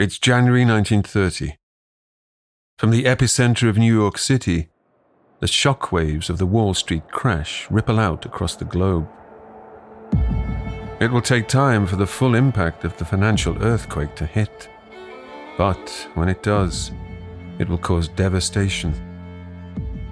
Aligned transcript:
It's 0.00 0.18
January 0.18 0.64
1930. 0.64 1.56
From 2.78 2.90
the 2.90 3.04
epicenter 3.04 3.68
of 3.68 3.76
New 3.76 3.94
York 3.94 4.16
City, 4.16 4.70
the 5.40 5.46
shockwaves 5.46 6.30
of 6.30 6.38
the 6.38 6.46
Wall 6.46 6.72
Street 6.72 7.06
crash 7.10 7.70
ripple 7.70 8.00
out 8.00 8.24
across 8.24 8.56
the 8.56 8.64
globe. 8.64 9.06
It 11.00 11.10
will 11.10 11.20
take 11.20 11.48
time 11.48 11.86
for 11.86 11.96
the 11.96 12.06
full 12.06 12.34
impact 12.34 12.84
of 12.84 12.96
the 12.96 13.04
financial 13.04 13.62
earthquake 13.62 14.14
to 14.14 14.24
hit. 14.24 14.70
But 15.58 16.08
when 16.14 16.30
it 16.30 16.42
does, 16.42 16.92
it 17.58 17.68
will 17.68 17.76
cause 17.76 18.08
devastation. 18.08 18.94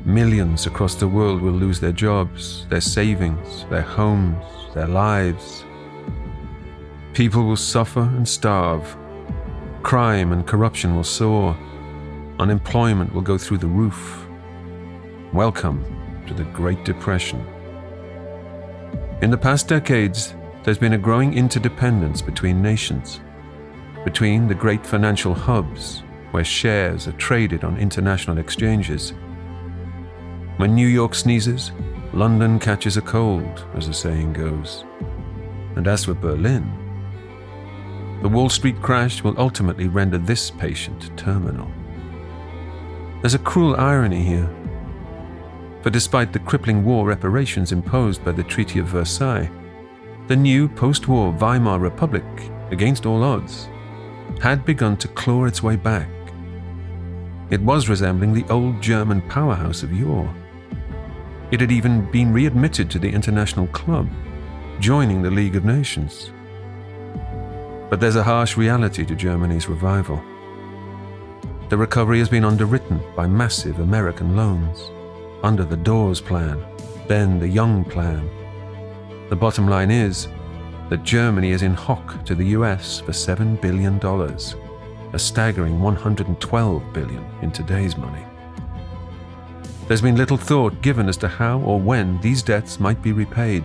Millions 0.05 0.67
across 0.67 0.97
the 0.97 1.09
world 1.09 1.41
will 1.41 1.53
lose 1.53 1.81
their 1.81 1.93
jobs, 1.93 2.67
their 2.67 2.83
savings, 2.83 3.65
their 3.71 3.81
homes, 3.81 4.45
their 4.75 4.87
lives. 4.87 5.65
People 7.15 7.45
will 7.45 7.57
suffer 7.57 8.03
and 8.03 8.29
starve 8.29 8.99
Crime 9.89 10.33
and 10.33 10.47
corruption 10.47 10.95
will 10.95 11.03
soar. 11.03 11.57
Unemployment 12.39 13.11
will 13.15 13.23
go 13.23 13.39
through 13.39 13.57
the 13.57 13.67
roof. 13.67 14.29
Welcome 15.33 15.83
to 16.27 16.35
the 16.35 16.45
Great 16.45 16.85
Depression. 16.85 17.41
In 19.23 19.31
the 19.31 19.39
past 19.39 19.67
decades, 19.67 20.35
there's 20.63 20.77
been 20.77 20.93
a 20.93 20.99
growing 20.99 21.33
interdependence 21.33 22.21
between 22.21 22.61
nations, 22.61 23.23
between 24.05 24.47
the 24.47 24.55
great 24.55 24.87
financial 24.87 25.33
hubs 25.33 26.03
where 26.33 26.45
shares 26.45 27.09
are 27.09 27.13
traded 27.13 27.65
on 27.65 27.79
international 27.79 28.37
exchanges. 28.37 29.15
When 30.59 30.75
New 30.75 30.89
York 30.89 31.15
sneezes, 31.15 31.73
London 32.13 32.59
catches 32.59 32.99
a 32.99 33.01
cold, 33.01 33.65
as 33.75 33.87
the 33.87 33.95
saying 33.95 34.35
goes. 34.35 34.85
And 35.77 35.89
as 35.89 36.05
for 36.05 36.13
Berlin, 36.13 36.88
the 38.23 38.29
Wall 38.29 38.49
Street 38.49 38.81
crash 38.83 39.23
will 39.23 39.39
ultimately 39.39 39.89
render 39.89 40.19
this 40.19 40.51
patient 40.51 41.17
terminal. 41.17 41.71
There's 43.21 43.35
a 43.35 43.39
cruel 43.39 43.77
irony 43.77 44.23
here. 44.23 44.49
For 45.83 45.91
despite 45.91 46.33
the 46.33 46.41
crippling 46.41 46.85
war 46.85 47.07
reparations 47.07 47.73
imposed 47.73 48.25
by 48.25 48.33
the 48.33 48.43
Treaty 48.43 48.81
of 48.81 48.87
Versailles, 48.87 49.51
the 50.27 50.37
new 50.37 50.69
post 50.69 51.09
war 51.09 51.33
Weimar 51.33 51.79
Republic, 51.79 52.25
against 52.71 53.07
all 53.07 53.23
odds, 53.23 53.69
had 54.43 54.65
begun 54.65 54.97
to 54.99 55.09
claw 55.09 55.45
its 55.45 55.63
way 55.63 55.77
back. 55.77 56.09
It 57.51 57.63
was 57.63 57.89
resembling 57.89 58.35
the 58.35 58.47
old 58.53 58.83
German 58.83 59.23
powerhouse 59.23 59.83
of 59.83 59.93
yore. 59.93 60.33
It 61.51 61.61
had 61.61 61.73
even 61.73 62.11
been 62.11 62.33
readmitted 62.33 62.91
to 62.91 62.99
the 62.99 63.11
International 63.11 63.69
Club, 63.69 64.09
joining 64.81 65.23
the 65.23 65.31
League 65.31 65.57
of 65.57 65.65
Nations. 65.65 66.31
But 67.91 68.01
there's 68.01 68.17
a 68.17 68.23
harsh 68.23 68.57
reality 68.57 69.05
to 69.07 69.15
Germany's 69.15 69.69
revival. 69.69 70.23
The 71.69 71.77
recovery 71.77 72.19
has 72.19 72.29
been 72.29 72.45
underwritten 72.45 73.01
by 73.15 73.27
massive 73.27 73.81
American 73.81 74.37
loans, 74.37 74.91
under 75.43 75.65
the 75.65 75.77
Dawes 75.77 76.21
Plan, 76.21 76.65
then 77.07 77.39
the 77.39 77.49
Young 77.49 77.85
Plan. 77.85 78.29
The 79.29 79.37
bottom 79.37 79.69
line 79.69 79.91
is 79.91 80.29
that 80.89 81.03
Germany 81.03 81.51
is 81.51 81.63
in 81.63 81.75
hock 81.75 82.25
to 82.25 82.35
the 82.35 82.47
US 82.47 83.01
for 83.01 83.13
$7 83.13 83.61
billion, 83.61 83.99
a 85.13 85.19
staggering 85.19 85.81
112 85.81 86.93
billion 86.93 87.25
in 87.43 87.51
today's 87.51 87.97
money. 87.97 88.25
There's 89.87 90.03
been 90.03 90.17
little 90.17 90.37
thought 90.37 90.83
given 90.83 91.09
as 91.09 91.17
to 91.19 91.29
how 91.29 91.61
or 91.61 91.81
when 91.81 92.21
these 92.21 92.43
debts 92.43 92.79
might 92.79 93.03
be 93.03 93.13
repaid. 93.13 93.65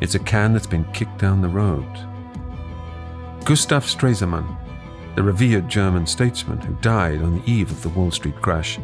It's 0.00 0.14
a 0.14 0.18
can 0.18 0.52
that's 0.52 0.66
been 0.66 0.84
kicked 0.92 1.18
down 1.18 1.40
the 1.40 1.48
road. 1.48 1.86
Gustav 3.48 3.86
Stresemann, 3.86 4.46
the 5.14 5.22
revered 5.22 5.70
German 5.70 6.06
statesman 6.06 6.60
who 6.60 6.74
died 6.82 7.22
on 7.22 7.36
the 7.36 7.50
eve 7.50 7.70
of 7.70 7.82
the 7.82 7.88
Wall 7.88 8.10
Street 8.10 8.38
crash, 8.42 8.78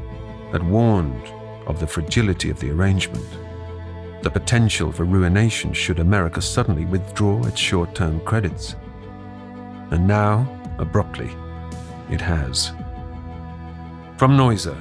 had 0.52 0.66
warned 0.66 1.26
of 1.66 1.80
the 1.80 1.86
fragility 1.86 2.48
of 2.48 2.58
the 2.60 2.70
arrangement, 2.70 3.28
the 4.22 4.30
potential 4.30 4.90
for 4.90 5.04
ruination 5.04 5.74
should 5.74 5.98
America 5.98 6.40
suddenly 6.40 6.86
withdraw 6.86 7.44
its 7.44 7.60
short 7.60 7.94
term 7.94 8.20
credits. 8.20 8.74
And 9.90 10.06
now, 10.06 10.48
abruptly, 10.78 11.30
it 12.10 12.22
has. 12.22 12.68
From 14.16 14.34
Noiser, 14.34 14.80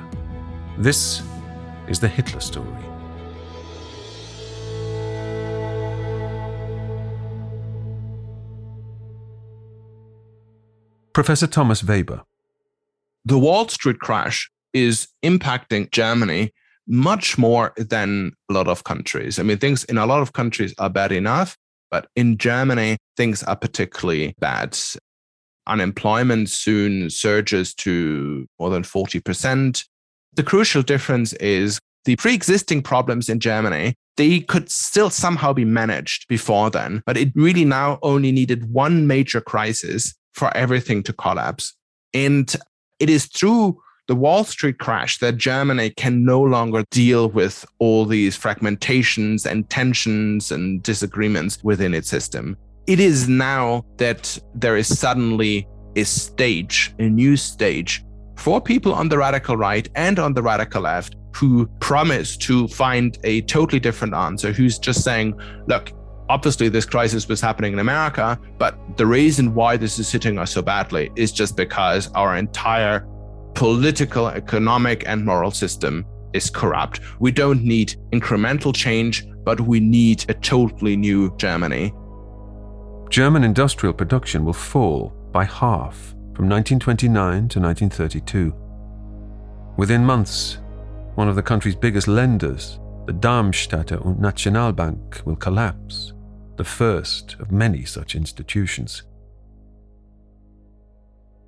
this 0.78 1.24
is 1.90 2.00
the 2.00 2.08
Hitler 2.08 2.40
story. 2.40 2.86
Professor 11.14 11.46
Thomas 11.46 11.84
Weber. 11.84 12.24
The 13.24 13.38
Wall 13.38 13.68
Street 13.68 14.00
crash 14.00 14.50
is 14.74 15.08
impacting 15.24 15.92
Germany 15.92 16.52
much 16.88 17.38
more 17.38 17.72
than 17.78 18.34
a 18.50 18.54
lot 18.54 18.68
of 18.68 18.84
countries. 18.84 19.38
I 19.38 19.44
mean, 19.44 19.60
things 19.60 19.84
in 19.86 19.98
a 20.00 20.08
lot 20.08 20.22
of 20.22 20.34
countries 20.34 20.74
are 20.80 20.90
bad 20.90 21.12
enough, 21.12 21.56
but 21.92 22.08
in 22.16 22.38
Germany, 22.38 22.98
things 23.16 23.44
are 23.44 23.56
particularly 23.56 24.36
bad. 24.40 24.78
Unemployment 25.68 26.50
soon 26.50 27.10
surges 27.12 27.74
to 27.76 28.48
more 28.60 28.72
than 28.72 28.82
40%. 28.84 29.86
The 30.34 30.44
crucial 30.44 30.82
difference 30.82 31.34
is 31.34 31.80
the 32.06 32.16
pre 32.16 32.34
existing 32.34 32.82
problems 32.82 33.30
in 33.30 33.40
Germany, 33.40 33.96
they 34.18 34.42
could 34.42 34.70
still 34.70 35.10
somehow 35.10 35.54
be 35.54 35.66
managed 35.66 36.28
before 36.28 36.70
then, 36.70 37.02
but 37.06 37.18
it 37.18 37.32
really 37.36 37.66
now 37.66 37.98
only 38.02 38.32
needed 38.32 38.72
one 38.72 39.08
major 39.08 39.42
crisis 39.42 40.14
for 40.34 40.56
everything 40.56 41.04
to 41.04 41.14
collapse. 41.14 41.74
And 42.14 42.54
it 43.00 43.10
is 43.10 43.26
through 43.26 43.82
the 44.08 44.16
Wall 44.16 44.44
Street 44.44 44.80
crash 44.80 45.20
that 45.20 45.38
Germany 45.38 45.92
can 45.92 46.26
no 46.26 46.42
longer 46.42 46.84
deal 46.92 47.30
with 47.30 47.66
all 47.80 48.06
these 48.06 48.38
fragmentations 48.38 49.46
and 49.46 49.70
tensions 49.70 50.52
and 50.52 50.84
disagreements 50.84 51.64
within 51.64 51.94
its 51.94 52.10
system. 52.10 52.58
It 52.86 53.00
is 53.00 53.30
now 53.30 53.86
that 53.98 54.38
there 54.56 54.76
is 54.76 55.00
suddenly 55.00 55.68
a 55.96 56.04
stage, 56.04 56.94
a 57.00 57.04
new 57.04 57.38
stage 57.38 58.04
for 58.36 58.60
people 58.60 58.94
on 58.94 59.08
the 59.08 59.18
radical 59.18 59.56
right 59.56 59.88
and 59.96 60.20
on 60.20 60.34
the 60.34 60.44
radical 60.44 60.82
left 60.82 61.16
who 61.34 61.66
promise 61.80 62.36
to 62.38 62.68
find 62.68 63.18
a 63.24 63.42
totally 63.42 63.80
different 63.80 64.14
answer, 64.14 64.52
who's 64.52 64.78
just 64.78 65.04
saying, 65.04 65.34
look, 65.68 65.92
obviously 66.30 66.70
this 66.70 66.86
crisis 66.86 67.28
was 67.28 67.42
happening 67.42 67.74
in 67.74 67.80
America, 67.80 68.40
but 68.58 68.78
the 68.98 69.06
reason 69.06 69.54
why 69.54 69.78
this 69.78 70.00
is 70.00 70.12
hitting 70.12 70.38
us 70.40 70.52
so 70.52 70.62
badly 70.62 71.12
is 71.16 71.32
just 71.32 71.56
because 71.56 72.12
our 72.14 72.38
entire 72.38 73.08
political, 73.54 74.28
economic, 74.28 75.04
and 75.08 75.26
moral 75.26 75.52
system 75.52 76.06
is 76.34 76.50
corrupt. 76.50 77.00
We 77.20 77.32
don't 77.32 77.64
need 77.64 77.96
incremental 78.12 78.76
change, 78.76 79.26
but 79.44 79.62
we 79.62 79.80
need 79.80 80.26
a 80.30 80.34
totally 80.34 80.96
new 80.96 81.36
Germany. 81.38 81.94
German 83.10 83.44
industrial 83.44 83.94
production 83.94 84.44
will 84.44 84.54
fall 84.54 85.14
by 85.32 85.46
half 85.46 86.16
from 86.34 86.50
1929 86.50 87.48
to 87.50 87.60
1932. 87.60 88.54
Within 89.78 90.04
months, 90.04 90.58
one 91.16 91.30
of 91.30 91.36
the 91.36 91.44
country's 91.44 91.76
biggest 91.76 92.08
lenders, 92.08 92.80
the 93.06 93.14
Darmstädter 93.14 94.04
und 94.04 94.20
Nationalbank, 94.20 95.26
will 95.26 95.36
collapse 95.36 96.14
the 96.58 96.64
first 96.64 97.36
of 97.40 97.52
many 97.52 97.84
such 97.84 98.16
institutions. 98.16 99.04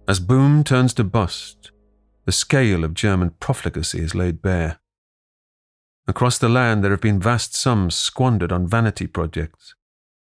As 0.08 0.20
boom 0.20 0.64
turns 0.64 0.94
to 0.96 1.04
bust, 1.04 1.72
the 2.26 2.32
scale 2.32 2.84
of 2.84 2.94
German 2.94 3.32
profligacy 3.40 4.00
is 4.00 4.16
laid 4.16 4.42
bare. 4.42 4.80
Across 6.08 6.40
the 6.40 6.50
land, 6.50 6.84
there 6.84 6.92
have 6.92 7.02
been 7.02 7.20
vast 7.20 7.56
sums 7.56 7.96
squandered 7.96 8.52
on 8.52 8.68
vanity 8.68 9.08
projects, 9.08 9.74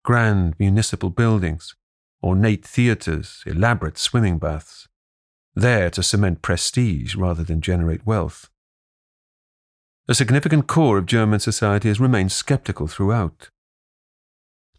grand 0.03 0.55
municipal 0.59 1.09
buildings, 1.09 1.75
ornate 2.23 2.65
theatres, 2.65 3.43
elaborate 3.45 3.97
swimming 3.97 4.39
baths, 4.39 4.87
there 5.55 5.89
to 5.89 6.03
cement 6.03 6.41
prestige 6.41 7.15
rather 7.15 7.43
than 7.43 7.61
generate 7.61 8.05
wealth. 8.05 8.49
A 10.09 10.15
significant 10.15 10.65
core 10.65 10.97
of 10.97 11.05
German 11.05 11.39
society 11.39 11.87
has 11.87 11.99
remained 11.99 12.31
skeptical 12.31 12.87
throughout. 12.87 13.51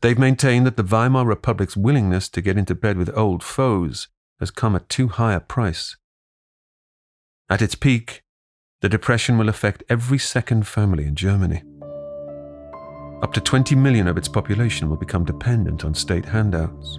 They've 0.01 0.19
maintained 0.19 0.67
that 0.67 0.77
the 0.77 0.83
Weimar 0.83 1.25
Republic's 1.25 1.77
willingness 1.77 2.29
to 2.31 2.41
get 2.41 2.59
into 2.59 2.75
bed 2.75 2.97
with 2.97 3.17
old 3.17 3.45
foes 3.45 4.09
has 4.41 4.51
come 4.51 4.75
at 4.75 4.89
too 4.89 5.07
high 5.07 5.35
a 5.35 5.39
price. 5.39 5.97
At 7.49 7.63
its 7.63 7.77
peak, 7.77 8.25
the 8.81 8.89
Depression 8.89 9.39
will 9.39 9.49
affect 9.49 9.85
every 9.89 10.19
second 10.19 10.67
family 10.67 11.05
in 11.05 11.15
Germany. 11.15 11.63
Up 13.23 13.33
to 13.35 13.41
20 13.41 13.77
million 13.77 14.09
of 14.09 14.19
its 14.19 14.29
population 14.29 14.91
will 14.91 14.97
become 14.97 15.25
dependent 15.25 15.85
on 15.85 15.95
state 15.95 16.25
handouts. 16.25 16.97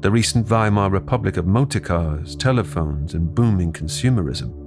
The 0.00 0.10
recent 0.10 0.48
Weimar 0.48 0.90
Republic 0.90 1.36
of 1.36 1.46
motor 1.46 1.78
cars, 1.78 2.34
telephones, 2.34 3.14
and 3.14 3.32
booming 3.32 3.72
consumerism 3.72 4.63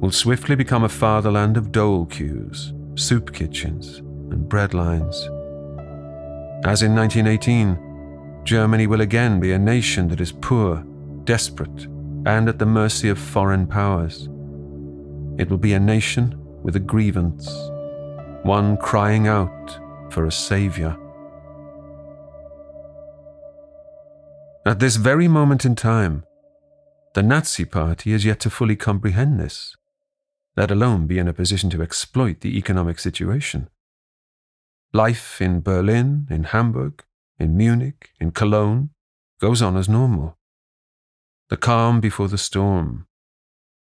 will 0.00 0.10
swiftly 0.10 0.54
become 0.54 0.84
a 0.84 0.88
fatherland 0.88 1.56
of 1.56 1.72
dole 1.72 2.06
queues, 2.06 2.72
soup 2.94 3.32
kitchens, 3.32 3.98
and 4.30 4.48
bread 4.48 4.74
lines. 4.74 5.28
As 6.64 6.82
in 6.82 6.94
1918, 6.94 8.42
Germany 8.44 8.86
will 8.86 9.00
again 9.00 9.40
be 9.40 9.52
a 9.52 9.58
nation 9.58 10.08
that 10.08 10.20
is 10.20 10.32
poor, 10.32 10.84
desperate 11.24 11.86
and 12.26 12.48
at 12.48 12.58
the 12.58 12.66
mercy 12.66 13.08
of 13.08 13.18
foreign 13.18 13.66
powers. 13.66 14.28
It 15.38 15.48
will 15.48 15.58
be 15.58 15.72
a 15.72 15.80
nation 15.80 16.34
with 16.62 16.76
a 16.76 16.80
grievance, 16.80 17.48
one 18.42 18.76
crying 18.76 19.28
out 19.28 19.78
for 20.10 20.26
a 20.26 20.32
savior. 20.32 20.96
At 24.66 24.80
this 24.80 24.96
very 24.96 25.28
moment 25.28 25.64
in 25.64 25.74
time, 25.74 26.24
the 27.14 27.22
Nazi 27.22 27.64
Party 27.64 28.12
is 28.12 28.26
yet 28.26 28.40
to 28.40 28.50
fully 28.50 28.76
comprehend 28.76 29.40
this, 29.40 29.77
let 30.58 30.72
alone 30.72 31.06
be 31.06 31.20
in 31.20 31.28
a 31.28 31.32
position 31.32 31.70
to 31.70 31.82
exploit 31.82 32.40
the 32.40 32.58
economic 32.58 32.98
situation. 32.98 33.68
Life 34.92 35.40
in 35.40 35.60
Berlin, 35.60 36.26
in 36.30 36.42
Hamburg, 36.52 37.04
in 37.38 37.56
Munich, 37.56 38.10
in 38.18 38.32
Cologne 38.32 38.90
goes 39.40 39.62
on 39.62 39.76
as 39.76 39.88
normal. 39.88 40.36
The 41.48 41.56
calm 41.56 42.00
before 42.00 42.26
the 42.26 42.36
storm, 42.36 43.06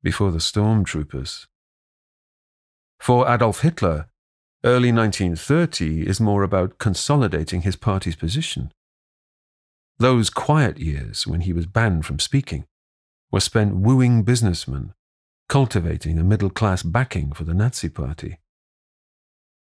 before 0.04 0.32
the 0.32 0.40
stormtroopers. 0.40 1.46
For 3.00 3.34
Adolf 3.34 3.62
Hitler, 3.62 4.10
early 4.66 4.92
1930 4.92 6.06
is 6.06 6.20
more 6.20 6.44
about 6.44 6.78
consolidating 6.78 7.62
his 7.62 7.78
party's 7.78 8.18
position. 8.18 8.74
Those 9.98 10.30
quiet 10.30 10.78
years 10.78 11.26
when 11.26 11.40
he 11.42 11.54
was 11.54 11.68
banned 11.68 12.06
from 12.06 12.20
speaking 12.20 12.66
were 13.32 13.40
spent 13.40 13.78
wooing 13.78 14.24
businessmen, 14.24 14.94
cultivating 15.50 16.20
a 16.20 16.24
middle 16.24 16.52
class 16.52 16.84
backing 16.84 17.32
for 17.34 17.44
the 17.44 17.56
Nazi 17.56 17.90
Party. 17.90 18.38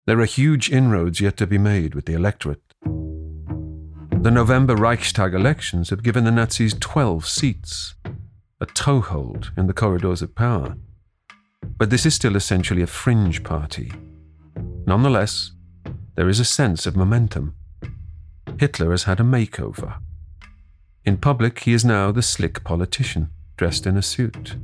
There 0.06 0.20
are 0.20 0.26
huge 0.26 0.70
inroads 0.70 1.22
yet 1.22 1.38
to 1.38 1.46
be 1.46 1.56
made 1.56 1.94
with 1.94 2.04
the 2.04 2.12
electorate. 2.12 2.62
The 2.84 4.30
November 4.30 4.76
Reichstag 4.76 5.32
elections 5.32 5.88
have 5.88 6.02
given 6.02 6.24
the 6.24 6.30
Nazis 6.30 6.74
12 6.78 7.26
seats, 7.26 7.94
a 8.60 8.66
toehold 8.66 9.52
in 9.56 9.66
the 9.66 9.72
corridors 9.72 10.20
of 10.20 10.34
power. 10.34 10.76
But 11.78 11.88
this 11.88 12.04
is 12.04 12.14
still 12.14 12.36
essentially 12.36 12.82
a 12.82 12.86
fringe 12.86 13.42
party. 13.42 13.90
Nonetheless, 14.86 15.52
there 16.14 16.28
is 16.28 16.40
a 16.40 16.44
sense 16.44 16.84
of 16.84 16.94
momentum. 16.94 17.54
Hitler 18.58 18.90
has 18.90 19.04
had 19.04 19.18
a 19.18 19.24
makeover. 19.24 19.98
In 21.06 21.16
public, 21.16 21.60
he 21.60 21.72
is 21.72 21.86
now 21.86 22.12
the 22.12 22.20
slick 22.20 22.62
politician, 22.64 23.30
dressed 23.56 23.86
in 23.86 23.96
a 23.96 24.02
suit. 24.02 24.56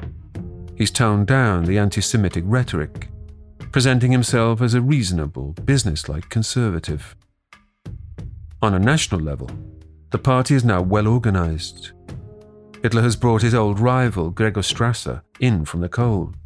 He's 0.76 0.90
toned 0.90 1.26
down 1.26 1.64
the 1.64 1.78
anti 1.78 2.02
Semitic 2.02 2.44
rhetoric, 2.46 3.08
presenting 3.72 4.12
himself 4.12 4.60
as 4.60 4.74
a 4.74 4.80
reasonable, 4.82 5.52
businesslike 5.64 6.28
conservative. 6.28 7.16
On 8.60 8.74
a 8.74 8.78
national 8.78 9.20
level, 9.20 9.50
the 10.10 10.18
party 10.18 10.54
is 10.54 10.64
now 10.64 10.82
well 10.82 11.08
organized. 11.08 11.92
Hitler 12.82 13.02
has 13.02 13.16
brought 13.16 13.42
his 13.42 13.54
old 13.54 13.80
rival, 13.80 14.30
Gregor 14.30 14.60
Strasser, 14.60 15.22
in 15.40 15.64
from 15.64 15.80
the 15.80 15.88
cold. 15.88 16.36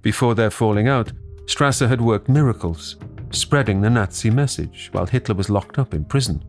Before 0.00 0.34
their 0.34 0.50
falling 0.50 0.88
out, 0.88 1.12
Strasser 1.44 1.88
had 1.88 2.00
worked 2.00 2.28
miracles, 2.28 2.96
spreading 3.32 3.82
the 3.82 3.90
Nazi 3.90 4.30
message 4.30 4.88
while 4.92 5.06
Hitler 5.06 5.34
was 5.34 5.50
locked 5.50 5.78
up 5.78 5.92
in 5.92 6.06
prison. 6.06 6.42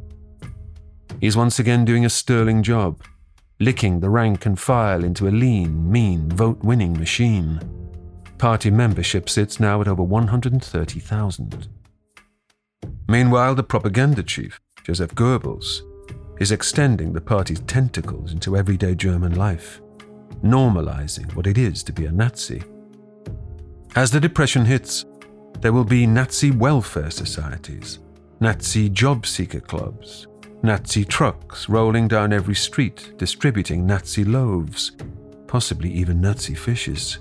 He's 1.20 1.36
once 1.36 1.60
again 1.60 1.84
doing 1.84 2.06
a 2.06 2.10
sterling 2.10 2.64
job, 2.64 3.04
licking 3.62 4.00
the 4.00 4.10
rank 4.10 4.48
and 4.48 4.60
file 4.60 5.04
into 5.04 5.28
a 5.28 5.30
lean, 5.30 5.90
mean, 5.90 6.28
vote 6.30 6.58
winning 6.64 6.98
machine. 6.98 7.62
Party 8.40 8.72
membership 8.72 9.30
sits 9.30 9.60
now 9.60 9.80
at 9.82 9.88
over 9.88 10.02
130,000. 10.02 11.68
Meanwhile, 13.08 13.54
the 13.54 13.64
propaganda 13.64 14.24
chief, 14.24 14.60
Joseph 14.84 15.14
Goebbels, 15.14 15.82
is 16.40 16.52
extending 16.52 17.14
the 17.14 17.22
party's 17.22 17.60
tentacles 17.62 18.32
into 18.32 18.58
everyday 18.58 18.96
German 18.96 19.36
life, 19.36 19.80
normalizing 20.44 21.32
what 21.36 21.46
it 21.46 21.60
is 21.60 21.84
to 21.84 21.94
be 21.94 22.08
a 22.08 22.12
Nazi. 22.12 22.64
As 23.96 24.10
the 24.10 24.20
Depression 24.20 24.66
hits, 24.66 25.06
there 25.60 25.74
will 25.74 25.84
be 25.84 26.08
Nazi 26.08 26.50
welfare 26.50 27.12
societies, 27.12 28.00
Nazi 28.40 28.90
job 28.90 29.28
seeker 29.28 29.60
clubs, 29.60 30.26
Nazi 30.64 31.04
trucks 31.04 31.68
rolling 31.68 32.08
down 32.08 32.32
every 32.32 32.54
street 32.54 33.14
distributing 33.18 33.88
Nazi 33.88 34.24
loaves, 34.24 34.92
possibly 35.48 35.92
even 35.92 36.22
Nazi 36.22 36.54
fishes. 36.54 37.18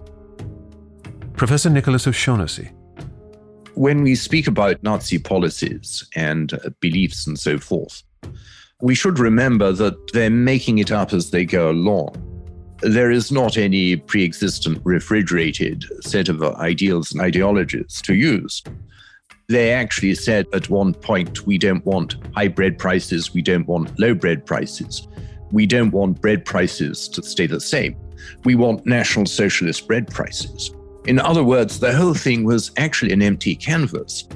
Professor 1.33 1.71
Nicholas 1.71 2.07
O'Shaughnessy. 2.07 2.71
When 3.75 4.03
we 4.03 4.15
speak 4.15 4.47
about 4.47 4.83
Nazi 4.83 5.19
policies 5.19 6.07
and 6.15 6.53
uh, 6.53 6.69
beliefs 6.81 7.27
and 7.27 7.39
so 7.39 7.57
forth, 7.57 8.03
we 8.83 8.95
should 8.95 9.19
remember 9.19 9.73
that 9.73 10.13
they're 10.13 10.29
making 10.29 10.79
it 10.79 10.93
up 10.93 11.15
as 11.15 11.31
they 11.31 11.47
go 11.47 11.71
along. 11.71 12.15
There 12.83 13.11
is 13.11 13.33
not 13.33 13.57
any 13.57 13.97
pre 13.97 14.23
existent 14.23 14.83
refrigerated 14.85 15.85
set 16.03 16.29
of 16.29 16.43
ideals 16.43 17.11
and 17.13 17.23
ideologies 17.23 18.03
to 18.03 18.15
use. 18.15 18.63
They 19.51 19.73
actually 19.73 20.15
said 20.15 20.47
at 20.53 20.71
one 20.71 20.95
point, 20.95 21.45
we 21.45 21.59
don't 21.59 21.85
want 21.85 22.15
high 22.37 22.47
bread 22.47 22.79
prices, 22.79 23.35
we 23.35 23.43
don't 23.43 23.67
want 23.67 23.99
low 23.99 24.15
bread 24.15 24.47
prices, 24.47 25.09
we 25.51 25.67
don't 25.67 25.91
want 25.91 26.21
bread 26.21 26.45
prices 26.45 27.09
to 27.09 27.21
stay 27.25 27.49
the 27.49 27.61
same. 27.61 27.97
We 28.45 28.55
want 28.55 28.87
national 28.87 29.27
socialist 29.27 29.89
bread 29.89 30.07
prices. 30.07 30.73
In 31.07 31.19
other 31.19 31.43
words, 31.43 31.81
the 31.81 31.93
whole 31.93 32.15
thing 32.15 32.45
was 32.45 32.71
actually 32.77 33.11
an 33.11 33.23
empty 33.23 33.57
canvas. 33.57 34.29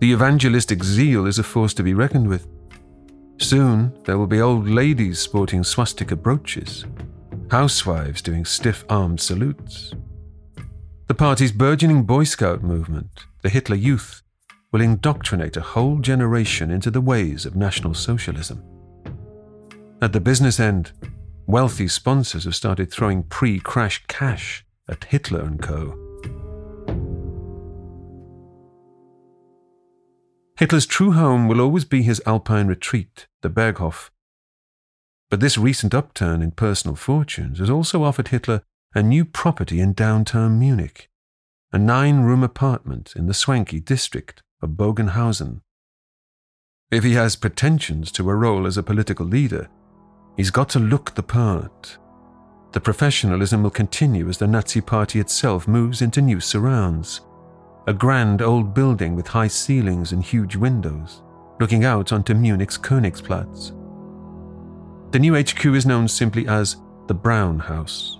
The 0.00 0.10
evangelistic 0.10 0.82
zeal 0.82 1.24
is 1.24 1.38
a 1.38 1.44
force 1.44 1.74
to 1.74 1.84
be 1.84 1.94
reckoned 1.94 2.26
with. 2.26 2.48
Soon 3.36 3.92
there 4.04 4.18
will 4.18 4.26
be 4.26 4.40
old 4.40 4.68
ladies 4.68 5.20
sporting 5.20 5.62
swastika 5.62 6.16
brooches, 6.16 6.84
housewives 7.52 8.20
doing 8.20 8.44
stiff 8.44 8.84
armed 8.88 9.20
salutes. 9.20 9.94
The 11.08 11.14
party's 11.14 11.52
burgeoning 11.52 12.02
Boy 12.02 12.24
Scout 12.24 12.62
movement, 12.62 13.24
the 13.40 13.48
Hitler 13.48 13.76
Youth, 13.76 14.20
will 14.70 14.82
indoctrinate 14.82 15.56
a 15.56 15.62
whole 15.62 16.00
generation 16.00 16.70
into 16.70 16.90
the 16.90 17.00
ways 17.00 17.46
of 17.46 17.56
National 17.56 17.94
Socialism. 17.94 18.62
At 20.02 20.12
the 20.12 20.20
business 20.20 20.60
end, 20.60 20.92
wealthy 21.46 21.88
sponsors 21.88 22.44
have 22.44 22.54
started 22.54 22.92
throwing 22.92 23.22
pre 23.22 23.58
crash 23.58 24.04
cash 24.06 24.66
at 24.86 25.04
Hitler 25.04 25.40
and 25.40 25.62
Co. 25.62 25.98
Hitler's 30.58 30.86
true 30.86 31.12
home 31.12 31.48
will 31.48 31.62
always 31.62 31.86
be 31.86 32.02
his 32.02 32.20
alpine 32.26 32.66
retreat, 32.66 33.28
the 33.40 33.48
Berghof. 33.48 34.10
But 35.30 35.40
this 35.40 35.56
recent 35.56 35.94
upturn 35.94 36.42
in 36.42 36.50
personal 36.50 36.96
fortunes 36.96 37.60
has 37.60 37.70
also 37.70 38.02
offered 38.04 38.28
Hitler 38.28 38.62
a 38.98 39.02
new 39.02 39.24
property 39.24 39.80
in 39.80 39.92
downtown 39.92 40.58
Munich, 40.58 41.08
a 41.72 41.78
nine 41.78 42.20
room 42.20 42.42
apartment 42.42 43.14
in 43.16 43.26
the 43.26 43.34
swanky 43.34 43.80
district 43.80 44.42
of 44.60 44.70
Bogenhausen. 44.70 45.60
If 46.90 47.04
he 47.04 47.12
has 47.14 47.36
pretensions 47.36 48.10
to 48.12 48.28
a 48.28 48.34
role 48.34 48.66
as 48.66 48.76
a 48.76 48.82
political 48.82 49.24
leader, 49.24 49.68
he's 50.36 50.50
got 50.50 50.68
to 50.70 50.78
look 50.78 51.14
the 51.14 51.22
part 51.22 51.98
the 52.72 52.80
professionalism 52.80 53.62
will 53.62 53.70
continue 53.70 54.28
as 54.28 54.36
the 54.36 54.46
Nazi 54.46 54.82
Party 54.82 55.20
itself 55.20 55.66
moves 55.66 56.02
into 56.02 56.20
new 56.20 56.38
surrounds. 56.38 57.22
A 57.86 57.94
grand 57.94 58.42
old 58.42 58.74
building 58.74 59.16
with 59.16 59.26
high 59.26 59.48
ceilings 59.48 60.12
and 60.12 60.22
huge 60.22 60.54
windows, 60.54 61.22
looking 61.60 61.84
out 61.84 62.12
onto 62.12 62.34
Munich's 62.34 62.76
Königsplatz. 62.76 63.72
The 65.12 65.18
new 65.18 65.34
HQ 65.34 65.64
is 65.64 65.86
known 65.86 66.08
simply 66.08 66.46
as 66.46 66.76
the 67.06 67.14
Brown 67.14 67.58
House. 67.58 68.17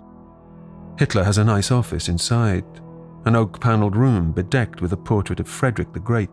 Hitler 0.98 1.24
has 1.24 1.38
a 1.38 1.44
nice 1.44 1.70
office 1.70 2.08
inside, 2.08 2.64
an 3.24 3.36
oak 3.36 3.60
panelled 3.60 3.96
room 3.96 4.32
bedecked 4.32 4.80
with 4.80 4.92
a 4.92 4.96
portrait 4.96 5.40
of 5.40 5.48
Frederick 5.48 5.92
the 5.92 6.00
Great. 6.00 6.30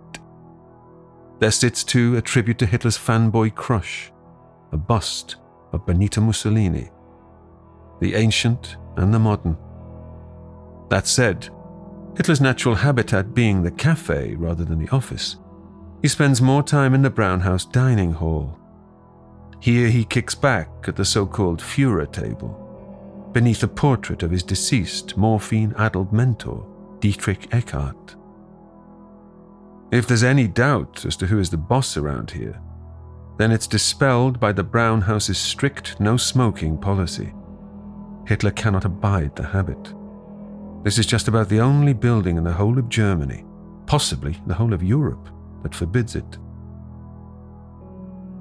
There 1.39 1.51
sits 1.51 1.83
too 1.83 2.17
a 2.17 2.21
tribute 2.21 2.57
to 2.59 2.65
Hitler's 2.65 2.97
fanboy 2.97 3.55
crush, 3.55 4.11
a 4.71 4.77
bust 4.77 5.35
of 5.71 5.85
Benito 5.85 6.21
Mussolini 6.21 6.89
the 7.99 8.15
ancient 8.15 8.77
and 8.97 9.13
the 9.13 9.19
modern. 9.19 9.57
That 10.89 11.07
said, 11.07 11.49
Hitler's 12.17 12.41
natural 12.41 12.75
habitat 12.75 13.33
being 13.33 13.63
the 13.63 13.71
cafe 13.71 14.35
rather 14.35 14.63
than 14.63 14.79
the 14.79 14.89
office, 14.89 15.37
he 16.01 16.07
spends 16.07 16.41
more 16.41 16.63
time 16.63 16.93
in 16.93 17.01
the 17.01 17.09
Brown 17.09 17.39
House 17.39 17.65
dining 17.65 18.11
hall. 18.11 18.59
Here 19.59 19.89
he 19.89 20.03
kicks 20.03 20.35
back 20.35 20.69
at 20.87 20.95
the 20.95 21.05
so 21.05 21.25
called 21.25 21.61
Fuhrer 21.61 22.11
table, 22.11 22.64
beneath 23.35 23.63
a 23.63 23.67
portrait 23.67 24.23
of 24.23 24.31
his 24.31 24.41
deceased 24.41 25.17
morphine 25.17 25.75
addled 25.77 26.13
mentor, 26.13 26.65
Dietrich 27.01 27.49
Eckart. 27.49 28.15
If 29.91 30.07
there's 30.07 30.23
any 30.23 30.47
doubt 30.47 31.03
as 31.05 31.17
to 31.17 31.27
who 31.27 31.39
is 31.39 31.49
the 31.49 31.57
boss 31.57 31.97
around 31.97 32.31
here, 32.31 32.57
then 33.37 33.51
it's 33.51 33.67
dispelled 33.67 34.39
by 34.39 34.53
the 34.53 34.63
Brown 34.63 35.01
House's 35.01 35.37
strict 35.37 35.99
no 35.99 36.15
smoking 36.15 36.77
policy. 36.77 37.33
Hitler 38.25 38.51
cannot 38.51 38.85
abide 38.85 39.35
the 39.35 39.47
habit. 39.47 39.93
This 40.85 40.97
is 40.97 41.05
just 41.05 41.27
about 41.27 41.49
the 41.49 41.59
only 41.59 41.91
building 41.91 42.37
in 42.37 42.45
the 42.45 42.53
whole 42.53 42.79
of 42.79 42.87
Germany, 42.87 43.43
possibly 43.85 44.37
the 44.47 44.53
whole 44.53 44.73
of 44.73 44.81
Europe, 44.81 45.27
that 45.61 45.75
forbids 45.75 46.15
it. 46.15 46.37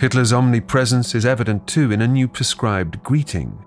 Hitler's 0.00 0.32
omnipresence 0.32 1.16
is 1.16 1.26
evident 1.26 1.66
too 1.66 1.90
in 1.90 2.00
a 2.00 2.06
new 2.06 2.28
prescribed 2.28 3.02
greeting. 3.02 3.58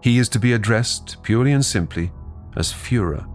He 0.00 0.18
is 0.18 0.28
to 0.30 0.38
be 0.38 0.52
addressed 0.52 1.22
purely 1.22 1.52
and 1.52 1.64
simply 1.64 2.12
as 2.56 2.72
Fuhrer. 2.72 3.26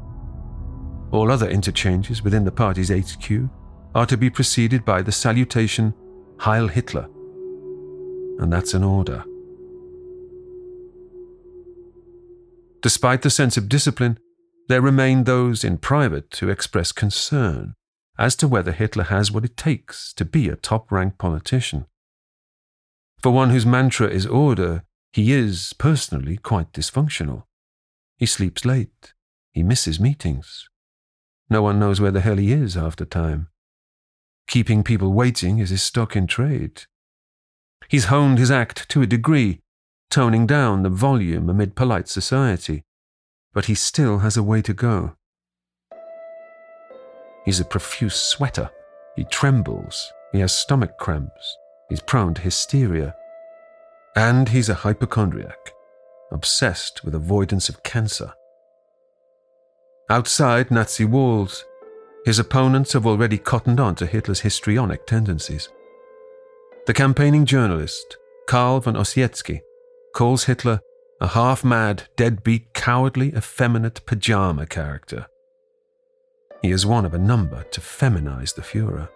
All 1.12 1.32
other 1.32 1.50
interchanges 1.50 2.24
within 2.24 2.46
the 2.46 2.52
party's 2.52 2.90
HQ 2.90 3.32
are 3.94 4.06
to 4.06 4.18
be 4.18 4.30
preceded 4.30 4.84
by 4.84 5.02
the 5.02 5.12
salutation 5.12 5.94
Heil 6.40 6.68
Hitler. 6.68 7.08
And 8.40 8.52
that's 8.52 8.74
an 8.74 8.84
order. 8.84 9.24
Despite 12.82 13.22
the 13.22 13.30
sense 13.30 13.56
of 13.56 13.70
discipline, 13.70 14.20
there 14.68 14.82
remain 14.82 15.24
those 15.24 15.64
in 15.64 15.78
private 15.78 16.36
who 16.40 16.50
express 16.50 16.92
concern 16.92 17.76
as 18.18 18.36
to 18.38 18.48
whether 18.48 18.72
Hitler 18.72 19.06
has 19.06 19.32
what 19.32 19.46
it 19.46 19.58
takes 19.58 20.14
to 20.14 20.26
be 20.26 20.50
a 20.50 20.56
top 20.56 20.92
ranked 20.92 21.18
politician. 21.18 21.86
For 23.22 23.32
one 23.32 23.50
whose 23.50 23.66
mantra 23.66 24.08
is 24.08 24.26
order, 24.26 24.84
he 25.14 25.32
is, 25.32 25.74
personally, 25.78 26.38
quite 26.38 26.74
dysfunctional. 26.74 27.44
He 28.18 28.26
sleeps 28.26 28.66
late. 28.66 29.14
He 29.52 29.62
misses 29.62 30.00
meetings. 30.00 30.68
No 31.52 31.62
one 31.62 31.80
knows 31.80 32.02
where 32.02 32.12
the 32.12 32.22
hell 32.22 32.38
he 32.38 32.52
is 32.52 32.76
after 32.76 33.06
time. 33.06 33.48
Keeping 34.48 34.84
people 34.84 35.14
waiting 35.14 35.60
is 35.60 35.70
his 35.70 35.84
stock 35.84 36.16
in 36.16 36.26
trade. 36.26 36.86
He's 37.90 38.06
honed 38.06 38.40
his 38.40 38.50
act 38.50 38.90
to 38.90 39.04
a 39.04 39.08
degree, 39.08 39.62
toning 40.10 40.48
down 40.48 40.82
the 40.82 40.90
volume 40.90 41.48
amid 41.48 41.76
polite 41.76 42.08
society, 42.08 42.84
but 43.54 43.66
he 43.66 43.76
still 43.76 44.20
has 44.20 44.36
a 44.36 44.42
way 44.42 44.64
to 44.64 44.74
go. 44.74 45.16
He's 47.46 47.60
a 47.60 47.66
profuse 47.66 48.16
sweater. 48.16 48.72
He 49.16 49.26
trembles. 49.26 50.12
He 50.32 50.40
has 50.40 50.56
stomach 50.56 50.98
cramps. 50.98 51.58
He's 51.90 52.02
prone 52.02 52.34
to 52.34 52.42
hysteria. 52.42 53.14
And 54.16 54.50
he's 54.50 54.70
a 54.70 54.76
hypochondriac, 54.76 55.74
obsessed 56.32 57.04
with 57.04 57.16
avoidance 57.16 57.70
of 57.70 57.84
cancer. 57.84 58.34
Outside 60.10 60.70
Nazi 60.70 61.06
walls, 61.06 61.66
his 62.26 62.40
opponents 62.40 62.94
have 62.94 63.08
already 63.08 63.38
cottoned 63.38 63.80
on 63.80 63.96
to 63.96 64.06
Hitler's 64.06 64.42
histrionic 64.42 65.08
tendencies. 65.08 65.70
The 66.86 66.94
campaigning 66.94 67.46
journalist, 67.46 68.18
Carl 68.48 68.82
von 68.82 68.96
Ossietzky, 68.96 69.62
calls 70.14 70.46
Hitler 70.46 70.82
a 71.20 71.28
half 71.28 71.64
mad, 71.64 72.04
deadbeat, 72.18 72.74
cowardly, 72.74 73.30
effeminate 73.30 74.06
pajama 74.06 74.66
character. 74.66 75.28
He 76.62 76.72
is 76.72 76.86
one 76.86 77.06
of 77.06 77.14
a 77.14 77.20
number 77.20 77.64
to 77.72 77.82
feminize 77.82 78.54
the 78.56 78.62
Fuhrer. 78.62 79.10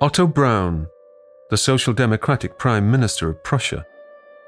Otto 0.00 0.26
Braun, 0.26 0.88
the 1.52 1.58
Social 1.58 1.92
Democratic 1.92 2.56
Prime 2.56 2.90
Minister 2.90 3.28
of 3.28 3.44
Prussia, 3.44 3.84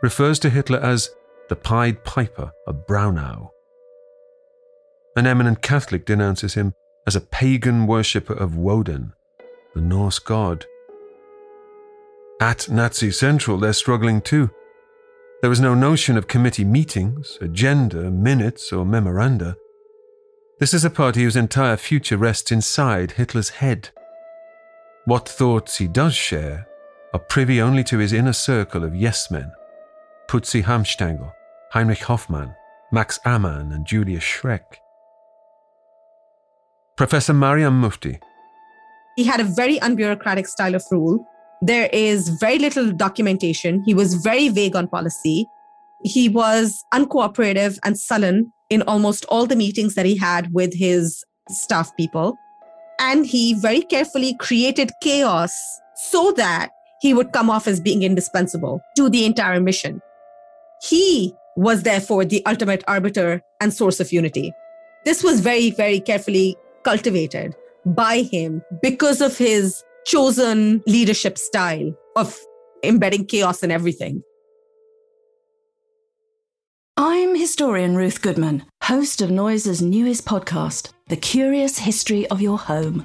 refers 0.02 0.38
to 0.38 0.48
Hitler 0.48 0.78
as 0.78 1.10
the 1.50 1.54
Pied 1.54 2.02
Piper 2.02 2.50
of 2.66 2.86
Braunau. 2.86 3.50
An 5.14 5.26
eminent 5.26 5.60
Catholic 5.60 6.06
denounces 6.06 6.54
him 6.54 6.72
as 7.06 7.14
a 7.14 7.20
pagan 7.20 7.86
worshipper 7.86 8.32
of 8.32 8.56
Woden, 8.56 9.12
the 9.74 9.82
Norse 9.82 10.18
god. 10.18 10.64
At 12.40 12.70
Nazi 12.70 13.10
Central, 13.10 13.58
they're 13.58 13.74
struggling 13.74 14.22
too. 14.22 14.48
There 15.42 15.50
was 15.50 15.60
no 15.60 15.74
notion 15.74 16.16
of 16.16 16.26
committee 16.26 16.64
meetings, 16.64 17.36
agenda, 17.42 18.10
minutes, 18.10 18.72
or 18.72 18.86
memoranda. 18.86 19.58
This 20.58 20.72
is 20.72 20.86
a 20.86 20.90
party 20.90 21.24
whose 21.24 21.36
entire 21.36 21.76
future 21.76 22.16
rests 22.16 22.50
inside 22.50 23.10
Hitler's 23.10 23.50
head. 23.50 23.90
What 25.04 25.28
thoughts 25.28 25.76
he 25.76 25.86
does 25.86 26.14
share 26.14 26.66
are 27.14 27.20
privy 27.20 27.62
only 27.62 27.84
to 27.84 27.98
his 27.98 28.12
inner 28.12 28.32
circle 28.32 28.84
of 28.84 28.94
yes 28.94 29.30
men 29.30 29.50
Putzi 30.28 30.64
Hanfstaengl, 30.64 31.32
Heinrich 31.70 32.02
Hoffmann, 32.02 32.54
Max 32.90 33.20
Amann, 33.24 33.72
and 33.72 33.86
Julius 33.86 34.24
Schreck. 34.24 34.78
Professor 36.96 37.34
Mariam 37.34 37.80
Mufti. 37.80 38.18
He 39.16 39.24
had 39.24 39.40
a 39.40 39.44
very 39.44 39.78
unbureaucratic 39.78 40.46
style 40.46 40.74
of 40.74 40.82
rule. 40.90 41.24
There 41.60 41.88
is 41.92 42.30
very 42.30 42.58
little 42.58 42.90
documentation. 42.90 43.82
He 43.84 43.94
was 43.94 44.14
very 44.14 44.48
vague 44.48 44.74
on 44.74 44.88
policy. 44.88 45.46
He 46.02 46.28
was 46.28 46.84
uncooperative 46.92 47.78
and 47.84 47.98
sullen 47.98 48.52
in 48.70 48.82
almost 48.82 49.24
all 49.28 49.46
the 49.46 49.56
meetings 49.56 49.94
that 49.94 50.06
he 50.06 50.16
had 50.16 50.52
with 50.52 50.74
his 50.74 51.24
staff 51.50 51.94
people. 51.96 52.36
And 52.98 53.26
he 53.26 53.54
very 53.54 53.82
carefully 53.82 54.36
created 54.38 54.90
chaos 55.02 55.52
so 56.10 56.32
that 56.32 56.70
he 57.04 57.12
would 57.12 57.32
come 57.32 57.50
off 57.50 57.66
as 57.68 57.80
being 57.80 58.02
indispensable 58.02 58.80
to 58.96 59.10
the 59.10 59.26
entire 59.26 59.60
mission. 59.60 60.00
He 60.82 61.34
was 61.54 61.82
therefore 61.82 62.24
the 62.24 62.42
ultimate 62.46 62.82
arbiter 62.88 63.42
and 63.60 63.74
source 63.74 64.00
of 64.00 64.10
unity. 64.10 64.54
This 65.04 65.22
was 65.22 65.40
very, 65.40 65.70
very 65.70 66.00
carefully 66.00 66.56
cultivated 66.82 67.54
by 67.84 68.22
him 68.22 68.62
because 68.80 69.20
of 69.20 69.36
his 69.36 69.84
chosen 70.06 70.82
leadership 70.86 71.36
style 71.36 71.92
of 72.16 72.38
embedding 72.82 73.26
chaos 73.26 73.62
in 73.62 73.70
everything. 73.70 74.22
I'm 76.96 77.34
historian 77.34 77.96
Ruth 77.96 78.22
Goodman, 78.22 78.64
host 78.84 79.20
of 79.20 79.30
Noiser's 79.30 79.82
newest 79.82 80.24
podcast, 80.24 80.92
The 81.08 81.16
Curious 81.16 81.80
History 81.80 82.26
of 82.28 82.40
Your 82.40 82.56
Home. 82.56 83.04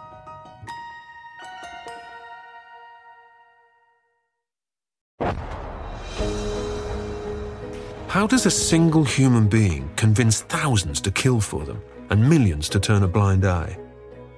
How 8.21 8.27
does 8.27 8.45
a 8.45 8.51
single 8.51 9.03
human 9.03 9.47
being 9.47 9.89
convince 9.95 10.41
thousands 10.41 11.01
to 11.01 11.09
kill 11.09 11.41
for 11.41 11.65
them 11.65 11.81
and 12.11 12.29
millions 12.29 12.69
to 12.69 12.79
turn 12.79 13.01
a 13.01 13.07
blind 13.07 13.45
eye? 13.45 13.75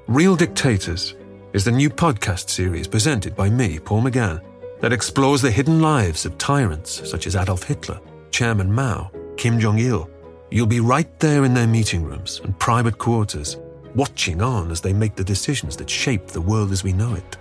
Real 0.08 0.38
Dictators 0.38 1.16
is 1.52 1.66
the 1.66 1.72
new 1.74 1.90
podcast 1.90 2.50
series 2.50 2.88
presented 2.88 3.36
by 3.36 3.50
me, 3.50 3.80
Paul 3.80 4.04
McGann 4.04 4.42
that 4.80 4.94
explores 4.94 5.42
the 5.42 5.52
hidden 5.52 5.82
lives 5.82 6.26
of 6.26 6.38
tyrants 6.38 7.10
such 7.10 7.28
as 7.28 7.36
Adolf 7.36 7.64
Hitler, 7.64 8.00
Chairman 8.32 8.72
Mao, 8.72 9.12
Kim 9.36 9.60
Jong 9.60 9.80
il. 9.80 10.10
You'll 10.50 10.66
be 10.66 10.80
right 10.80 11.20
there 11.20 11.44
in 11.44 11.54
their 11.54 11.68
meeting 11.68 12.06
rooms 12.06 12.40
and 12.46 12.58
private 12.58 12.98
quarters, 12.98 13.58
watching 13.96 14.42
on 14.42 14.72
as 14.72 14.80
they 14.80 14.94
make 14.94 15.18
the 15.18 15.26
decisions 15.26 15.76
that 15.76 15.90
shape 15.90 16.28
the 16.28 16.40
world 16.40 16.72
as 16.72 16.86
we 16.86 16.94
know 16.94 17.16
it. 17.16 17.38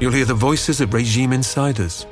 You'll 0.00 0.12
hear 0.12 0.24
the 0.24 0.32
voices 0.32 0.80
of 0.80 0.94
regime 0.94 1.34
insiders, 1.34 2.06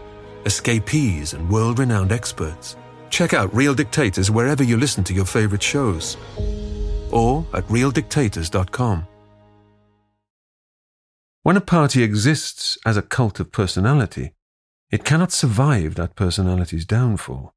escapees, 0.45 1.33
and 1.33 1.49
world 1.49 1.79
renowned 1.79 2.13
experts. 2.13 2.77
Check 3.13 3.35
out 3.35 3.55
Real 3.55 3.75
Dictators 3.75 4.31
wherever 4.31 4.63
you 4.65 4.79
listen 4.79 5.05
to 5.05 5.13
your 5.13 5.27
favorite 5.27 5.63
shows 5.63 6.17
or 7.11 7.47
at 7.53 7.69
realdictators.com. 7.69 9.07
When 11.43 11.59
a 11.59 11.61
party 11.61 12.03
exists 12.03 12.79
as 12.87 12.97
a 12.97 13.03
cult 13.03 13.39
of 13.39 13.53
personality, 13.53 14.33
it 14.91 15.05
cannot 15.05 15.31
survive 15.31 15.95
that 15.97 16.17
personality's 16.17 16.87
downfall. 16.87 17.53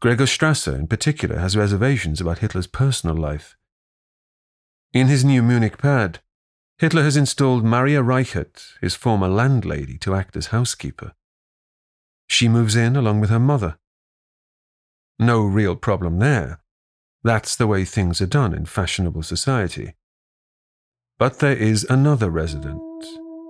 Gregor 0.00 0.24
Strasser, 0.24 0.74
in 0.74 0.86
particular, 0.86 1.38
has 1.38 1.54
reservations 1.54 2.18
about 2.18 2.38
Hitler's 2.38 2.66
personal 2.66 3.16
life. 3.16 3.58
In 4.94 5.08
his 5.08 5.22
new 5.22 5.42
Munich 5.42 5.76
pad, 5.76 6.20
Hitler 6.78 7.02
has 7.02 7.18
installed 7.18 7.62
Maria 7.62 8.02
Reichert, 8.02 8.72
his 8.80 8.94
former 8.94 9.28
landlady, 9.28 9.98
to 9.98 10.14
act 10.14 10.34
as 10.34 10.46
housekeeper. 10.46 11.12
She 12.26 12.48
moves 12.48 12.74
in 12.74 12.96
along 12.96 13.20
with 13.20 13.28
her 13.28 13.38
mother. 13.38 13.76
No 15.20 15.42
real 15.42 15.76
problem 15.76 16.18
there. 16.18 16.62
That's 17.22 17.54
the 17.54 17.66
way 17.66 17.84
things 17.84 18.22
are 18.22 18.26
done 18.26 18.54
in 18.54 18.64
fashionable 18.64 19.22
society. 19.22 19.92
But 21.18 21.40
there 21.40 21.56
is 21.56 21.86
another 21.90 22.30
resident, 22.30 22.80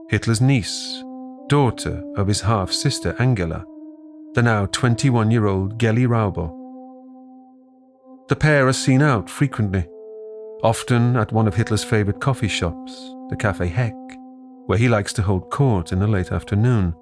Hitler's 0.08 0.40
niece, 0.40 1.04
daughter 1.46 2.02
of 2.16 2.26
his 2.26 2.40
half 2.40 2.72
sister 2.72 3.14
Angela, 3.20 3.64
the 4.34 4.42
now 4.42 4.66
21 4.66 5.30
year 5.30 5.46
old 5.46 5.78
Geli 5.78 6.08
Raubal. 6.08 6.50
The 8.26 8.34
pair 8.34 8.66
are 8.66 8.72
seen 8.72 9.00
out 9.00 9.30
frequently, 9.30 9.86
often 10.64 11.16
at 11.16 11.30
one 11.30 11.46
of 11.46 11.54
Hitler's 11.54 11.84
favourite 11.84 12.20
coffee 12.20 12.48
shops, 12.48 12.92
the 13.28 13.36
Cafe 13.38 13.68
Heck, 13.68 13.94
where 14.66 14.78
he 14.78 14.88
likes 14.88 15.12
to 15.12 15.22
hold 15.22 15.50
court 15.50 15.92
in 15.92 16.00
the 16.00 16.08
late 16.08 16.32
afternoon. 16.32 16.96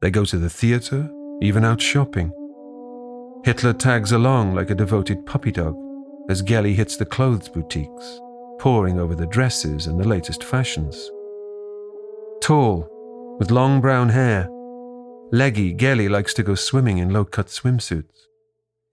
They 0.00 0.10
go 0.10 0.24
to 0.24 0.38
the 0.38 0.48
theatre, 0.48 1.10
even 1.42 1.66
out 1.66 1.82
shopping. 1.82 2.32
Hitler 3.44 3.72
tags 3.72 4.12
along 4.12 4.54
like 4.54 4.70
a 4.70 4.74
devoted 4.74 5.26
puppy 5.26 5.50
dog 5.50 5.76
as 6.28 6.42
Geli 6.42 6.74
hits 6.74 6.96
the 6.96 7.04
clothes 7.04 7.48
boutiques, 7.48 8.20
poring 8.60 9.00
over 9.00 9.16
the 9.16 9.26
dresses 9.26 9.88
and 9.88 9.98
the 9.98 10.06
latest 10.06 10.44
fashions. 10.44 11.10
Tall, 12.40 12.88
with 13.40 13.50
long 13.50 13.80
brown 13.80 14.10
hair, 14.10 14.48
leggy 15.32 15.74
Geli 15.74 16.08
likes 16.08 16.32
to 16.34 16.44
go 16.44 16.54
swimming 16.54 16.98
in 16.98 17.10
low 17.10 17.24
cut 17.24 17.48
swimsuits, 17.48 18.28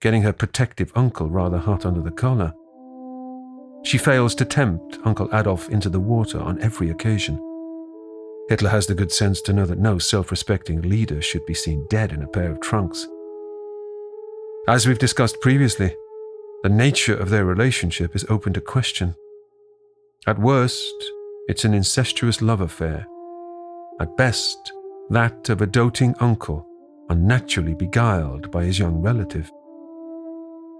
getting 0.00 0.22
her 0.22 0.32
protective 0.32 0.90
uncle 0.96 1.30
rather 1.30 1.58
hot 1.58 1.86
under 1.86 2.00
the 2.00 2.10
collar. 2.10 2.52
She 3.84 3.98
fails 3.98 4.34
to 4.34 4.44
tempt 4.44 4.98
Uncle 5.04 5.28
Adolf 5.32 5.68
into 5.68 5.88
the 5.88 6.00
water 6.00 6.40
on 6.40 6.60
every 6.60 6.90
occasion. 6.90 7.38
Hitler 8.48 8.70
has 8.70 8.88
the 8.88 8.96
good 8.96 9.12
sense 9.12 9.40
to 9.42 9.52
know 9.52 9.64
that 9.64 9.78
no 9.78 9.98
self 9.98 10.32
respecting 10.32 10.82
leader 10.82 11.22
should 11.22 11.46
be 11.46 11.54
seen 11.54 11.86
dead 11.88 12.10
in 12.10 12.24
a 12.24 12.28
pair 12.28 12.50
of 12.50 12.60
trunks. 12.60 13.06
As 14.68 14.86
we've 14.86 14.98
discussed 14.98 15.40
previously, 15.40 15.96
the 16.62 16.68
nature 16.68 17.16
of 17.16 17.30
their 17.30 17.46
relationship 17.46 18.14
is 18.14 18.26
open 18.28 18.52
to 18.52 18.60
question. 18.60 19.14
At 20.26 20.38
worst, 20.38 20.94
it's 21.48 21.64
an 21.64 21.72
incestuous 21.72 22.42
love 22.42 22.60
affair. 22.60 23.06
At 24.00 24.16
best, 24.18 24.72
that 25.08 25.48
of 25.48 25.62
a 25.62 25.66
doting 25.66 26.14
uncle, 26.20 26.66
unnaturally 27.08 27.74
beguiled 27.74 28.50
by 28.50 28.64
his 28.64 28.78
young 28.78 29.00
relative. 29.00 29.50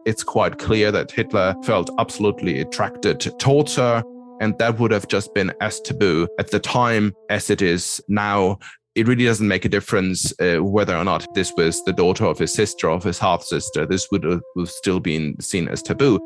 It's 0.04 0.22
quite 0.22 0.58
clear 0.58 0.92
that 0.92 1.10
Hitler 1.10 1.54
felt 1.64 1.90
absolutely 1.98 2.60
attracted 2.60 3.20
towards 3.38 3.76
her 3.76 4.02
and 4.40 4.56
that 4.58 4.78
would 4.78 4.90
have 4.90 5.08
just 5.08 5.32
been 5.34 5.52
as 5.60 5.80
taboo 5.80 6.28
at 6.38 6.50
the 6.50 6.60
time 6.60 7.14
as 7.30 7.48
it 7.48 7.62
is 7.62 8.00
now. 8.08 8.58
It 9.00 9.08
really 9.08 9.24
doesn't 9.24 9.48
make 9.48 9.64
a 9.64 9.70
difference 9.70 10.30
uh, 10.42 10.58
whether 10.62 10.94
or 10.94 11.04
not 11.04 11.26
this 11.34 11.54
was 11.56 11.82
the 11.84 11.92
daughter 11.94 12.26
of 12.26 12.38
his 12.38 12.52
sister 12.52 12.90
or 12.90 12.96
of 12.96 13.02
his 13.02 13.18
half 13.18 13.42
sister. 13.42 13.86
This 13.86 14.10
would 14.10 14.24
have 14.24 14.42
still 14.66 15.00
been 15.00 15.40
seen 15.40 15.68
as 15.68 15.80
taboo. 15.80 16.18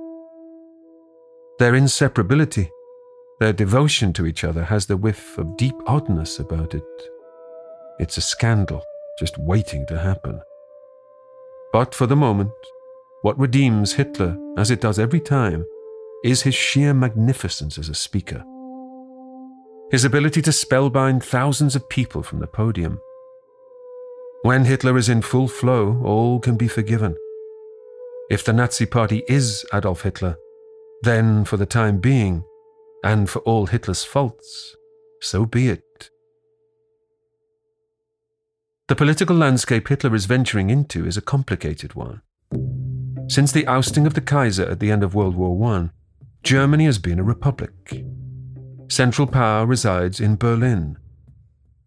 Their 1.60 1.74
inseparability, 1.74 2.68
their 3.38 3.52
devotion 3.52 4.12
to 4.14 4.26
each 4.26 4.42
other 4.42 4.64
has 4.64 4.86
the 4.86 4.96
whiff 4.96 5.38
of 5.38 5.56
deep 5.56 5.76
oddness 5.86 6.40
about 6.40 6.74
it. 6.74 6.82
It's 8.00 8.16
a 8.16 8.20
scandal 8.20 8.82
just 9.20 9.38
waiting 9.38 9.86
to 9.86 9.96
happen. 9.96 10.40
But 11.72 11.94
for 11.94 12.08
the 12.08 12.16
moment, 12.16 12.50
what 13.22 13.38
redeems 13.38 13.92
Hitler, 13.92 14.36
as 14.58 14.72
it 14.72 14.80
does 14.80 14.98
every 14.98 15.20
time, 15.20 15.64
is 16.24 16.42
his 16.42 16.56
sheer 16.56 16.92
magnificence 16.92 17.78
as 17.78 17.88
a 17.88 17.94
speaker. 17.94 18.44
His 19.94 20.04
ability 20.04 20.42
to 20.42 20.50
spellbind 20.50 21.22
thousands 21.22 21.76
of 21.76 21.88
people 21.88 22.24
from 22.24 22.40
the 22.40 22.48
podium. 22.48 22.98
When 24.42 24.64
Hitler 24.64 24.98
is 24.98 25.08
in 25.08 25.22
full 25.22 25.46
flow, 25.46 26.02
all 26.02 26.40
can 26.40 26.56
be 26.56 26.66
forgiven. 26.66 27.14
If 28.28 28.44
the 28.44 28.52
Nazi 28.52 28.86
Party 28.86 29.22
is 29.28 29.64
Adolf 29.72 30.02
Hitler, 30.02 30.36
then 31.02 31.44
for 31.44 31.56
the 31.56 31.64
time 31.64 32.00
being, 32.00 32.42
and 33.04 33.30
for 33.30 33.38
all 33.42 33.66
Hitler's 33.66 34.02
faults, 34.02 34.74
so 35.20 35.46
be 35.46 35.68
it. 35.68 36.10
The 38.88 38.96
political 38.96 39.36
landscape 39.36 39.86
Hitler 39.86 40.16
is 40.16 40.26
venturing 40.26 40.70
into 40.70 41.06
is 41.06 41.16
a 41.16 41.22
complicated 41.22 41.94
one. 41.94 42.20
Since 43.28 43.52
the 43.52 43.68
ousting 43.68 44.08
of 44.08 44.14
the 44.14 44.20
Kaiser 44.20 44.68
at 44.68 44.80
the 44.80 44.90
end 44.90 45.04
of 45.04 45.14
World 45.14 45.36
War 45.36 45.72
I, 45.72 45.90
Germany 46.42 46.86
has 46.86 46.98
been 46.98 47.20
a 47.20 47.22
republic. 47.22 48.04
Central 48.88 49.26
power 49.26 49.66
resides 49.66 50.20
in 50.20 50.36
Berlin. 50.36 50.98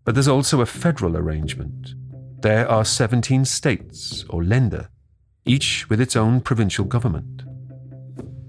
But 0.04 0.16
there's 0.16 0.28
also 0.28 0.62
a 0.62 0.66
federal 0.66 1.16
arrangement. 1.16 1.94
There 2.40 2.70
are 2.70 2.86
17 2.86 3.46
states, 3.46 4.26
or 4.30 4.42
Länder, 4.42 4.88
each 5.46 5.90
with 5.90 6.02
its 6.02 6.16
own 6.16 6.42
provincial 6.42 6.86
government. 6.86 7.44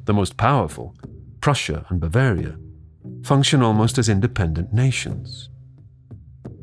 The 0.05 0.15
most 0.15 0.37
powerful, 0.37 0.95
Prussia 1.41 1.87
and 1.89 2.01
Bavaria, 2.01 2.57
function 3.23 3.63
almost 3.63 3.99
as 3.99 4.09
independent 4.09 4.73
nations. 4.73 5.51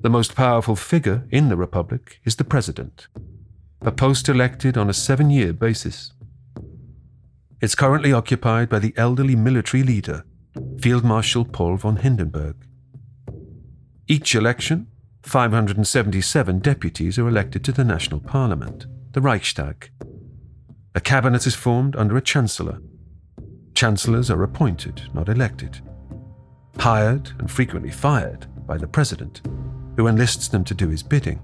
The 0.02 0.10
most 0.10 0.36
powerful 0.36 0.76
figure 0.76 1.28
in 1.32 1.50
the 1.50 1.58
Republic 1.58 2.19
is 2.26 2.36
the 2.36 2.43
President, 2.43 3.08
a 3.82 3.91
post 3.91 4.30
elected 4.30 4.78
on 4.78 4.89
a 4.89 4.93
seven 4.93 5.30
year 5.30 5.54
basis. 5.54 6.13
It's 7.62 7.76
currently 7.76 8.13
occupied 8.13 8.69
by 8.69 8.80
the 8.80 8.93
elderly 8.98 9.36
military 9.36 9.84
leader, 9.84 10.26
Field 10.80 11.04
Marshal 11.04 11.46
Paul 11.46 11.78
von 11.78 11.98
Hindenburg. 11.98 12.56
Each 14.08 14.36
election, 14.36 14.88
577 15.24 16.60
deputies 16.60 17.18
are 17.18 17.28
elected 17.28 17.63
to 17.63 17.72
the 17.72 17.84
national 17.84 18.20
parliament, 18.20 18.86
the 19.13 19.22
Reichstag. 19.22 19.89
A 20.94 21.02
cabinet 21.02 21.46
is 21.48 21.56
formed 21.56 21.96
under 21.96 22.15
a 22.15 22.22
chancellor. 22.22 22.80
Chancellors 23.74 24.30
are 24.30 24.44
appointed, 24.44 25.02
not 25.13 25.28
elected. 25.28 25.82
Hired 26.78 27.32
and 27.39 27.50
frequently 27.50 27.91
fired 27.91 28.48
by 28.68 28.78
the 28.78 28.88
president, 28.88 29.41
who 29.98 30.08
enlists 30.08 30.48
them 30.48 30.63
to 30.63 30.74
do 30.74 30.89
his 30.89 31.04
bidding. 31.04 31.41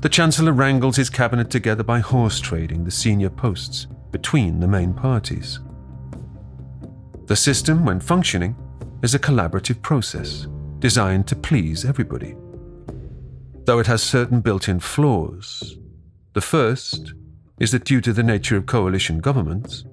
The 0.00 0.08
chancellor 0.08 0.52
wrangles 0.52 0.96
his 0.96 1.10
cabinet 1.10 1.50
together 1.50 1.82
by 1.82 2.00
horse 2.00 2.40
trading 2.40 2.84
the 2.84 2.90
senior 2.90 3.30
posts 3.30 3.86
between 4.10 4.60
the 4.60 4.68
main 4.68 4.94
parties. 4.94 5.60
The 7.30 7.36
system, 7.36 7.84
when 7.84 8.00
functioning, 8.00 8.56
is 9.04 9.14
a 9.14 9.18
collaborative 9.20 9.80
process 9.82 10.48
designed 10.80 11.28
to 11.28 11.36
please 11.36 11.84
everybody. 11.84 12.34
Though 13.66 13.78
it 13.78 13.86
has 13.86 14.02
certain 14.02 14.40
built 14.40 14.68
in 14.68 14.80
flaws. 14.80 15.78
The 16.32 16.40
first 16.40 17.14
is 17.60 17.70
that 17.70 17.84
due 17.84 18.00
to 18.00 18.12
the 18.12 18.24
nature 18.24 18.56
of 18.56 18.66
coalition 18.66 19.20
governments, 19.20 19.84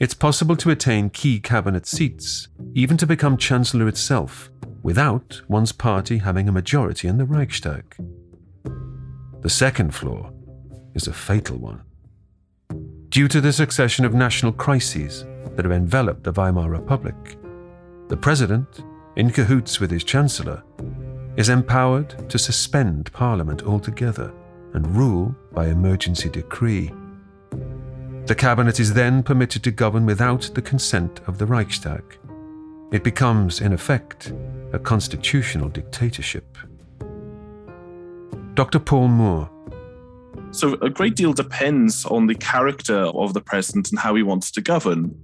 it's 0.00 0.14
possible 0.14 0.56
to 0.56 0.70
attain 0.70 1.10
key 1.10 1.38
cabinet 1.38 1.86
seats, 1.86 2.48
even 2.74 2.96
to 2.96 3.06
become 3.06 3.36
Chancellor 3.36 3.86
itself, 3.86 4.50
without 4.82 5.42
one's 5.46 5.70
party 5.70 6.18
having 6.18 6.48
a 6.48 6.58
majority 6.60 7.06
in 7.06 7.18
the 7.18 7.24
Reichstag. 7.24 7.84
The 9.42 9.48
second 9.48 9.94
flaw 9.94 10.32
is 10.96 11.06
a 11.06 11.12
fatal 11.12 11.56
one. 11.56 11.82
Due 13.10 13.28
to 13.28 13.40
the 13.40 13.52
succession 13.52 14.04
of 14.04 14.12
national 14.12 14.50
crises 14.50 15.24
that 15.60 15.66
have 15.66 15.78
enveloped 15.78 16.24
the 16.24 16.32
Weimar 16.32 16.70
Republic, 16.70 17.36
the 18.08 18.16
president, 18.16 18.82
in 19.16 19.28
cahoots 19.28 19.78
with 19.78 19.90
his 19.90 20.04
chancellor, 20.04 20.62
is 21.36 21.50
empowered 21.50 22.30
to 22.30 22.38
suspend 22.38 23.12
parliament 23.12 23.64
altogether 23.64 24.32
and 24.72 24.96
rule 24.96 25.36
by 25.52 25.66
emergency 25.66 26.30
decree. 26.30 26.90
The 28.24 28.34
cabinet 28.34 28.80
is 28.80 28.94
then 28.94 29.22
permitted 29.22 29.62
to 29.64 29.70
govern 29.70 30.06
without 30.06 30.50
the 30.54 30.62
consent 30.62 31.20
of 31.26 31.36
the 31.36 31.44
Reichstag. 31.44 32.16
It 32.90 33.04
becomes, 33.04 33.60
in 33.60 33.74
effect, 33.74 34.32
a 34.72 34.78
constitutional 34.78 35.68
dictatorship. 35.68 36.56
Dr. 38.54 38.78
Paul 38.78 39.08
Moore 39.08 39.50
so 40.52 40.74
a 40.80 40.90
great 40.90 41.14
deal 41.14 41.32
depends 41.32 42.04
on 42.06 42.26
the 42.26 42.34
character 42.34 42.96
of 42.96 43.34
the 43.34 43.40
president 43.40 43.90
and 43.90 43.98
how 44.00 44.14
he 44.14 44.22
wants 44.22 44.50
to 44.52 44.60
govern. 44.60 45.14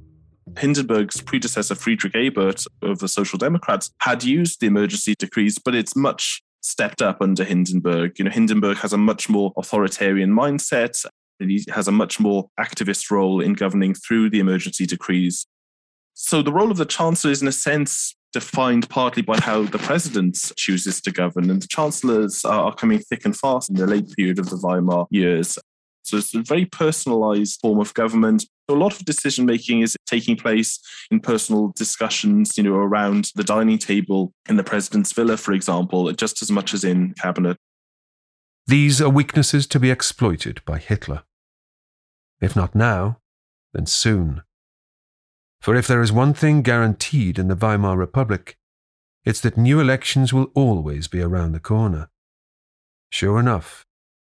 Hindenburg's 0.58 1.20
predecessor, 1.20 1.74
Friedrich 1.74 2.14
Ebert 2.14 2.64
of 2.82 2.98
the 2.98 3.08
Social 3.08 3.38
Democrats, 3.38 3.90
had 4.00 4.24
used 4.24 4.60
the 4.60 4.66
emergency 4.66 5.14
decrees, 5.18 5.58
but 5.58 5.74
it's 5.74 5.96
much 5.96 6.42
stepped 6.60 7.00
up 7.00 7.18
under 7.20 7.44
Hindenburg. 7.44 8.18
You 8.18 8.24
know, 8.24 8.30
Hindenburg 8.30 8.78
has 8.78 8.92
a 8.92 8.98
much 8.98 9.28
more 9.28 9.52
authoritarian 9.56 10.30
mindset. 10.30 11.04
He 11.38 11.64
has 11.70 11.86
a 11.86 11.92
much 11.92 12.18
more 12.18 12.48
activist 12.58 13.10
role 13.10 13.40
in 13.40 13.52
governing 13.52 13.94
through 13.94 14.30
the 14.30 14.40
emergency 14.40 14.86
decrees. 14.86 15.46
So 16.14 16.42
the 16.42 16.52
role 16.52 16.70
of 16.70 16.78
the 16.78 16.86
chancellor 16.86 17.30
is, 17.30 17.42
in 17.42 17.48
a 17.48 17.52
sense, 17.52 18.16
defined 18.32 18.88
partly 18.88 19.22
by 19.22 19.38
how 19.38 19.64
the 19.64 19.78
president 19.78 20.52
chooses 20.56 21.00
to 21.02 21.10
govern, 21.12 21.50
and 21.50 21.60
the 21.60 21.68
chancellors 21.68 22.44
are 22.44 22.74
coming 22.74 22.98
thick 22.98 23.24
and 23.24 23.36
fast 23.36 23.68
in 23.68 23.76
the 23.76 23.86
late 23.86 24.10
period 24.16 24.38
of 24.38 24.48
the 24.48 24.56
Weimar 24.56 25.06
years. 25.10 25.58
So 26.02 26.16
it's 26.16 26.34
a 26.34 26.42
very 26.42 26.64
personalized 26.64 27.60
form 27.60 27.80
of 27.80 27.92
government. 27.94 28.46
A 28.68 28.72
lot 28.72 28.94
of 28.94 29.04
decision 29.04 29.46
making 29.46 29.82
is 29.82 29.96
taking 30.06 30.36
place 30.36 30.80
in 31.10 31.20
personal 31.20 31.72
discussions, 31.76 32.56
you 32.56 32.64
know, 32.64 32.74
around 32.74 33.30
the 33.36 33.44
dining 33.44 33.78
table 33.78 34.32
in 34.48 34.56
the 34.56 34.64
president's 34.64 35.12
villa, 35.12 35.36
for 35.36 35.52
example, 35.52 36.10
just 36.12 36.42
as 36.42 36.50
much 36.50 36.74
as 36.74 36.82
in 36.82 37.14
cabinet. 37.14 37.56
These 38.66 39.00
are 39.00 39.08
weaknesses 39.08 39.66
to 39.68 39.78
be 39.78 39.92
exploited 39.92 40.60
by 40.64 40.78
Hitler. 40.78 41.22
If 42.40 42.56
not 42.56 42.74
now, 42.74 43.18
then 43.72 43.86
soon. 43.86 44.42
For 45.60 45.76
if 45.76 45.86
there 45.86 46.02
is 46.02 46.12
one 46.12 46.34
thing 46.34 46.62
guaranteed 46.62 47.38
in 47.38 47.48
the 47.48 47.54
Weimar 47.54 47.96
Republic, 47.96 48.56
it's 49.24 49.40
that 49.40 49.56
new 49.56 49.80
elections 49.80 50.32
will 50.32 50.50
always 50.54 51.08
be 51.08 51.20
around 51.20 51.52
the 51.52 51.60
corner. 51.60 52.08
Sure 53.10 53.38
enough, 53.38 53.84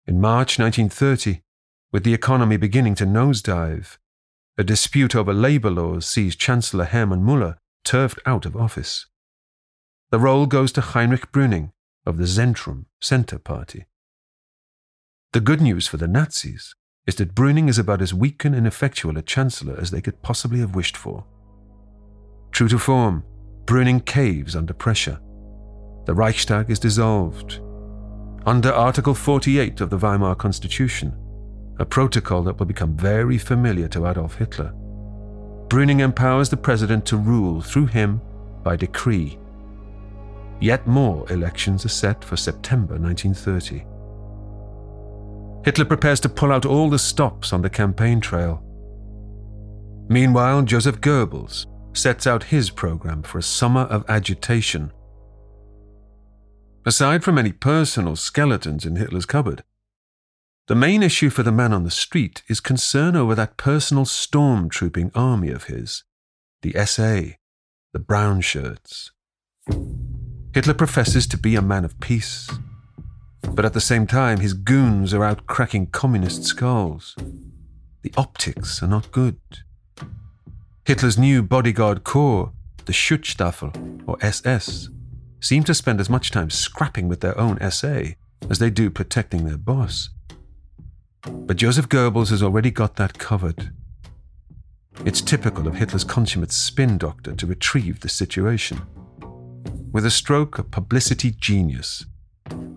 in 0.06 0.22
March 0.22 0.60
1930, 0.60 1.42
with 1.92 2.04
the 2.04 2.14
economy 2.14 2.58
beginning 2.58 2.96
to 2.96 3.06
nosedive, 3.06 3.98
a 4.60 4.64
dispute 4.64 5.16
over 5.16 5.34
labour 5.34 5.70
laws 5.70 6.06
sees 6.06 6.36
Chancellor 6.36 6.84
Hermann 6.84 7.24
Müller 7.24 7.56
turfed 7.86 8.20
out 8.26 8.46
of 8.46 8.58
office. 8.58 9.06
The 10.12 10.20
role 10.20 10.48
goes 10.48 10.74
to 10.74 10.82
Heinrich 10.82 11.32
Brüning 11.32 11.72
of 12.06 12.18
the 12.18 12.26
Zentrum 12.26 12.86
Centre 13.00 13.40
Party. 13.40 13.86
The 15.32 15.40
good 15.40 15.62
news 15.62 15.88
for 15.88 15.96
the 15.96 16.10
Nazis 16.10 16.76
is 17.08 17.16
that 17.16 17.34
Brüning 17.34 17.70
is 17.70 17.80
about 17.80 18.02
as 18.02 18.14
weak 18.14 18.44
and 18.44 18.54
ineffectual 18.54 19.18
a 19.18 19.22
chancellor 19.22 19.78
as 19.80 19.92
they 19.92 20.02
could 20.02 20.22
possibly 20.22 20.60
have 20.60 20.76
wished 20.76 20.98
for. 20.98 21.26
True 22.52 22.68
to 22.68 22.78
form, 22.78 23.24
Brüning 23.64 24.06
caves 24.06 24.58
under 24.58 24.74
pressure. 24.74 25.22
The 26.06 26.14
Reichstag 26.14 26.70
is 26.70 26.80
dissolved. 26.80 27.62
Under 28.46 28.74
Article 28.74 29.14
48 29.14 29.80
of 29.80 29.90
the 29.90 29.98
Weimar 29.98 30.36
Constitution, 30.36 31.16
a 31.80 31.86
protocol 31.86 32.44
that 32.44 32.60
will 32.60 32.66
become 32.66 32.96
very 32.96 33.38
familiar 33.38 33.88
to 33.88 34.06
Adolf 34.08 34.36
Hitler, 34.36 34.74
Brüning 35.70 36.02
empowers 36.02 36.50
the 36.50 36.58
president 36.58 37.06
to 37.06 37.18
rule 37.18 37.62
through 37.62 37.86
him 37.86 38.22
by 38.64 38.76
decree. 38.76 39.38
Yet 40.60 40.88
more 40.88 41.32
elections 41.32 41.86
are 41.86 41.90
set 41.90 42.24
for 42.24 42.36
September 42.36 42.98
1930. 42.98 43.86
Hitler 45.64 45.86
prepares 45.86 46.20
to 46.22 46.30
pull 46.30 46.52
out 46.52 46.66
all 46.66 46.90
the 46.90 47.00
stops 47.00 47.54
on 47.54 47.62
the 47.62 47.70
campaign 47.70 48.20
trail. 48.20 48.64
Meanwhile, 50.10 50.64
Joseph 50.64 51.00
Goebbels 51.02 51.68
sets 51.94 52.26
out 52.26 52.44
his 52.46 52.70
program 52.70 53.22
for 53.22 53.38
a 53.38 53.44
summer 53.44 53.82
of 53.82 54.10
agitation. 54.10 54.92
Aside 56.86 57.24
from 57.24 57.38
any 57.38 57.52
personal 57.52 58.16
skeletons 58.16 58.86
in 58.86 58.96
Hitler's 58.96 59.26
cupboard, 59.26 59.64
the 60.70 60.76
main 60.76 61.02
issue 61.02 61.32
for 61.32 61.42
the 61.42 61.52
man 61.52 61.74
on 61.74 61.84
the 61.84 61.90
street 61.90 62.44
is 62.48 62.60
concern 62.60 63.16
over 63.16 63.34
that 63.34 63.58
personal 63.58 64.06
stormtrooping 64.06 65.10
army 65.16 65.50
of 65.50 65.64
his, 65.64 66.04
the 66.62 66.74
SA, 66.86 67.22
the 67.92 67.98
brown 67.98 68.40
shirts. 68.40 69.10
Hitler 70.54 70.76
professes 70.76 71.26
to 71.26 71.38
be 71.38 71.56
a 71.56 71.62
man 71.64 71.84
of 71.84 72.00
peace, 72.00 72.52
but 73.52 73.66
at 73.66 73.74
the 73.74 73.82
same 73.82 74.06
time, 74.06 74.42
his 74.42 74.54
goons 74.54 75.12
are 75.12 75.24
out 75.24 75.48
cracking 75.48 75.88
communist 75.88 76.44
skulls. 76.44 77.16
The 78.04 78.14
optics 78.16 78.84
are 78.84 78.88
not 78.88 79.12
good. 79.12 79.40
Hitler's 80.86 81.18
new 81.18 81.42
bodyguard 81.42 82.04
corps, 82.04 82.54
the 82.86 82.94
Schutzstaffel, 82.94 84.04
or 84.06 84.20
SS, 84.22 84.90
seem 85.40 85.64
to 85.64 85.74
spend 85.74 86.00
as 86.00 86.12
much 86.12 86.30
time 86.30 86.52
scrapping 86.52 87.08
with 87.08 87.22
their 87.22 87.38
own 87.40 87.58
SA 87.72 88.10
as 88.48 88.60
they 88.60 88.70
do 88.70 88.92
protecting 88.92 89.46
their 89.46 89.58
boss. 89.58 90.12
But 91.24 91.58
Joseph 91.58 91.90
Goebbels 91.90 92.30
has 92.30 92.44
already 92.44 92.72
got 92.72 92.96
that 92.96 93.18
covered. 93.18 93.72
It's 95.06 95.22
typical 95.22 95.68
of 95.68 95.76
Hitler's 95.76 96.04
consummate 96.04 96.52
spin 96.52 96.98
doctor 96.98 97.34
to 97.36 97.48
retrieve 97.48 98.02
the 98.02 98.10
situation. 98.10 98.82
With 99.92 100.06
a 100.06 100.12
stroke 100.12 100.60
of 100.60 100.72
publicity 100.72 101.32
genius, 101.32 102.06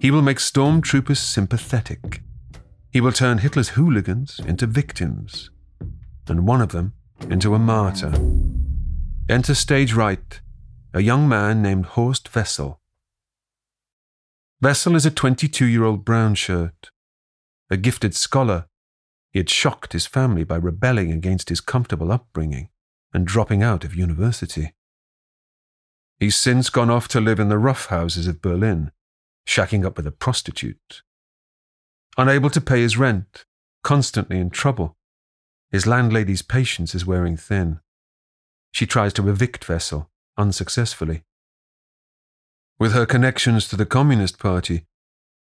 he 0.01 0.11
will 0.11 0.23
make 0.23 0.39
stormtroopers 0.39 1.19
sympathetic. 1.19 2.23
He 2.91 3.01
will 3.01 3.13
turn 3.13 3.39
Hitler's 3.39 3.71
hooligans 3.71 4.41
into 4.47 4.67
victims, 4.67 5.51
and 6.29 6.47
one 6.47 6.61
of 6.61 6.73
them 6.73 6.93
into 7.29 7.55
a 7.55 7.59
martyr. 7.59 8.13
Enter 9.29 9.55
stage 9.55 9.95
right, 9.95 10.41
a 10.95 11.01
young 11.01 11.29
man 11.29 11.63
named 11.63 11.87
Horst 11.87 12.35
Wessel. 12.35 12.81
Wessel 14.61 14.95
is 14.95 15.05
a 15.05 15.11
22 15.11 15.67
year 15.67 15.85
old 15.85 16.05
brown 16.05 16.35
shirt. 16.35 16.92
A 17.73 17.79
gifted 17.79 18.15
scholar, 18.15 18.67
he 19.31 19.39
had 19.39 19.49
shocked 19.49 19.95
his 19.95 20.05
family 20.05 20.45
by 20.45 20.57
rebelling 20.57 21.11
against 21.11 21.49
his 21.49 21.63
comfortable 21.63 22.13
upbringing 22.13 22.69
and 23.15 23.27
dropping 23.27 23.63
out 23.63 23.83
of 23.83 23.95
university. 23.95 24.75
He's 26.21 26.37
since 26.37 26.69
gone 26.69 26.91
off 26.91 27.09
to 27.09 27.19
live 27.19 27.41
in 27.41 27.49
the 27.49 27.57
rough 27.57 27.87
houses 27.87 28.27
of 28.27 28.43
Berlin 28.43 28.93
shacking 29.49 29.87
up 29.87 29.97
with 29.97 30.07
a 30.07 30.13
prostitute. 30.13 31.01
Unable 32.19 32.51
to 32.51 32.61
pay 32.61 32.83
his 32.83 32.99
rent, 32.99 33.47
constantly 33.83 34.39
in 34.39 34.51
trouble. 34.51 34.99
His 35.71 35.87
landlady's 35.87 36.43
patience 36.43 36.95
is 36.95 37.07
wearing 37.07 37.39
thin. 37.39 37.81
She 38.71 38.85
tries 38.85 39.15
to 39.15 39.31
evict 39.31 39.67
Wessel, 39.67 40.11
unsuccessfully. 40.37 41.23
With 42.79 42.93
her 42.93 43.07
connections 43.07 43.67
to 43.69 43.77
the 43.77 43.87
Communist 43.87 44.39
Party, 44.39 44.85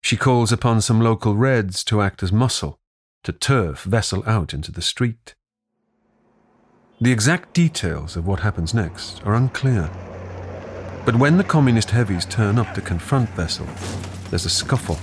she 0.02 0.18
calls 0.18 0.52
upon 0.52 0.82
some 0.82 1.02
local 1.02 1.36
Reds 1.36 1.84
to 1.86 2.02
act 2.02 2.24
as 2.24 2.32
muscle 2.32 2.80
to 3.24 3.32
turf 3.32 3.86
Wessel 3.86 4.24
out 4.26 4.54
into 4.54 4.72
the 4.72 4.82
street. 4.82 5.36
The 7.02 7.12
exact 7.12 7.54
details 7.54 8.16
of 8.16 8.28
what 8.28 8.42
happens 8.42 8.74
next 8.74 9.22
are 9.26 9.36
unclear. 9.36 9.90
But 11.06 11.16
when 11.16 11.38
the 11.38 11.44
communist 11.44 11.92
heavies 11.92 12.26
turn 12.26 12.58
up 12.58 12.74
to 12.76 12.82
confront 12.82 13.36
Wessel, 13.38 13.68
there's 14.30 14.46
a 14.46 14.50
scuffle. 14.50 15.00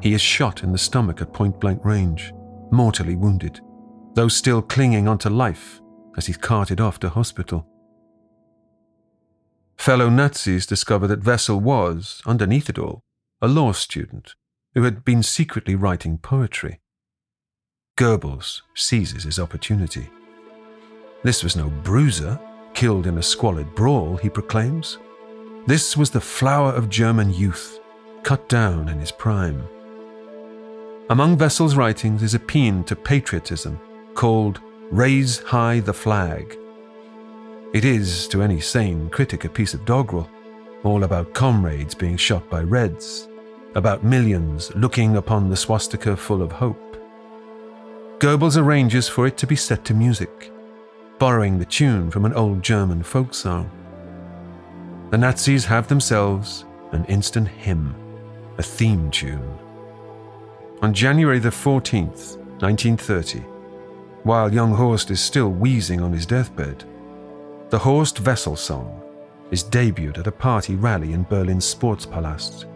He 0.00 0.14
is 0.14 0.20
shot 0.20 0.62
in 0.62 0.72
the 0.72 0.78
stomach 0.78 1.20
at 1.20 1.32
point 1.32 1.58
blank 1.60 1.84
range, 1.84 2.32
mortally 2.70 3.16
wounded, 3.16 3.60
though 4.14 4.28
still 4.28 4.62
clinging 4.62 5.08
onto 5.08 5.28
life 5.28 5.80
as 6.16 6.26
he's 6.26 6.36
carted 6.36 6.80
off 6.80 7.00
to 7.00 7.08
hospital. 7.08 7.66
Fellow 9.76 10.08
Nazis 10.08 10.66
discover 10.66 11.06
that 11.06 11.24
Wessel 11.24 11.60
was, 11.60 12.22
underneath 12.26 12.68
it 12.68 12.78
all, 12.78 13.02
a 13.40 13.48
law 13.48 13.72
student 13.72 14.34
who 14.74 14.82
had 14.82 15.04
been 15.04 15.22
secretly 15.22 15.74
writing 15.74 16.18
poetry. 16.18 16.80
Goebbels 17.96 18.62
seizes 18.74 19.24
his 19.24 19.38
opportunity. 19.38 20.08
This 21.22 21.44
was 21.44 21.56
no 21.56 21.68
bruiser, 21.68 22.38
killed 22.74 23.06
in 23.06 23.18
a 23.18 23.22
squalid 23.22 23.74
brawl, 23.74 24.16
he 24.16 24.28
proclaims. 24.28 24.98
This 25.66 25.96
was 25.96 26.10
the 26.10 26.20
flower 26.20 26.72
of 26.72 26.88
German 26.88 27.32
youth, 27.32 27.80
cut 28.22 28.48
down 28.48 28.88
in 28.88 28.98
his 28.98 29.12
prime. 29.12 29.62
Among 31.10 31.36
Wessel's 31.36 31.76
writings 31.76 32.22
is 32.22 32.34
a 32.34 32.38
paean 32.38 32.82
to 32.84 32.96
patriotism 32.96 33.78
called 34.14 34.60
Raise 34.90 35.38
High 35.40 35.80
the 35.80 35.94
Flag. 35.94 36.58
It 37.74 37.84
is, 37.84 38.26
to 38.28 38.40
any 38.40 38.60
sane 38.60 39.10
critic, 39.10 39.44
a 39.44 39.50
piece 39.50 39.74
of 39.74 39.84
doggerel, 39.84 40.30
all 40.82 41.04
about 41.04 41.34
comrades 41.34 41.94
being 41.94 42.16
shot 42.16 42.48
by 42.48 42.62
Reds, 42.62 43.28
about 43.74 44.02
millions 44.02 44.74
looking 44.74 45.18
upon 45.18 45.50
the 45.50 45.56
swastika 45.56 46.16
full 46.16 46.40
of 46.40 46.52
hope. 46.52 46.80
Goebbels 48.20 48.56
arranges 48.56 49.06
for 49.06 49.26
it 49.26 49.36
to 49.36 49.46
be 49.46 49.56
set 49.56 49.84
to 49.84 49.92
music 49.92 50.50
borrowing 51.18 51.58
the 51.58 51.64
tune 51.64 52.10
from 52.10 52.24
an 52.24 52.34
old 52.34 52.62
German 52.62 53.02
folk 53.02 53.32
song. 53.32 53.70
The 55.10 55.18
Nazis 55.18 55.64
have 55.64 55.88
themselves 55.88 56.64
an 56.92 57.04
instant 57.06 57.48
hymn, 57.48 57.94
a 58.58 58.62
theme 58.62 59.10
tune. 59.10 59.58
On 60.82 60.92
January 60.92 61.38
the 61.38 61.50
14th, 61.50 62.36
1930, 62.60 63.40
while 64.24 64.52
young 64.52 64.74
Horst 64.74 65.10
is 65.10 65.20
still 65.20 65.48
wheezing 65.50 66.00
on 66.00 66.12
his 66.12 66.26
deathbed, 66.26 66.84
the 67.70 67.78
Horst 67.78 68.20
Wessel 68.20 68.56
song 68.56 69.00
is 69.50 69.64
debuted 69.64 70.18
at 70.18 70.26
a 70.26 70.32
party 70.32 70.76
rally 70.76 71.12
in 71.12 71.22
Berlin's 71.24 71.74
Sportspalast. 71.74 72.66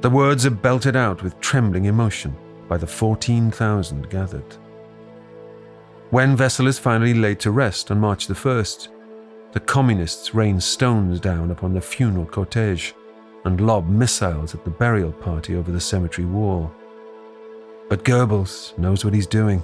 The 0.00 0.10
words 0.10 0.46
are 0.46 0.50
belted 0.50 0.96
out 0.96 1.22
with 1.22 1.38
trembling 1.40 1.84
emotion 1.84 2.34
by 2.68 2.78
the 2.78 2.86
14,000 2.86 4.08
gathered. 4.08 4.56
When 6.10 6.36
Wessel 6.36 6.66
is 6.66 6.78
finally 6.78 7.14
laid 7.14 7.40
to 7.40 7.50
rest 7.50 7.90
on 7.90 8.00
March 8.00 8.26
the 8.26 8.34
1st, 8.34 8.88
the 9.52 9.60
communists 9.60 10.34
rain 10.34 10.60
stones 10.60 11.20
down 11.20 11.50
upon 11.50 11.74
the 11.74 11.80
funeral 11.80 12.26
cortege 12.26 12.92
and 13.44 13.60
lob 13.60 13.88
missiles 13.88 14.54
at 14.54 14.64
the 14.64 14.70
burial 14.70 15.12
party 15.12 15.56
over 15.56 15.70
the 15.70 15.80
cemetery 15.80 16.26
wall. 16.26 16.72
But 17.88 18.04
Goebbels 18.04 18.76
knows 18.78 19.04
what 19.04 19.14
he's 19.14 19.26
doing. 19.26 19.62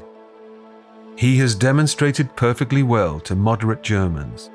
He 1.21 1.37
has 1.37 1.55
demonstrated 1.55 2.35
perfectly 2.35 2.83
well 2.83 3.21
to 3.21 3.37
moderate 3.37 3.83
Germans 3.83 4.49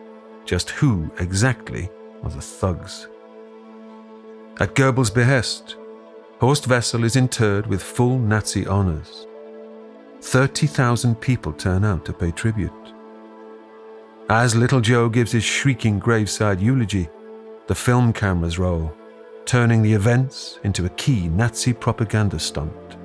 just 0.45 0.71
who 0.71 1.12
exactly 1.19 1.91
are 2.23 2.30
the 2.32 2.41
thugs. 2.41 3.08
At 4.60 4.73
Goebbels' 4.73 5.13
behest, 5.13 5.75
Horst 6.39 6.67
Wessel 6.67 7.04
is 7.04 7.17
interred 7.17 7.67
with 7.67 7.84
full 7.84 8.17
Nazi 8.17 8.65
honors. 8.65 9.28
30,000 10.21 11.13
people 11.21 11.54
turn 11.54 11.86
out 11.86 12.04
to 12.06 12.13
pay 12.13 12.32
tribute. 12.32 12.71
As 14.32 14.56
Little 14.56 14.82
Joe 14.82 15.08
gives 15.08 15.34
his 15.34 15.43
shrieking 15.43 15.99
graveside 15.99 16.60
eulogy, 16.60 17.08
the 17.67 17.75
film 17.75 18.12
cameras 18.12 18.58
roll, 18.58 18.91
turning 19.45 19.84
the 19.84 19.93
events 19.93 20.60
into 20.63 20.88
a 20.88 20.95
key 20.97 21.28
Nazi 21.28 21.73
propaganda 21.73 22.39
stunt. 22.39 22.97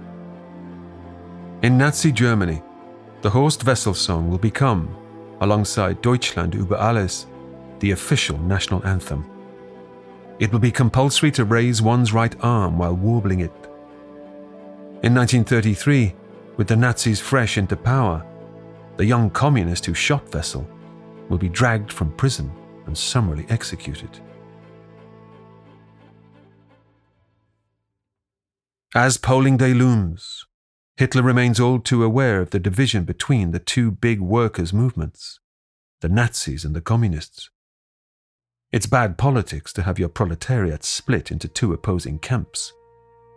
In 1.60 1.76
Nazi 1.76 2.10
Germany, 2.10 2.62
the 3.22 3.30
Horst 3.30 3.64
Wessel 3.66 3.94
song 3.94 4.30
will 4.30 4.38
become, 4.38 4.88
alongside 5.40 6.00
Deutschland 6.00 6.54
über 6.54 6.76
alles, 6.76 7.26
the 7.80 7.90
official 7.90 8.38
national 8.38 8.84
anthem. 8.86 9.24
It 10.38 10.50
will 10.50 10.58
be 10.58 10.70
compulsory 10.70 11.30
to 11.32 11.44
raise 11.44 11.82
one's 11.82 12.14
right 12.14 12.34
arm 12.40 12.78
while 12.78 12.96
warbling 12.96 13.40
it. 13.40 13.52
In 15.02 15.14
1933, 15.14 16.14
with 16.56 16.68
the 16.68 16.76
Nazis 16.76 17.20
fresh 17.20 17.58
into 17.58 17.76
power, 17.76 18.24
the 18.96 19.04
young 19.04 19.30
communist 19.30 19.84
who 19.84 19.94
shot 19.94 20.34
Wessel 20.34 20.66
will 21.28 21.38
be 21.38 21.48
dragged 21.48 21.92
from 21.92 22.12
prison 22.12 22.50
and 22.86 22.96
summarily 22.96 23.46
executed. 23.50 24.10
As 28.94 29.16
polling 29.16 29.56
day 29.56 29.72
looms, 29.72 30.46
Hitler 31.00 31.22
remains 31.22 31.58
all 31.58 31.78
too 31.78 32.04
aware 32.04 32.42
of 32.42 32.50
the 32.50 32.58
division 32.58 33.04
between 33.04 33.52
the 33.52 33.58
two 33.58 33.90
big 33.90 34.20
workers' 34.20 34.74
movements, 34.74 35.40
the 36.02 36.10
Nazis 36.10 36.62
and 36.62 36.76
the 36.76 36.82
Communists. 36.82 37.48
It's 38.70 38.84
bad 38.84 39.16
politics 39.16 39.72
to 39.72 39.82
have 39.84 39.98
your 39.98 40.10
proletariat 40.10 40.84
split 40.84 41.30
into 41.30 41.48
two 41.48 41.72
opposing 41.72 42.18
camps. 42.18 42.74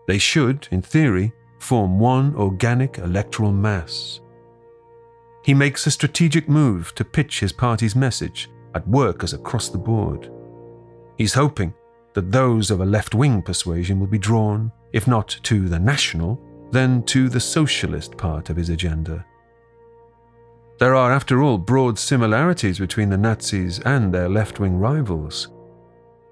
They 0.10 0.18
should, 0.18 0.68
in 0.72 0.82
theory, 0.82 1.32
form 1.60 2.02
one 2.02 2.36
organic 2.36 2.98
electoral 2.98 3.54
mass. 3.54 4.20
He 5.46 5.54
makes 5.54 5.88
a 5.88 5.92
strategic 5.92 6.50
move 6.50 6.94
to 6.96 7.06
pitch 7.06 7.40
his 7.40 7.54
party's 7.54 7.96
message 7.96 8.50
at 8.76 8.86
workers 8.90 9.32
across 9.32 9.70
the 9.70 9.78
board. 9.78 10.30
He's 11.18 11.34
hoping 11.34 11.74
that 12.14 12.30
those 12.30 12.72
of 12.72 12.82
a 12.82 12.86
left 12.86 13.16
wing 13.16 13.42
persuasion 13.42 14.02
will 14.02 14.08
be 14.08 14.18
drawn, 14.18 14.70
if 14.92 15.08
not 15.08 15.40
to 15.44 15.70
the 15.70 15.80
national, 15.80 16.42
then 16.74 17.04
to 17.04 17.30
the 17.30 17.40
socialist 17.40 18.18
part 18.18 18.50
of 18.50 18.58
his 18.58 18.70
agenda. 18.70 19.26
There 20.80 20.96
are, 20.96 21.12
after 21.12 21.42
all, 21.42 21.60
broad 21.60 22.00
similarities 22.00 22.80
between 22.80 23.10
the 23.10 23.18
Nazis 23.18 23.80
and 23.82 24.14
their 24.14 24.28
left 24.28 24.60
wing 24.60 24.78
rivals. 24.78 25.50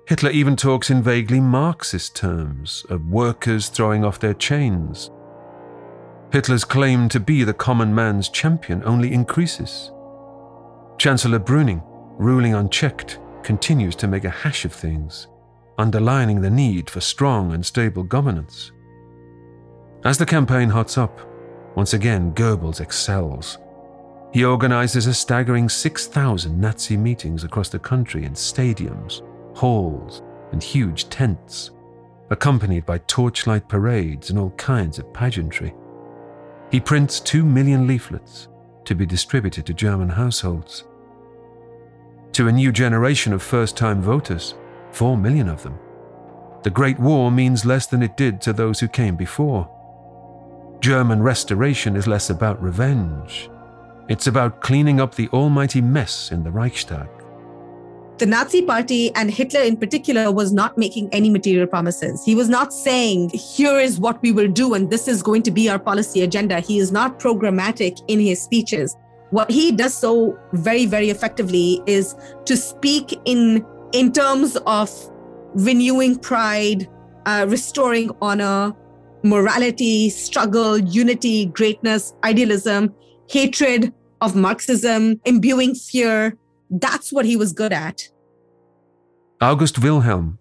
Hitler 0.07 0.31
even 0.31 0.55
talks 0.55 0.89
in 0.89 1.03
vaguely 1.03 1.39
Marxist 1.39 2.15
terms 2.15 2.85
of 2.89 3.07
workers 3.07 3.69
throwing 3.69 4.03
off 4.03 4.19
their 4.19 4.33
chains. 4.33 5.11
Hitler's 6.31 6.65
claim 6.65 7.07
to 7.09 7.19
be 7.19 7.43
the 7.43 7.53
common 7.53 7.93
man's 7.93 8.27
champion 8.27 8.81
only 8.83 9.13
increases. 9.13 9.91
Chancellor 10.97 11.39
Brüning, 11.39 11.83
ruling 12.17 12.55
unchecked, 12.55 13.19
continues 13.43 13.95
to 13.97 14.07
make 14.07 14.25
a 14.25 14.29
hash 14.29 14.65
of 14.65 14.73
things, 14.73 15.27
underlining 15.77 16.41
the 16.41 16.49
need 16.49 16.89
for 16.89 16.99
strong 16.99 17.53
and 17.53 17.65
stable 17.65 18.03
governance. 18.03 18.71
As 20.03 20.17
the 20.17 20.25
campaign 20.25 20.69
hots 20.69 20.97
up, 20.97 21.19
once 21.75 21.93
again 21.93 22.33
Goebbels 22.33 22.81
excels. 22.81 23.59
He 24.33 24.43
organizes 24.43 25.05
a 25.05 25.13
staggering 25.13 25.69
6,000 25.69 26.59
Nazi 26.59 26.97
meetings 26.97 27.43
across 27.43 27.69
the 27.69 27.77
country 27.77 28.23
in 28.23 28.33
stadiums, 28.33 29.21
halls, 29.55 30.23
and 30.51 30.63
huge 30.63 31.07
tents, 31.09 31.69
accompanied 32.31 32.85
by 32.85 32.97
torchlight 32.99 33.67
parades 33.67 34.31
and 34.31 34.39
all 34.39 34.49
kinds 34.51 34.97
of 34.97 35.13
pageantry. 35.13 35.75
He 36.71 36.79
prints 36.79 37.19
2 37.19 37.43
million 37.43 37.85
leaflets 37.85 38.47
to 38.85 38.95
be 38.95 39.05
distributed 39.05 39.67
to 39.67 39.73
German 39.73 40.09
households. 40.09 40.85
To 42.31 42.47
a 42.47 42.51
new 42.51 42.71
generation 42.71 43.33
of 43.33 43.43
first 43.43 43.77
time 43.77 44.01
voters, 44.01 44.55
4 44.93 45.15
million 45.15 45.47
of 45.47 45.61
them. 45.61 45.77
The 46.63 46.71
Great 46.71 46.97
War 46.99 47.29
means 47.29 47.65
less 47.65 47.85
than 47.85 48.01
it 48.01 48.17
did 48.17 48.41
to 48.41 48.53
those 48.53 48.79
who 48.79 48.87
came 48.87 49.15
before. 49.15 49.69
German 50.81 51.21
restoration 51.21 51.95
is 51.95 52.07
less 52.07 52.29
about 52.29 52.61
revenge 52.61 53.49
it's 54.11 54.27
about 54.27 54.59
cleaning 54.59 54.99
up 54.99 55.15
the 55.15 55.29
almighty 55.29 55.79
mess 55.79 56.33
in 56.33 56.43
the 56.43 56.51
Reichstag. 56.51 57.07
The 58.17 58.25
Nazi 58.25 58.61
Party 58.61 59.09
and 59.15 59.31
Hitler 59.31 59.61
in 59.61 59.77
particular 59.77 60.33
was 60.33 60.51
not 60.51 60.77
making 60.77 61.07
any 61.13 61.29
material 61.29 61.65
promises. 61.65 62.21
He 62.25 62.35
was 62.35 62.49
not 62.49 62.73
saying, 62.73 63.29
here 63.29 63.79
is 63.79 64.01
what 64.01 64.21
we 64.21 64.33
will 64.33 64.49
do 64.49 64.73
and 64.73 64.91
this 64.91 65.07
is 65.07 65.23
going 65.23 65.43
to 65.43 65.51
be 65.51 65.69
our 65.69 65.79
policy 65.79 66.23
agenda. 66.23 66.59
He 66.59 66.77
is 66.77 66.91
not 66.91 67.21
programmatic 67.21 68.03
in 68.09 68.19
his 68.19 68.41
speeches. 68.41 68.97
What 69.29 69.49
he 69.49 69.71
does 69.71 69.93
so 69.93 70.37
very, 70.51 70.85
very 70.85 71.09
effectively 71.09 71.81
is 71.85 72.13
to 72.43 72.57
speak 72.57 73.17
in, 73.23 73.65
in 73.93 74.11
terms 74.11 74.57
of 74.67 74.91
renewing 75.53 76.19
pride, 76.19 76.89
uh, 77.25 77.45
restoring 77.47 78.11
honor, 78.21 78.73
morality, 79.23 80.09
struggle, 80.09 80.77
unity, 80.77 81.45
greatness, 81.45 82.13
idealism, 82.23 82.93
hatred, 83.29 83.93
of 84.21 84.35
Marxism, 84.35 85.19
imbuing 85.25 85.73
fear. 85.73 86.37
That's 86.69 87.11
what 87.11 87.25
he 87.25 87.35
was 87.35 87.53
good 87.53 87.73
at. 87.73 88.09
August 89.41 89.79
Wilhelm, 89.79 90.37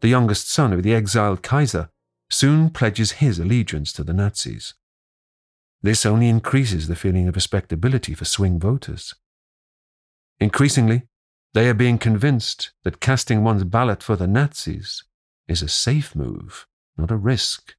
the 0.00 0.08
youngest 0.08 0.48
son 0.48 0.72
of 0.72 0.82
the 0.82 0.94
exiled 0.94 1.42
Kaiser, 1.42 1.90
soon 2.30 2.70
pledges 2.70 3.12
his 3.12 3.38
allegiance 3.38 3.92
to 3.92 4.04
the 4.04 4.12
Nazis. 4.12 4.74
This 5.82 6.06
only 6.06 6.28
increases 6.28 6.88
the 6.88 6.96
feeling 6.96 7.28
of 7.28 7.34
respectability 7.34 8.14
for 8.14 8.24
swing 8.24 8.58
voters. 8.58 9.14
Increasingly, 10.40 11.02
they 11.52 11.68
are 11.68 11.74
being 11.74 11.98
convinced 11.98 12.72
that 12.84 13.00
casting 13.00 13.44
one's 13.44 13.64
ballot 13.64 14.02
for 14.02 14.16
the 14.16 14.26
Nazis 14.26 15.04
is 15.46 15.62
a 15.62 15.68
safe 15.68 16.14
move, 16.16 16.66
not 16.96 17.10
a 17.10 17.16
risk. 17.16 17.74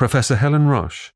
Professor 0.00 0.34
Helen 0.34 0.66
Roche, 0.66 1.12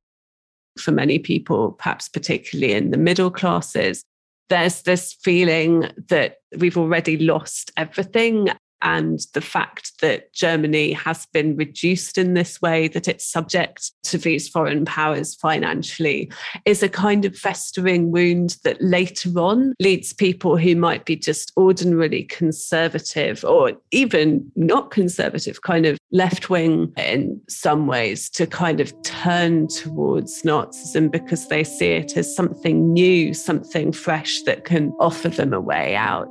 for 0.79 0.92
many 0.92 1.18
people, 1.18 1.73
perhaps 1.73 2.07
particularly 2.07 2.75
in 2.75 2.90
the 2.90 2.99
middle 2.99 3.31
classes, 3.31 4.05
there's 4.51 4.83
this 4.83 5.14
feeling 5.14 5.88
that 6.11 6.40
we've 6.59 6.77
already 6.77 7.16
lost 7.16 7.73
everything 7.79 8.51
and 8.85 9.20
the 9.33 9.40
fact 9.40 9.92
that 10.03 10.33
Germany 10.35 10.92
has 10.92 11.27
been 11.33 11.57
reduced 11.57 12.18
in 12.18 12.35
this 12.35 12.61
way, 12.61 12.87
that 12.88 13.09
it's 13.09 13.27
subject 13.27 13.90
to 14.05 14.18
these 14.18 14.49
foreign 14.49 14.85
powers 14.85 15.35
financially, 15.35 16.31
is 16.66 16.83
a 16.83 16.88
kind 16.88 17.25
of 17.25 17.37
festering 17.37 18.12
wound 18.12 18.59
that 18.62 18.81
later 18.83 19.31
on 19.40 19.75
leads 19.81 20.12
people 20.12 20.59
who 20.59 20.77
might 20.77 21.07
be 21.07 21.16
just 21.16 21.51
ordinarily 21.57 22.25
conservative 22.25 23.42
or 23.44 23.73
even 23.90 24.53
not 24.55 24.90
conservative, 24.90 25.62
kind 25.62 25.87
of 25.87 25.99
left 26.12 26.51
wing 26.51 26.92
in 26.99 27.40
some 27.49 27.87
ways, 27.87 28.29
to 28.31 28.47
kind 28.47 28.81
of 28.81 28.92
turn 29.03 29.66
towards 29.68 30.42
Nazism 30.42 31.11
because 31.11 31.49
they 31.49 31.64
see 31.64 31.92
it 31.92 32.16
as 32.18 32.37
something 32.37 32.92
new, 32.92 33.33
something 33.33 33.92
fresh 33.92 34.42
that 34.42 34.64
can 34.64 34.92
offer 35.01 35.31
them 35.31 35.55
a 35.55 35.61
way 35.61 35.97
out. 35.97 36.29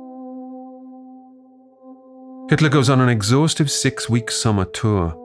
Hitler 2.50 2.68
goes 2.68 2.90
on 2.90 3.00
an 3.00 3.08
exhaustive 3.08 3.70
six 3.70 4.10
week 4.10 4.30
summer 4.30 4.66
tour. 4.66 5.18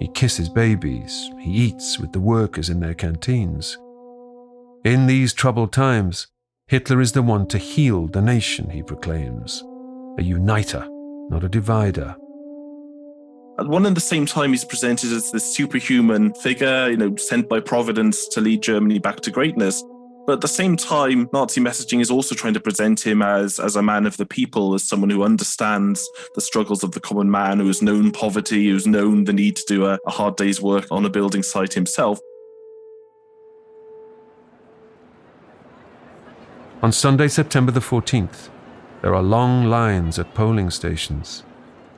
He 0.00 0.08
kisses 0.08 0.48
babies, 0.48 1.30
he 1.38 1.50
eats 1.50 2.00
with 2.00 2.12
the 2.12 2.20
workers 2.20 2.68
in 2.68 2.80
their 2.80 2.94
canteens. 2.94 3.78
In 4.84 5.06
these 5.06 5.32
troubled 5.32 5.72
times, 5.72 6.26
Hitler 6.66 7.00
is 7.00 7.12
the 7.12 7.22
one 7.22 7.46
to 7.48 7.58
heal 7.58 8.08
the 8.08 8.20
nation, 8.20 8.70
he 8.70 8.82
proclaims. 8.82 9.62
A 10.18 10.22
uniter, 10.22 10.84
not 11.30 11.44
a 11.44 11.48
divider. 11.48 12.16
At 13.60 13.68
one 13.68 13.86
and 13.86 13.96
the 13.96 14.00
same 14.00 14.26
time, 14.26 14.50
he's 14.50 14.64
presented 14.64 15.12
as 15.12 15.30
this 15.30 15.54
superhuman 15.54 16.34
figure, 16.34 16.88
you 16.90 16.96
know, 16.96 17.14
sent 17.16 17.48
by 17.48 17.60
Providence 17.60 18.26
to 18.28 18.40
lead 18.40 18.62
Germany 18.62 18.98
back 18.98 19.20
to 19.20 19.30
greatness. 19.30 19.82
But 20.28 20.34
at 20.34 20.40
the 20.42 20.48
same 20.48 20.76
time, 20.76 21.30
Nazi 21.32 21.58
messaging 21.58 22.02
is 22.02 22.10
also 22.10 22.34
trying 22.34 22.52
to 22.52 22.60
present 22.60 23.00
him 23.00 23.22
as, 23.22 23.58
as 23.58 23.76
a 23.76 23.82
man 23.82 24.04
of 24.04 24.18
the 24.18 24.26
people, 24.26 24.74
as 24.74 24.84
someone 24.86 25.08
who 25.08 25.22
understands 25.22 26.06
the 26.34 26.42
struggles 26.42 26.84
of 26.84 26.92
the 26.92 27.00
common 27.00 27.30
man, 27.30 27.60
who 27.60 27.66
has 27.66 27.80
known 27.80 28.10
poverty, 28.10 28.68
who's 28.68 28.86
known 28.86 29.24
the 29.24 29.32
need 29.32 29.56
to 29.56 29.64
do 29.66 29.86
a, 29.86 29.98
a 30.06 30.10
hard 30.10 30.36
day's 30.36 30.60
work 30.60 30.84
on 30.90 31.06
a 31.06 31.08
building 31.08 31.42
site 31.42 31.72
himself. 31.72 32.20
On 36.82 36.92
Sunday, 36.92 37.28
September 37.28 37.72
the 37.72 37.80
14th, 37.80 38.50
there 39.00 39.14
are 39.14 39.22
long 39.22 39.64
lines 39.64 40.18
at 40.18 40.34
polling 40.34 40.68
stations, 40.68 41.42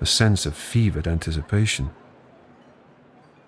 a 0.01 0.07
sense 0.07 0.47
of 0.47 0.55
fevered 0.55 1.09
anticipation. 1.09 1.91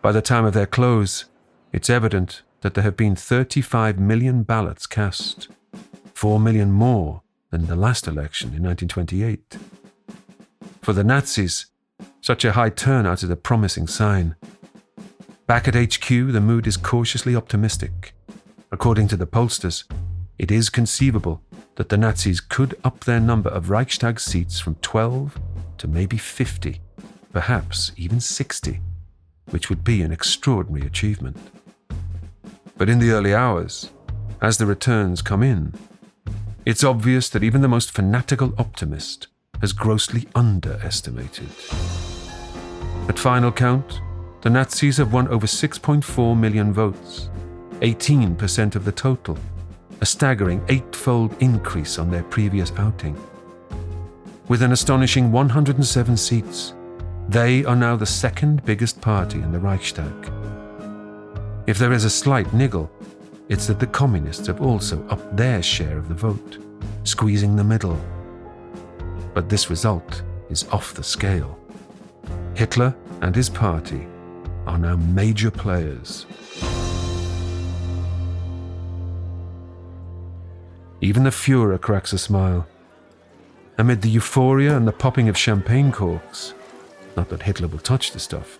By 0.00 0.10
the 0.10 0.22
time 0.22 0.44
of 0.44 0.54
their 0.54 0.66
close, 0.66 1.26
it's 1.72 1.88
evident 1.88 2.42
that 2.62 2.74
there 2.74 2.84
have 2.84 2.96
been 2.96 3.14
35 3.14 3.98
million 3.98 4.42
ballots 4.42 4.86
cast, 4.86 5.48
4 6.14 6.40
million 6.40 6.72
more 6.72 7.22
than 7.50 7.66
the 7.66 7.76
last 7.76 8.06
election 8.06 8.48
in 8.48 8.62
1928. 8.62 9.58
For 10.80 10.92
the 10.92 11.04
Nazis, 11.04 11.66
such 12.20 12.44
a 12.44 12.52
high 12.52 12.70
turnout 12.70 13.22
is 13.22 13.30
a 13.30 13.36
promising 13.36 13.86
sign. 13.86 14.36
Back 15.46 15.68
at 15.68 15.74
HQ, 15.74 16.08
the 16.08 16.40
mood 16.40 16.66
is 16.66 16.76
cautiously 16.76 17.36
optimistic. 17.36 18.14
According 18.70 19.08
to 19.08 19.16
the 19.16 19.26
pollsters, 19.26 19.84
it 20.38 20.50
is 20.50 20.70
conceivable 20.70 21.42
that 21.76 21.88
the 21.88 21.96
Nazis 21.96 22.40
could 22.40 22.78
up 22.84 23.04
their 23.04 23.20
number 23.20 23.50
of 23.50 23.70
Reichstag 23.70 24.18
seats 24.20 24.60
from 24.60 24.76
12 24.76 25.38
to 25.78 25.88
maybe 25.88 26.16
50, 26.16 26.80
perhaps 27.32 27.92
even 27.96 28.20
60, 28.20 28.80
which 29.50 29.68
would 29.68 29.82
be 29.82 30.02
an 30.02 30.12
extraordinary 30.12 30.86
achievement. 30.86 31.36
But 32.76 32.88
in 32.88 32.98
the 32.98 33.10
early 33.10 33.34
hours, 33.34 33.90
as 34.40 34.58
the 34.58 34.66
returns 34.66 35.22
come 35.22 35.42
in, 35.42 35.74
it's 36.64 36.84
obvious 36.84 37.28
that 37.30 37.42
even 37.42 37.60
the 37.60 37.68
most 37.68 37.92
fanatical 37.92 38.54
optimist 38.58 39.28
has 39.60 39.72
grossly 39.72 40.28
underestimated. 40.34 41.48
At 43.08 43.18
final 43.18 43.52
count, 43.52 44.00
the 44.42 44.50
Nazis 44.50 44.96
have 44.96 45.12
won 45.12 45.28
over 45.28 45.46
6.4 45.46 46.38
million 46.38 46.72
votes, 46.72 47.30
18% 47.80 48.74
of 48.74 48.84
the 48.84 48.92
total, 48.92 49.38
a 50.00 50.06
staggering 50.06 50.64
eightfold 50.68 51.36
increase 51.40 51.98
on 51.98 52.10
their 52.10 52.24
previous 52.24 52.72
outing. 52.72 53.16
With 54.48 54.62
an 54.62 54.72
astonishing 54.72 55.30
107 55.30 56.16
seats, 56.16 56.74
they 57.28 57.64
are 57.64 57.76
now 57.76 57.96
the 57.96 58.06
second 58.06 58.64
biggest 58.64 59.00
party 59.00 59.38
in 59.38 59.52
the 59.52 59.60
Reichstag. 59.60 60.41
If 61.64 61.78
there 61.78 61.92
is 61.92 62.04
a 62.04 62.10
slight 62.10 62.52
niggle, 62.52 62.90
it's 63.48 63.68
that 63.68 63.78
the 63.78 63.86
communists 63.86 64.48
have 64.48 64.60
also 64.60 65.06
upped 65.08 65.36
their 65.36 65.62
share 65.62 65.96
of 65.96 66.08
the 66.08 66.14
vote, 66.14 66.58
squeezing 67.04 67.54
the 67.54 67.62
middle. 67.62 67.98
But 69.32 69.48
this 69.48 69.70
result 69.70 70.22
is 70.50 70.66
off 70.70 70.92
the 70.92 71.04
scale. 71.04 71.56
Hitler 72.54 72.94
and 73.20 73.34
his 73.34 73.48
party 73.48 74.08
are 74.66 74.76
now 74.76 74.96
major 74.96 75.52
players. 75.52 76.26
Even 81.00 81.22
the 81.22 81.30
Fuhrer 81.30 81.80
cracks 81.80 82.12
a 82.12 82.18
smile. 82.18 82.66
Amid 83.78 84.02
the 84.02 84.10
euphoria 84.10 84.76
and 84.76 84.86
the 84.86 84.92
popping 84.92 85.28
of 85.28 85.38
champagne 85.38 85.92
corks, 85.92 86.54
not 87.16 87.28
that 87.28 87.42
Hitler 87.42 87.68
will 87.68 87.78
touch 87.78 88.10
the 88.10 88.18
stuff, 88.18 88.58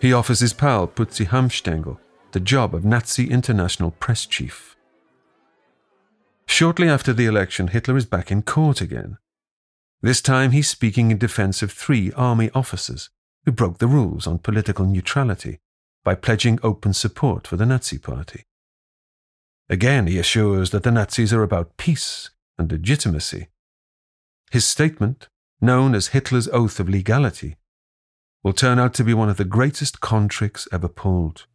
he 0.00 0.12
offers 0.12 0.40
his 0.40 0.52
pal 0.52 0.86
Putzi 0.86 1.26
Hanfstaengl 1.26 1.98
the 2.32 2.40
job 2.40 2.74
of 2.74 2.84
Nazi 2.84 3.30
International 3.30 3.90
Press 3.90 4.26
Chief. 4.26 4.76
Shortly 6.46 6.88
after 6.88 7.12
the 7.12 7.26
election, 7.26 7.68
Hitler 7.68 7.96
is 7.96 8.06
back 8.06 8.30
in 8.30 8.42
court 8.42 8.80
again. 8.80 9.18
This 10.02 10.20
time 10.20 10.50
he's 10.52 10.68
speaking 10.68 11.10
in 11.10 11.18
defense 11.18 11.62
of 11.62 11.72
three 11.72 12.12
army 12.12 12.50
officers 12.54 13.10
who 13.44 13.52
broke 13.52 13.78
the 13.78 13.86
rules 13.86 14.26
on 14.26 14.38
political 14.38 14.84
neutrality 14.86 15.58
by 16.04 16.14
pledging 16.14 16.58
open 16.62 16.92
support 16.92 17.46
for 17.46 17.56
the 17.56 17.66
Nazi 17.66 17.98
Party. 17.98 18.44
Again, 19.68 20.06
he 20.06 20.18
assures 20.18 20.70
that 20.70 20.82
the 20.82 20.90
Nazis 20.90 21.32
are 21.32 21.42
about 21.42 21.76
peace 21.76 22.30
and 22.58 22.70
legitimacy. 22.70 23.48
His 24.50 24.66
statement, 24.66 25.28
known 25.60 25.94
as 25.94 26.08
Hitler's 26.08 26.48
Oath 26.48 26.80
of 26.80 26.88
Legality, 26.88 27.56
will 28.42 28.52
turn 28.52 28.78
out 28.78 28.94
to 28.94 29.04
be 29.04 29.14
one 29.14 29.28
of 29.28 29.36
the 29.36 29.44
greatest 29.44 30.00
con 30.00 30.28
tricks 30.28 30.66
ever 30.72 30.88
pulled. 30.88 31.46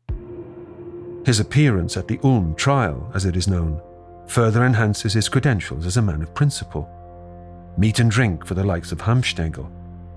His 1.25 1.39
appearance 1.39 1.97
at 1.97 2.07
the 2.07 2.19
Ulm 2.23 2.53
trial, 2.53 3.11
as 3.15 3.25
it 3.25 3.35
is 3.35 3.47
known, 3.47 3.81
further 4.27 4.63
enhances 4.63 5.13
his 5.13 5.27
credentials 5.27 5.88
as 5.88 5.97
a 5.97 6.01
man 6.01 6.21
of 6.21 6.35
principle. 6.35 6.88
Meat 7.79 7.99
and 7.99 8.11
drink 8.11 8.45
for 8.45 8.53
the 8.53 8.63
likes 8.63 8.91
of 8.91 8.99
Hanfstaengl, 8.99 9.67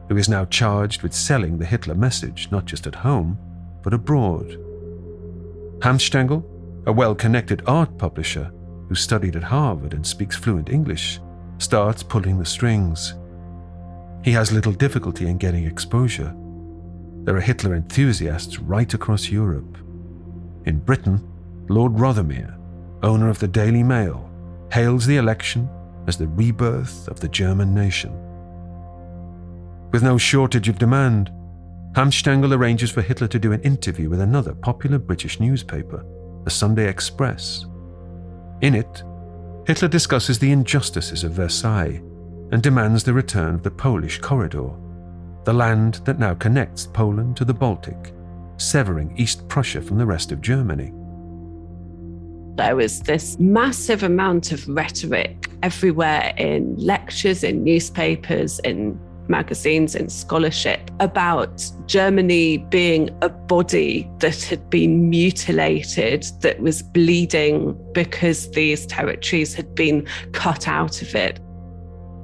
who 0.09 0.17
is 0.19 0.29
now 0.29 0.45
charged 0.45 1.03
with 1.03 1.15
selling 1.15 1.57
the 1.57 1.65
Hitler 1.65 1.95
message 1.95 2.49
not 2.53 2.67
just 2.67 2.87
at 2.87 2.95
home, 2.95 3.39
but 3.83 3.95
abroad. 3.95 4.49
Hanfstaengl, 5.79 6.45
a 6.87 6.93
well 6.93 7.15
connected 7.15 7.63
art 7.67 7.97
publisher 7.97 8.53
who 8.89 8.95
studied 8.95 9.35
at 9.35 9.43
Harvard 9.43 9.95
and 9.95 10.07
speaks 10.07 10.37
fluent 10.37 10.69
English, 10.69 11.21
starts 11.57 12.03
pulling 12.03 12.39
the 12.39 12.45
strings. 12.45 13.15
He 14.23 14.33
has 14.33 14.53
little 14.53 14.73
difficulty 14.73 15.27
in 15.27 15.39
getting 15.39 15.65
exposure. 15.65 16.35
There 17.25 17.37
are 17.37 17.41
Hitler 17.41 17.75
enthusiasts 17.75 18.59
right 18.59 18.93
across 18.93 19.31
Europe. 19.31 19.79
In 20.69 20.81
Britain, 20.81 21.27
Lord 21.71 21.95
Rothermere, 21.95 22.55
owner 23.03 23.31
of 23.31 23.39
the 23.39 23.49
Daily 23.49 23.83
Mail, 23.83 24.31
hails 24.71 25.07
the 25.07 25.17
election 25.17 25.67
as 26.07 26.19
the 26.19 26.29
rebirth 26.29 27.09
of 27.09 27.21
the 27.21 27.29
German 27.29 27.75
nation. 27.75 28.13
With 29.91 30.03
no 30.03 30.19
shortage 30.19 30.69
of 30.69 30.79
demand, 30.79 31.33
Hanfstaengl 31.95 32.55
arranges 32.55 32.91
for 32.91 33.01
Hitler 33.01 33.29
to 33.29 33.39
do 33.39 33.53
an 33.53 33.63
interview 33.63 34.11
with 34.11 34.21
another 34.21 34.55
popular 34.55 34.99
British 34.99 35.41
newspaper, 35.41 36.05
the 36.45 36.51
Sunday 36.51 36.87
Express. 36.87 37.65
In 38.61 38.75
it, 38.75 39.03
Hitler 39.67 39.89
discusses 39.89 40.39
the 40.39 40.53
injustices 40.53 41.25
of 41.25 41.33
Versailles 41.33 42.03
and 42.53 42.63
demands 42.63 43.05
the 43.05 43.15
return 43.15 43.55
of 43.55 43.63
the 43.63 43.71
Polish 43.71 44.19
corridor, 44.19 44.69
the 45.45 45.53
land 45.55 46.03
that 46.05 46.19
now 46.19 46.35
connects 46.35 46.85
Poland 46.85 47.39
to 47.39 47.47
the 47.47 47.55
Baltic 47.55 48.13
severing 48.59 49.17
East 49.17 49.49
Prussia 49.49 49.81
from 49.81 49.99
the 49.99 50.07
rest 50.07 50.33
of 50.33 50.41
Germany. 50.41 50.93
There 52.57 52.77
was 52.77 53.01
this 53.01 53.39
massive 53.39 54.03
amount 54.03 54.53
of 54.53 54.69
rhetoric 54.69 55.49
everywhere 55.63 56.35
in 56.37 56.77
lectures, 56.77 57.45
in 57.45 57.63
newspapers, 57.63 58.59
in 58.61 58.99
magazines, 59.29 59.95
in 59.95 60.09
scholarship 60.09 60.91
about 61.01 61.71
Germany 61.87 62.59
being 62.59 63.11
a 63.23 63.29
body 63.29 64.11
that 64.19 64.43
had 64.43 64.69
been 64.71 65.09
mutilated, 65.09 66.27
that 66.41 66.61
was 66.61 66.83
bleeding 66.83 67.79
because 67.93 68.51
these 68.53 68.87
territories 68.87 69.55
had 69.55 69.75
been 69.75 70.07
cut 70.33 70.67
out 70.67 71.03
of 71.03 71.15
it. 71.15 71.41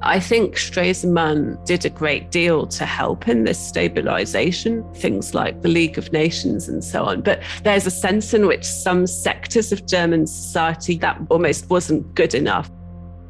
I 0.06 0.20
think 0.20 0.56
Stresemann 0.56 1.64
did 1.64 1.86
a 1.86 1.88
great 1.88 2.30
deal 2.30 2.66
to 2.66 2.84
help 2.84 3.26
in 3.26 3.44
this 3.44 3.58
stabilization, 3.58 4.84
things 4.92 5.32
like 5.32 5.62
the 5.62 5.70
League 5.70 5.96
of 5.96 6.12
Nations 6.12 6.68
and 6.68 6.84
so 6.84 7.04
on. 7.04 7.22
But 7.22 7.42
there's 7.62 7.86
a 7.86 7.90
sense 7.90 8.34
in 8.34 8.46
which 8.46 8.66
some 8.66 9.06
sectors 9.06 9.72
of 9.72 9.86
German 9.86 10.26
society 10.26 10.98
that 10.98 11.18
almost 11.30 11.70
wasn't 11.70 12.14
good 12.14 12.34
enough. 12.34 12.70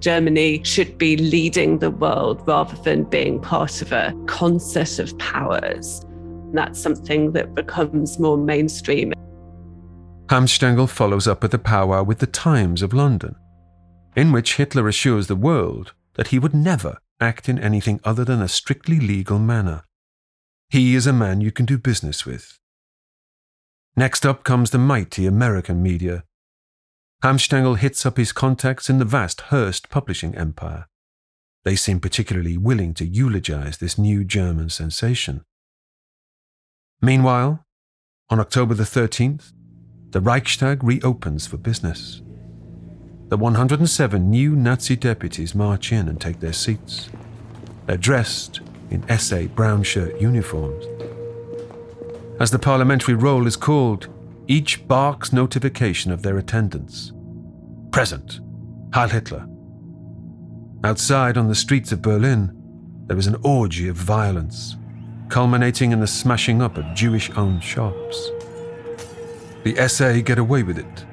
Germany 0.00 0.64
should 0.64 0.98
be 0.98 1.16
leading 1.16 1.78
the 1.78 1.92
world 1.92 2.42
rather 2.44 2.76
than 2.82 3.04
being 3.04 3.40
part 3.40 3.80
of 3.80 3.92
a 3.92 4.12
concert 4.26 4.98
of 4.98 5.16
powers. 5.18 6.00
And 6.04 6.58
that's 6.58 6.80
something 6.80 7.30
that 7.34 7.54
becomes 7.54 8.18
more 8.18 8.37
mainstream. 8.37 9.12
Hanfstaengl 10.26 10.88
follows 10.88 11.28
up 11.28 11.44
at 11.44 11.52
the 11.52 11.58
powwow 11.60 12.02
with 12.02 12.18
the 12.18 12.26
Times 12.26 12.82
of 12.82 12.92
London, 12.92 13.37
in 14.16 14.32
which 14.32 14.56
Hitler 14.56 14.88
assures 14.88 15.28
the 15.28 15.37
world 15.37 15.92
that 16.14 16.29
he 16.29 16.38
would 16.38 16.55
never 16.55 16.98
act 17.20 17.48
in 17.48 17.59
anything 17.59 18.00
other 18.05 18.24
than 18.24 18.40
a 18.40 18.48
strictly 18.48 18.98
legal 18.98 19.38
manner. 19.38 19.83
He 20.68 20.94
is 20.94 21.07
a 21.07 21.12
man 21.12 21.40
you 21.40 21.53
can 21.53 21.66
do 21.66 21.79
business 21.79 22.27
with. 22.27 22.59
Next 23.96 24.27
up 24.27 24.42
comes 24.42 24.70
the 24.70 24.79
mighty 24.79 25.27
American 25.27 25.83
media. 25.83 26.24
Hanfstaengl 27.22 27.79
hits 27.79 28.05
up 28.05 28.16
his 28.16 28.33
contacts 28.33 28.90
in 28.90 28.98
the 28.98 29.05
vast 29.05 29.42
Hearst 29.42 29.88
publishing 29.88 30.35
empire. 30.35 30.87
They 31.64 31.77
seem 31.77 32.00
particularly 32.00 32.59
willing 32.59 32.92
to 32.94 33.07
eulogize 33.07 33.79
this 33.79 33.96
new 33.96 34.24
German 34.24 34.68
sensation. 34.68 35.42
Meanwhile, 37.00 37.64
on 38.29 38.40
October 38.40 38.74
the 38.74 38.85
13th, 38.85 39.53
the 40.11 40.20
Reichstag 40.20 40.83
reopens 40.85 41.46
for 41.46 41.57
business 41.57 42.20
the 43.28 43.37
107 43.38 44.30
new 44.30 44.54
Nazi 44.54 44.96
deputies 44.96 45.54
march 45.54 45.92
in 45.92 46.08
and 46.08 46.20
take 46.20 46.40
their 46.40 46.52
seats. 46.52 47.08
They're 47.87 47.96
dressed 47.96 48.60
in 48.90 49.18
SA 49.18 49.44
brown 49.54 49.82
shirt 49.82 50.20
uniforms. 50.20 50.84
As 52.38 52.50
the 52.50 52.58
parliamentary 52.58 53.14
roll 53.14 53.46
is 53.46 53.56
called, 53.56 54.08
each 54.46 54.87
barks 54.87 55.32
notification 55.32 56.12
of 56.12 56.22
their 56.22 56.37
attendance. 56.37 57.12
Present, 57.90 58.40
Heil 58.92 59.08
Hitler. 59.08 59.48
Outside 60.84 61.38
on 61.38 61.48
the 61.48 61.54
streets 61.54 61.92
of 61.92 62.02
Berlin, 62.02 62.52
there 63.06 63.16
is 63.16 63.26
an 63.26 63.37
orgy 63.42 63.88
of 63.88 63.96
violence, 63.96 64.76
culminating 65.30 65.92
in 65.92 66.00
the 66.00 66.06
smashing 66.06 66.60
up 66.60 66.76
of 66.76 66.94
Jewish 66.94 67.30
owned 67.37 67.64
shops. 67.64 68.30
The 69.62 69.88
SA 69.88 70.20
get 70.20 70.38
away 70.38 70.62
with 70.62 70.78
it 70.78 71.06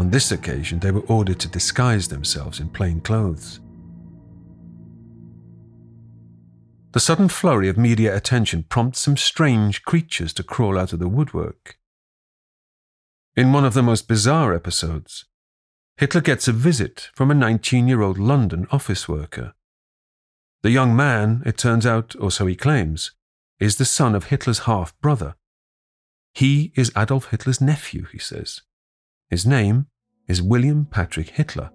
on 0.00 0.10
this 0.10 0.32
occasion, 0.32 0.78
they 0.78 0.90
were 0.90 1.06
ordered 1.08 1.38
to 1.40 1.48
disguise 1.48 2.08
themselves 2.08 2.58
in 2.58 2.70
plain 2.70 3.02
clothes. 3.02 3.60
The 6.92 7.00
sudden 7.00 7.28
flurry 7.28 7.68
of 7.68 7.76
media 7.76 8.16
attention 8.16 8.64
prompts 8.64 8.98
some 8.98 9.18
strange 9.18 9.82
creatures 9.82 10.32
to 10.32 10.42
crawl 10.42 10.78
out 10.78 10.94
of 10.94 11.00
the 11.00 11.06
woodwork. 11.06 11.76
In 13.36 13.52
one 13.52 13.66
of 13.66 13.74
the 13.74 13.82
most 13.82 14.08
bizarre 14.08 14.54
episodes, 14.54 15.26
Hitler 15.98 16.22
gets 16.22 16.48
a 16.48 16.52
visit 16.52 17.10
from 17.14 17.30
a 17.30 17.34
19 17.34 17.86
year 17.86 18.00
old 18.00 18.18
London 18.18 18.66
office 18.72 19.06
worker. 19.06 19.52
The 20.62 20.70
young 20.70 20.96
man, 20.96 21.42
it 21.44 21.58
turns 21.58 21.84
out, 21.84 22.16
or 22.18 22.30
so 22.30 22.46
he 22.46 22.56
claims, 22.56 23.12
is 23.60 23.76
the 23.76 23.84
son 23.84 24.14
of 24.14 24.24
Hitler's 24.24 24.60
half 24.60 24.98
brother. 25.00 25.36
He 26.32 26.72
is 26.74 26.90
Adolf 26.96 27.30
Hitler's 27.30 27.60
nephew, 27.60 28.06
he 28.10 28.18
says. 28.18 28.62
His 29.30 29.46
name 29.46 29.86
is 30.26 30.42
William 30.42 30.86
Patrick 30.90 31.28
Hitler. 31.28 31.70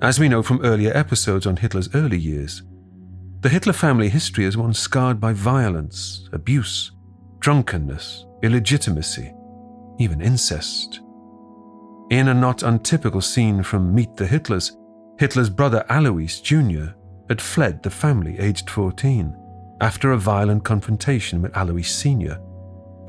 As 0.00 0.18
we 0.18 0.30
know 0.30 0.42
from 0.42 0.64
earlier 0.64 0.96
episodes 0.96 1.46
on 1.46 1.58
Hitler's 1.58 1.94
early 1.94 2.18
years, 2.18 2.62
the 3.42 3.50
Hitler 3.50 3.74
family 3.74 4.08
history 4.08 4.46
is 4.46 4.56
one 4.56 4.72
scarred 4.72 5.20
by 5.20 5.34
violence, 5.34 6.26
abuse, 6.32 6.92
drunkenness, 7.40 8.24
illegitimacy, 8.42 9.30
even 9.98 10.22
incest. 10.22 11.00
In 12.08 12.28
a 12.28 12.34
not 12.34 12.62
untypical 12.62 13.20
scene 13.20 13.62
from 13.62 13.94
Meet 13.94 14.16
the 14.16 14.24
Hitlers, 14.24 14.72
Hitler's 15.18 15.50
brother 15.50 15.84
Alois 15.90 16.40
Jr. 16.40 16.94
had 17.28 17.42
fled 17.42 17.82
the 17.82 17.90
family 17.90 18.38
aged 18.38 18.70
14 18.70 19.36
after 19.82 20.12
a 20.12 20.18
violent 20.18 20.64
confrontation 20.64 21.42
with 21.42 21.54
Alois 21.54 21.82
Sr., 21.82 22.40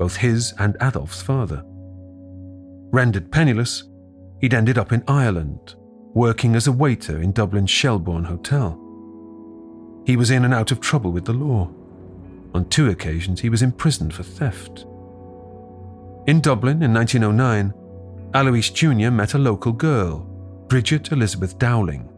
both 0.00 0.16
his 0.16 0.54
and 0.58 0.78
Adolf's 0.80 1.20
father. 1.20 1.62
Rendered 2.90 3.30
penniless, 3.30 3.84
he'd 4.40 4.54
ended 4.54 4.78
up 4.78 4.92
in 4.92 5.04
Ireland, 5.06 5.74
working 6.14 6.56
as 6.56 6.66
a 6.66 6.72
waiter 6.72 7.20
in 7.20 7.32
Dublin's 7.32 7.70
Shelbourne 7.70 8.24
Hotel. 8.24 8.80
He 10.06 10.16
was 10.16 10.30
in 10.30 10.46
and 10.46 10.54
out 10.54 10.72
of 10.72 10.80
trouble 10.80 11.12
with 11.12 11.26
the 11.26 11.34
law. 11.34 11.70
On 12.54 12.66
two 12.70 12.88
occasions, 12.88 13.42
he 13.42 13.50
was 13.50 13.60
imprisoned 13.60 14.14
for 14.14 14.22
theft. 14.22 14.86
In 16.26 16.40
Dublin 16.40 16.82
in 16.82 16.94
1909, 16.94 17.74
Alois 18.32 18.70
Jr. 18.72 19.10
met 19.10 19.34
a 19.34 19.38
local 19.38 19.72
girl, 19.72 20.20
Bridget 20.68 21.12
Elizabeth 21.12 21.58
Dowling. 21.58 22.08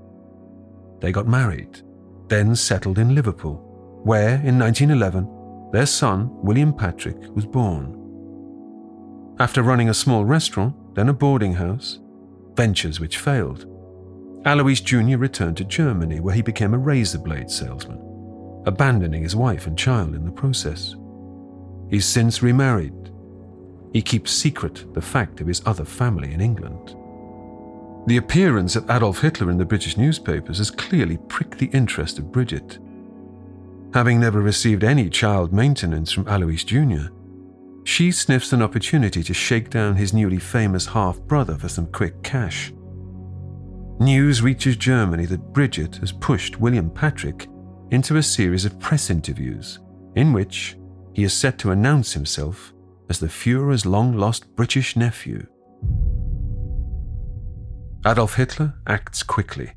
They 1.00 1.10
got 1.10 1.26
married, 1.26 1.82
then 2.28 2.54
settled 2.54 3.00
in 3.00 3.16
Liverpool, 3.16 3.56
where 4.04 4.36
in 4.36 4.56
1911 4.56 5.41
their 5.72 5.86
son, 5.86 6.30
William 6.42 6.72
Patrick, 6.72 7.16
was 7.34 7.46
born. 7.46 7.98
After 9.38 9.62
running 9.62 9.88
a 9.88 9.94
small 9.94 10.24
restaurant, 10.24 10.74
then 10.94 11.08
a 11.08 11.12
boarding 11.12 11.54
house, 11.54 11.98
ventures 12.54 13.00
which 13.00 13.18
failed, 13.18 13.66
Alois 14.44 14.80
Jr. 14.80 15.16
returned 15.16 15.56
to 15.56 15.64
Germany 15.64 16.20
where 16.20 16.34
he 16.34 16.42
became 16.42 16.74
a 16.74 16.78
razor 16.78 17.18
blade 17.18 17.50
salesman, 17.50 17.98
abandoning 18.66 19.22
his 19.22 19.36
wife 19.36 19.66
and 19.66 19.78
child 19.78 20.14
in 20.14 20.24
the 20.24 20.32
process. 20.32 20.94
He's 21.88 22.06
since 22.06 22.42
remarried. 22.42 23.10
He 23.92 24.02
keeps 24.02 24.32
secret 24.32 24.92
the 24.94 25.02
fact 25.02 25.40
of 25.40 25.46
his 25.46 25.62
other 25.66 25.84
family 25.84 26.32
in 26.32 26.40
England. 26.40 26.96
The 28.06 28.16
appearance 28.16 28.74
of 28.74 28.90
Adolf 28.90 29.20
Hitler 29.20 29.50
in 29.50 29.58
the 29.58 29.64
British 29.64 29.96
newspapers 29.96 30.58
has 30.58 30.70
clearly 30.70 31.18
pricked 31.28 31.58
the 31.58 31.66
interest 31.66 32.18
of 32.18 32.32
Bridget. 32.32 32.78
Having 33.94 34.20
never 34.20 34.40
received 34.40 34.84
any 34.84 35.10
child 35.10 35.52
maintenance 35.52 36.10
from 36.12 36.26
Alois 36.26 36.64
Jr., 36.64 37.08
she 37.84 38.10
sniffs 38.10 38.54
an 38.54 38.62
opportunity 38.62 39.22
to 39.22 39.34
shake 39.34 39.68
down 39.68 39.96
his 39.96 40.14
newly 40.14 40.38
famous 40.38 40.86
half 40.86 41.20
brother 41.20 41.58
for 41.58 41.68
some 41.68 41.86
quick 41.88 42.22
cash. 42.22 42.72
News 44.00 44.40
reaches 44.40 44.76
Germany 44.76 45.26
that 45.26 45.52
Bridget 45.52 45.96
has 45.96 46.10
pushed 46.10 46.58
William 46.58 46.88
Patrick 46.90 47.48
into 47.90 48.16
a 48.16 48.22
series 48.22 48.64
of 48.64 48.80
press 48.80 49.10
interviews 49.10 49.78
in 50.16 50.32
which 50.32 50.78
he 51.12 51.24
is 51.24 51.34
set 51.34 51.58
to 51.58 51.72
announce 51.72 52.14
himself 52.14 52.72
as 53.10 53.18
the 53.18 53.28
Fuhrer's 53.28 53.84
long 53.84 54.16
lost 54.16 54.54
British 54.56 54.96
nephew. 54.96 55.46
Adolf 58.06 58.36
Hitler 58.36 58.74
acts 58.86 59.22
quickly. 59.22 59.72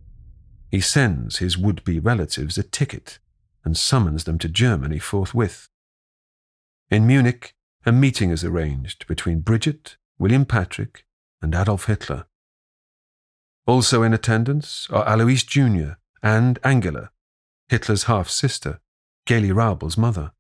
He 0.72 0.80
sends 0.80 1.38
his 1.38 1.58
would 1.58 1.84
be 1.84 2.00
relatives 2.00 2.58
a 2.58 2.64
ticket 2.64 3.20
and 3.66 3.76
summons 3.76 4.24
them 4.24 4.38
to 4.40 4.48
Germany 4.48 5.00
forthwith. 5.00 5.68
In 6.90 7.06
Munich, 7.06 7.56
a 7.86 7.92
meeting 7.92 8.30
is 8.30 8.44
arranged 8.44 9.06
between 9.08 9.42
Bridget, 9.42 9.98
William 10.18 10.46
Patrick, 10.46 11.06
and 11.42 11.54
Adolf 11.54 11.86
Hitler. 11.86 12.26
Also 13.68 14.04
in 14.04 14.14
attendance 14.14 14.88
are 14.92 15.08
Alois 15.08 15.44
Jr. 15.44 15.94
and 16.22 16.60
Angela, 16.64 17.10
Hitler's 17.68 18.04
half 18.04 18.30
sister, 18.30 18.80
Geli 19.28 19.54
Raubal's 19.54 19.98
mother. 19.98 20.32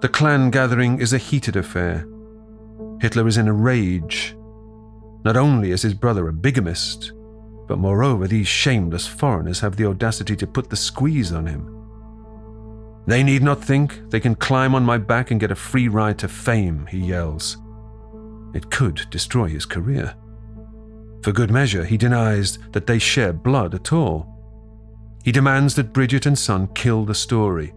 The 0.00 0.08
clan 0.10 0.50
gathering 0.50 0.98
is 0.98 1.12
a 1.12 1.18
heated 1.18 1.56
affair. 1.56 2.08
Hitler 3.00 3.26
is 3.26 3.36
in 3.36 3.48
a 3.48 3.52
rage. 3.52 4.34
Not 5.24 5.36
only 5.36 5.70
is 5.70 5.82
his 5.82 5.94
brother 5.94 6.28
a 6.28 6.32
bigamist, 6.32 7.12
but 7.66 7.78
moreover, 7.78 8.26
these 8.26 8.46
shameless 8.46 9.06
foreigners 9.06 9.60
have 9.60 9.76
the 9.76 9.86
audacity 9.86 10.36
to 10.36 10.46
put 10.46 10.68
the 10.68 10.76
squeeze 10.76 11.32
on 11.32 11.46
him. 11.46 11.73
They 13.06 13.22
need 13.22 13.42
not 13.42 13.62
think 13.62 14.10
they 14.10 14.20
can 14.20 14.34
climb 14.34 14.74
on 14.74 14.84
my 14.84 14.98
back 14.98 15.30
and 15.30 15.40
get 15.40 15.50
a 15.50 15.56
free 15.56 15.88
ride 15.88 16.18
to 16.20 16.28
fame, 16.28 16.86
he 16.86 16.98
yells. 16.98 17.58
It 18.54 18.70
could 18.70 19.06
destroy 19.10 19.48
his 19.48 19.66
career. 19.66 20.14
For 21.22 21.32
good 21.32 21.50
measure, 21.50 21.84
he 21.84 21.96
denies 21.96 22.58
that 22.72 22.86
they 22.86 22.98
share 22.98 23.32
blood 23.32 23.74
at 23.74 23.92
all. 23.92 24.30
He 25.24 25.32
demands 25.32 25.74
that 25.74 25.92
Bridget 25.92 26.26
and 26.26 26.38
son 26.38 26.68
kill 26.74 27.04
the 27.04 27.14
story. 27.14 27.74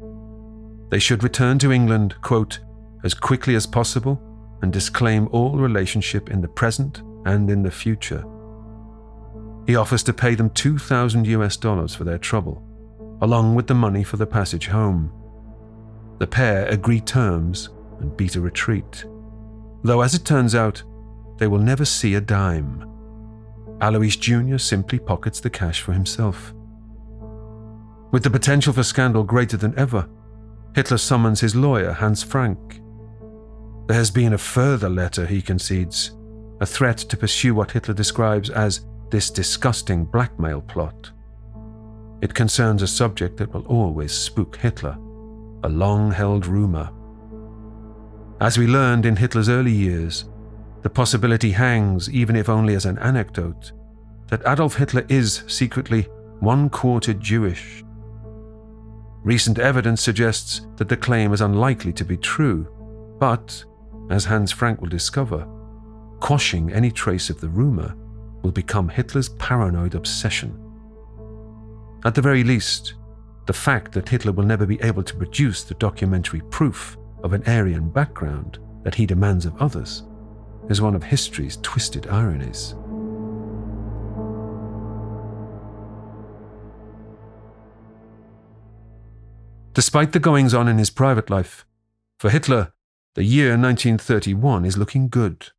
They 0.89 0.99
should 0.99 1.23
return 1.23 1.59
to 1.59 1.71
England, 1.71 2.15
quote, 2.21 2.59
as 3.03 3.13
quickly 3.13 3.55
as 3.55 3.65
possible 3.65 4.21
and 4.61 4.71
disclaim 4.71 5.28
all 5.32 5.57
relationship 5.57 6.30
in 6.30 6.41
the 6.41 6.47
present 6.47 7.01
and 7.25 7.49
in 7.49 7.63
the 7.63 7.71
future. 7.71 8.23
He 9.65 9.75
offers 9.75 10.03
to 10.03 10.13
pay 10.13 10.36
them 10.36 10.49
2,000 10.51 11.28
US 11.28 11.57
dollars 11.57 11.93
for 11.93 12.03
their 12.03 12.17
trouble, 12.17 12.63
along 13.21 13.55
with 13.55 13.67
the 13.67 13.73
money 13.73 14.03
for 14.03 14.17
the 14.17 14.25
passage 14.25 14.67
home. 14.67 15.11
The 16.20 16.28
pair 16.28 16.65
agree 16.68 17.01
terms 17.01 17.70
and 17.99 18.15
beat 18.15 18.36
a 18.36 18.41
retreat. 18.41 19.05
Though, 19.84 20.01
as 20.01 20.13
it 20.13 20.26
turns 20.26 20.55
out, 20.55 20.84
they 21.38 21.47
will 21.47 21.59
never 21.59 21.86
see 21.86 22.15
a 22.15 22.22
dime. 22.22 22.84
Alois 23.82 24.15
Jr. 24.15 24.57
simply 24.57 24.99
pockets 24.99 25.39
the 25.39 25.49
cash 25.49 25.82
for 25.82 25.93
himself. 25.93 26.53
With 28.11 28.24
the 28.24 28.30
potential 28.30 28.74
for 28.74 28.84
scandal 28.84 29.24
greater 29.24 29.57
than 29.57 29.78
ever, 29.78 30.09
Hitler 30.76 30.97
summons 30.97 31.41
his 31.41 31.55
lawyer, 31.55 31.91
Hans 31.91 32.24
Frank. 32.24 32.82
There 33.88 33.97
has 33.97 34.11
been 34.11 34.34
a 34.34 34.38
further 34.38 34.89
letter, 34.89 35.26
he 35.26 35.41
concedes, 35.41 36.11
a 36.59 36.65
threat 36.65 36.97
to 36.97 37.18
pursue 37.18 37.53
what 37.53 37.72
Hitler 37.72 37.93
describes 37.93 38.49
as 38.49 38.86
this 39.11 39.30
disgusting 39.30 40.05
blackmail 40.05 40.61
plot. 40.61 41.11
It 42.22 42.34
concerns 42.34 42.82
a 42.82 42.88
subject 42.88 43.38
that 43.38 43.53
will 43.53 43.65
always 43.68 44.11
spook 44.11 44.55
Hitler, 44.55 44.97
a 45.64 45.70
long 45.70 46.12
held 46.12 46.45
rumor. 46.45 46.89
As 48.39 48.58
we 48.58 48.68
learned 48.68 49.05
in 49.05 49.16
Hitler's 49.16 49.49
early 49.49 49.72
years, 49.72 50.26
the 50.84 50.89
possibility 50.89 51.51
hangs, 51.51 52.10
even 52.10 52.36
if 52.36 52.49
only 52.49 52.76
as 52.76 52.86
an 52.86 52.99
anecdote, 52.99 53.72
that 54.28 54.45
Adolf 54.45 54.76
Hitler 54.76 55.05
is 55.10 55.43
secretly 55.47 56.03
one 56.39 56.70
quarter 56.70 57.14
Jewish. 57.14 57.84
Recent 59.24 59.60
evidence 59.60 60.01
suggests 60.01 60.68
that 60.78 60.88
the 60.88 60.97
claim 60.97 61.34
is 61.34 61.41
unlikely 61.41 61.91
to 61.93 62.05
be 62.05 62.18
true, 62.18 62.68
but, 63.20 63.64
as 64.10 64.26
Hans 64.26 64.51
Frank 64.51 64.80
will 64.80 64.89
discover, 64.89 65.47
quashing 66.20 66.72
any 66.72 66.91
trace 66.91 67.30
of 67.30 67.41
the 67.41 67.49
rumor 67.49 67.95
will 68.43 68.51
become 68.51 68.88
Hitler's 68.88 69.30
paranoid 69.30 69.95
obsession. 69.95 70.58
At 72.05 72.16
the 72.16 72.22
very 72.22 72.43
least, 72.43 72.93
the 73.48 73.54
fact 73.54 73.93
that 73.93 74.10
Hitler 74.10 74.34
will 74.34 74.43
never 74.43 74.66
be 74.66 74.80
able 74.82 75.04
to 75.04 75.16
produce 75.16 75.64
the 75.64 75.74
documentary 75.76 76.41
proof 76.52 76.98
of 77.24 77.32
an 77.32 77.43
Aryan 77.48 77.89
background 77.89 78.60
that 78.84 78.95
he 78.95 79.06
demands 79.06 79.45
of 79.45 79.60
others 79.62 80.04
is 80.70 80.82
one 80.82 80.95
of 80.95 81.04
history's 81.04 81.58
twisted 81.64 82.08
ironies. 82.08 82.76
Despite 89.74 90.12
the 90.12 90.20
goings 90.20 90.54
on 90.54 90.68
in 90.68 90.78
his 90.78 90.89
private 90.89 91.30
life, 91.30 91.66
for 92.20 92.30
Hitler, 92.30 92.74
the 93.16 93.24
year 93.24 93.52
1931 93.52 94.66
is 94.66 94.78
looking 94.78 95.08
good. 95.08 95.52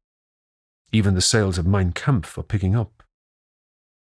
Even 0.93 1.14
the 1.14 1.22
sales 1.22 1.57
of 1.57 1.66
Mein 1.66 1.93
Kampf 1.93 2.36
are 2.36 2.43
picking 2.43 2.76
up. 2.76 3.03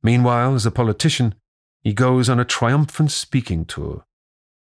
Meanwhile, 0.01 0.55
as 0.55 0.65
a 0.65 0.71
politician, 0.71 1.35
he 1.81 1.93
goes 1.93 2.29
on 2.29 2.39
a 2.39 2.45
triumphant 2.45 3.11
speaking 3.11 3.65
tour, 3.65 4.05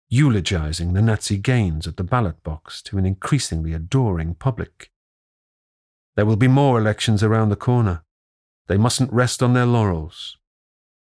eulogizing 0.09 0.93
the 0.93 1.03
Nazi 1.03 1.37
gains 1.39 1.87
at 1.87 1.97
the 1.97 2.05
ballot 2.05 2.43
box 2.43 2.83
to 2.83 2.99
an 2.99 3.07
increasingly 3.07 3.73
adoring 3.73 4.35
public. 4.35 4.91
There 6.15 6.27
will 6.27 6.37
be 6.37 6.49
more 6.49 6.79
elections 6.79 7.23
around 7.23 7.49
the 7.49 7.57
corner. 7.57 8.05
They 8.69 8.77
mustn't 8.77 9.13
rest 9.13 9.43
on 9.43 9.55
their 9.55 9.67
laurels. 9.67 10.37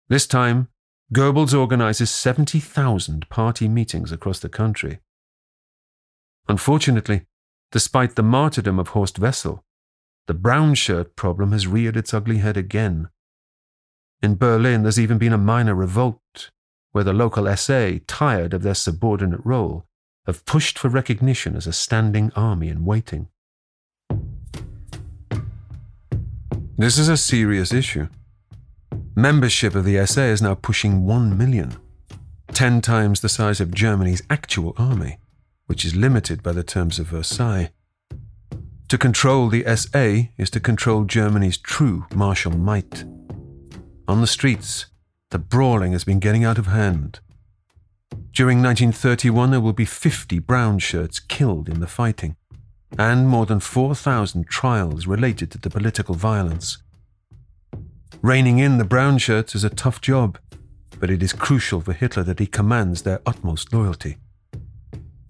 This 0.07 0.25
time, 0.25 0.69
Goebbels 1.13 1.57
organizes 1.57 2.09
70,000 2.09 3.29
party 3.29 3.67
meetings 3.67 4.11
across 4.11 4.39
the 4.39 4.49
country. 4.49 4.99
Unfortunately, 6.47 7.25
despite 7.71 8.15
the 8.15 8.23
martyrdom 8.23 8.79
of 8.79 8.89
Horst 8.89 9.19
Wessel, 9.19 9.63
the 10.27 10.33
brown 10.33 10.73
shirt 10.73 11.15
problem 11.15 11.51
has 11.51 11.67
reared 11.67 11.97
its 11.97 12.13
ugly 12.13 12.37
head 12.37 12.57
again. 12.57 13.09
In 14.25 14.33
Berlin, 14.33 14.81
there's 14.81 14.99
even 14.99 15.19
been 15.19 15.33
a 15.33 15.37
minor 15.37 15.75
revolt, 15.75 16.49
where 16.93 17.03
the 17.03 17.13
local 17.13 17.45
SA, 17.55 17.99
tired 18.07 18.55
of 18.55 18.63
their 18.63 18.73
subordinate 18.73 19.45
role, 19.45 19.85
have 20.25 20.43
pushed 20.45 20.79
for 20.79 20.89
recognition 20.89 21.55
as 21.55 21.67
a 21.67 21.71
standing 21.71 22.31
army 22.35 22.69
in 22.69 22.85
waiting. 22.85 23.27
This 26.75 26.97
is 26.97 27.07
a 27.07 27.17
serious 27.17 27.71
issue. 27.71 28.07
Membership 29.15 29.75
of 29.75 29.85
the 29.85 30.03
SA 30.07 30.23
is 30.23 30.41
now 30.41 30.55
pushing 30.55 31.05
1 31.05 31.37
million, 31.37 31.75
10 32.51 32.81
times 32.81 33.21
the 33.21 33.29
size 33.29 33.61
of 33.61 33.75
Germany's 33.75 34.23
actual 34.27 34.73
army, 34.75 35.19
which 35.67 35.85
is 35.85 35.95
limited 35.95 36.41
by 36.41 36.51
the 36.51 36.63
terms 36.63 36.97
of 36.97 37.05
Versailles. 37.05 37.69
To 38.87 38.97
control 38.97 39.49
the 39.49 39.63
SA 39.75 40.31
is 40.35 40.49
to 40.49 40.59
control 40.59 41.03
Germany's 41.03 41.59
true 41.59 42.07
martial 42.15 42.57
might. 42.57 43.05
On 44.07 44.21
the 44.21 44.27
streets, 44.27 44.85
the 45.31 45.39
brawling 45.39 45.93
has 45.93 46.03
been 46.03 46.19
getting 46.19 46.43
out 46.43 46.59
of 46.59 46.67
hand. 46.67 47.19
During 48.31 48.61
1931, 48.61 49.51
there 49.51 49.59
will 49.59 49.73
be 49.73 49.85
50 49.85 50.39
brown 50.39 50.77
shirts 50.77 51.19
killed 51.19 51.67
in 51.67 51.79
the 51.79 51.87
fighting, 51.87 52.35
and 52.99 53.27
more 53.27 53.45
than 53.47 53.59
4,000 53.59 54.47
trials 54.47 55.07
related 55.07 55.49
to 55.51 55.57
the 55.57 55.71
political 55.71 56.13
violence. 56.13 56.77
Reining 58.21 58.59
in 58.59 58.77
the 58.77 58.85
brown 58.85 59.17
shirts 59.17 59.55
is 59.55 59.63
a 59.63 59.69
tough 59.69 60.01
job, 60.01 60.37
but 60.99 61.09
it 61.09 61.23
is 61.23 61.33
crucial 61.33 61.81
for 61.81 61.93
Hitler 61.93 62.23
that 62.23 62.39
he 62.39 62.47
commands 62.47 63.01
their 63.01 63.21
utmost 63.25 63.73
loyalty. 63.73 64.17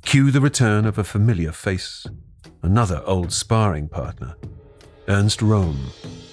Cue 0.02 0.32
the 0.32 0.42
return 0.42 0.86
of 0.86 0.98
a 0.98 1.04
familiar 1.04 1.52
face, 1.52 2.06
another 2.62 3.02
old 3.06 3.32
sparring 3.32 3.88
partner, 3.88 4.36
Ernst 5.08 5.40
Röhm. 5.40 6.25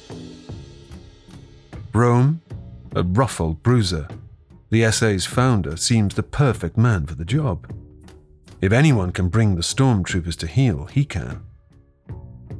Röhm, 1.92 2.40
a 2.96 3.42
old 3.42 3.62
bruiser, 3.62 4.08
the 4.70 4.90
SA's 4.90 5.26
founder, 5.26 5.76
seems 5.76 6.14
the 6.14 6.22
perfect 6.22 6.78
man 6.78 7.06
for 7.06 7.14
the 7.14 7.24
job. 7.24 7.70
If 8.62 8.72
anyone 8.72 9.12
can 9.12 9.28
bring 9.28 9.54
the 9.54 9.62
stormtroopers 9.62 10.36
to 10.36 10.46
heel, 10.46 10.86
he 10.86 11.04
can. 11.04 11.42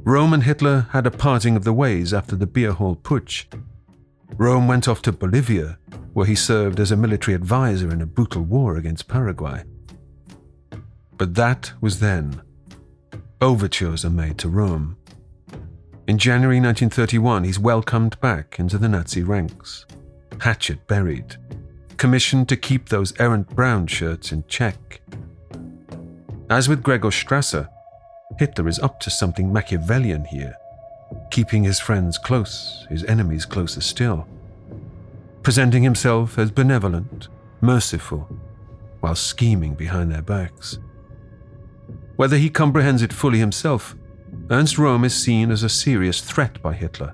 Röhm 0.03 0.33
and 0.33 0.43
Hitler 0.43 0.87
had 0.91 1.07
a 1.07 1.11
parting 1.11 1.55
of 1.55 1.63
the 1.63 1.73
ways 1.73 2.13
after 2.13 2.35
the 2.35 2.45
beer 2.45 2.73
hall 2.73 2.95
putsch. 2.95 3.45
Röhm 4.35 4.67
went 4.67 4.87
off 4.87 5.01
to 5.03 5.11
Bolivia, 5.11 5.79
where 6.13 6.27
he 6.27 6.35
served 6.35 6.79
as 6.79 6.91
a 6.91 6.97
military 6.97 7.33
advisor 7.33 7.91
in 7.91 8.01
a 8.01 8.05
brutal 8.05 8.43
war 8.43 8.77
against 8.77 9.07
Paraguay. 9.07 9.63
But 11.17 11.33
that 11.35 11.73
was 11.81 11.99
then. 11.99 12.41
Overtures 13.41 14.05
are 14.05 14.09
made 14.09 14.37
to 14.39 14.47
Röhm. 14.47 14.95
In 16.05 16.17
January 16.17 16.57
1931, 16.57 17.45
he's 17.45 17.59
welcomed 17.59 18.19
back 18.19 18.59
into 18.59 18.77
the 18.77 18.89
Nazi 18.89 19.23
ranks, 19.23 19.85
hatchet 20.41 20.85
buried, 20.85 21.37
commissioned 21.95 22.49
to 22.49 22.57
keep 22.57 22.89
those 22.89 23.17
errant 23.21 23.47
brown 23.55 23.87
shirts 23.87 24.33
in 24.33 24.43
check. 24.49 24.99
As 26.49 26.67
with 26.67 26.83
Gregor 26.83 27.07
Strasser, 27.07 27.69
Hitler 28.37 28.67
is 28.67 28.79
up 28.79 28.99
to 28.99 29.09
something 29.09 29.53
Machiavellian 29.53 30.25
here, 30.25 30.57
keeping 31.31 31.63
his 31.63 31.79
friends 31.79 32.17
close, 32.17 32.85
his 32.89 33.05
enemies 33.05 33.45
closer 33.45 33.79
still, 33.79 34.27
presenting 35.41 35.83
himself 35.83 36.37
as 36.37 36.51
benevolent, 36.51 37.29
merciful, 37.61 38.27
while 38.99 39.15
scheming 39.15 39.73
behind 39.73 40.11
their 40.11 40.21
backs. 40.21 40.79
Whether 42.17 42.37
he 42.37 42.49
comprehends 42.49 43.01
it 43.01 43.13
fully 43.13 43.39
himself, 43.39 43.95
Ernst 44.49 44.75
Röhm 44.77 45.05
is 45.05 45.15
seen 45.15 45.51
as 45.51 45.63
a 45.63 45.69
serious 45.69 46.21
threat 46.21 46.61
by 46.61 46.73
Hitler. 46.73 47.13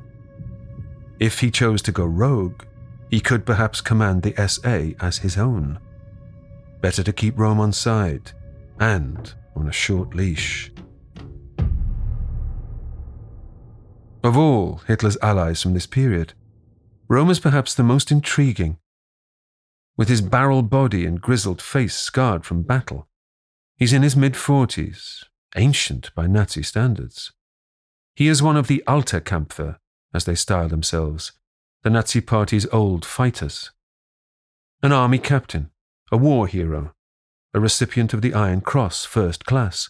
If 1.19 1.39
he 1.39 1.51
chose 1.51 1.81
to 1.83 1.91
go 1.91 2.05
rogue, 2.05 2.63
he 3.09 3.19
could 3.19 3.45
perhaps 3.45 3.81
command 3.81 4.23
the 4.23 4.35
SA 4.47 4.95
as 4.99 5.19
his 5.19 5.37
own. 5.37 5.79
Better 6.81 7.03
to 7.03 7.13
keep 7.13 7.35
Röhm 7.35 7.59
on 7.59 7.73
side 7.73 8.31
and 8.79 9.33
on 9.55 9.67
a 9.67 9.71
short 9.71 10.15
leash. 10.15 10.71
Of 14.23 14.37
all 14.37 14.81
Hitler's 14.87 15.17
allies 15.21 15.61
from 15.61 15.73
this 15.73 15.87
period, 15.87 16.33
Röhm 17.09 17.29
is 17.29 17.39
perhaps 17.39 17.73
the 17.73 17.83
most 17.83 18.11
intriguing. 18.11 18.77
With 19.97 20.09
his 20.09 20.21
barrel 20.21 20.61
body 20.61 21.05
and 21.05 21.19
grizzled 21.19 21.61
face 21.61 21.95
scarred 21.95 22.45
from 22.45 22.63
battle, 22.63 23.07
he's 23.75 23.93
in 23.93 24.03
his 24.03 24.15
mid 24.15 24.33
40s, 24.33 25.25
ancient 25.55 26.13
by 26.15 26.27
Nazi 26.27 26.63
standards. 26.63 27.31
He 28.15 28.27
is 28.27 28.43
one 28.43 28.57
of 28.57 28.67
the 28.67 28.83
Alterkämpfer, 28.87 29.77
as 30.13 30.25
they 30.25 30.35
style 30.35 30.67
themselves, 30.67 31.31
the 31.83 31.89
Nazi 31.89 32.21
Party's 32.21 32.67
old 32.71 33.05
fighters. 33.05 33.71
An 34.83 34.91
army 34.91 35.19
captain, 35.19 35.71
a 36.11 36.17
war 36.17 36.47
hero, 36.47 36.93
a 37.53 37.59
recipient 37.59 38.13
of 38.13 38.21
the 38.21 38.33
Iron 38.33 38.61
Cross 38.61 39.05
First 39.05 39.45
Class, 39.45 39.89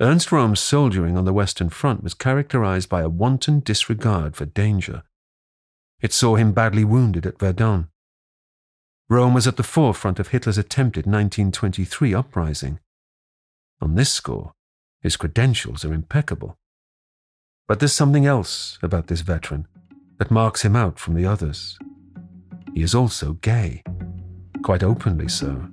Ernst 0.00 0.30
Röhm's 0.30 0.60
soldiering 0.60 1.16
on 1.16 1.24
the 1.24 1.32
Western 1.32 1.68
Front 1.68 2.02
was 2.02 2.14
characterized 2.14 2.88
by 2.88 3.02
a 3.02 3.08
wanton 3.08 3.60
disregard 3.60 4.34
for 4.34 4.46
danger. 4.46 5.02
It 6.00 6.12
saw 6.12 6.34
him 6.34 6.52
badly 6.52 6.84
wounded 6.84 7.24
at 7.26 7.38
Verdun. 7.38 7.88
Röhm 9.10 9.34
was 9.34 9.46
at 9.46 9.56
the 9.56 9.62
forefront 9.62 10.18
of 10.18 10.28
Hitler's 10.28 10.58
attempted 10.58 11.06
1923 11.06 12.14
uprising. 12.14 12.80
On 13.80 13.94
this 13.94 14.10
score, 14.10 14.54
his 15.02 15.16
credentials 15.16 15.84
are 15.84 15.92
impeccable. 15.92 16.56
But 17.68 17.80
there's 17.80 17.92
something 17.92 18.26
else 18.26 18.78
about 18.82 19.08
this 19.08 19.20
veteran 19.20 19.66
that 20.18 20.30
marks 20.30 20.62
him 20.62 20.76
out 20.76 20.98
from 20.98 21.14
the 21.14 21.26
others. 21.26 21.78
He 22.74 22.82
is 22.82 22.94
also 22.94 23.34
gay, 23.34 23.82
quite 24.62 24.82
openly 24.82 25.28
so. 25.28 25.68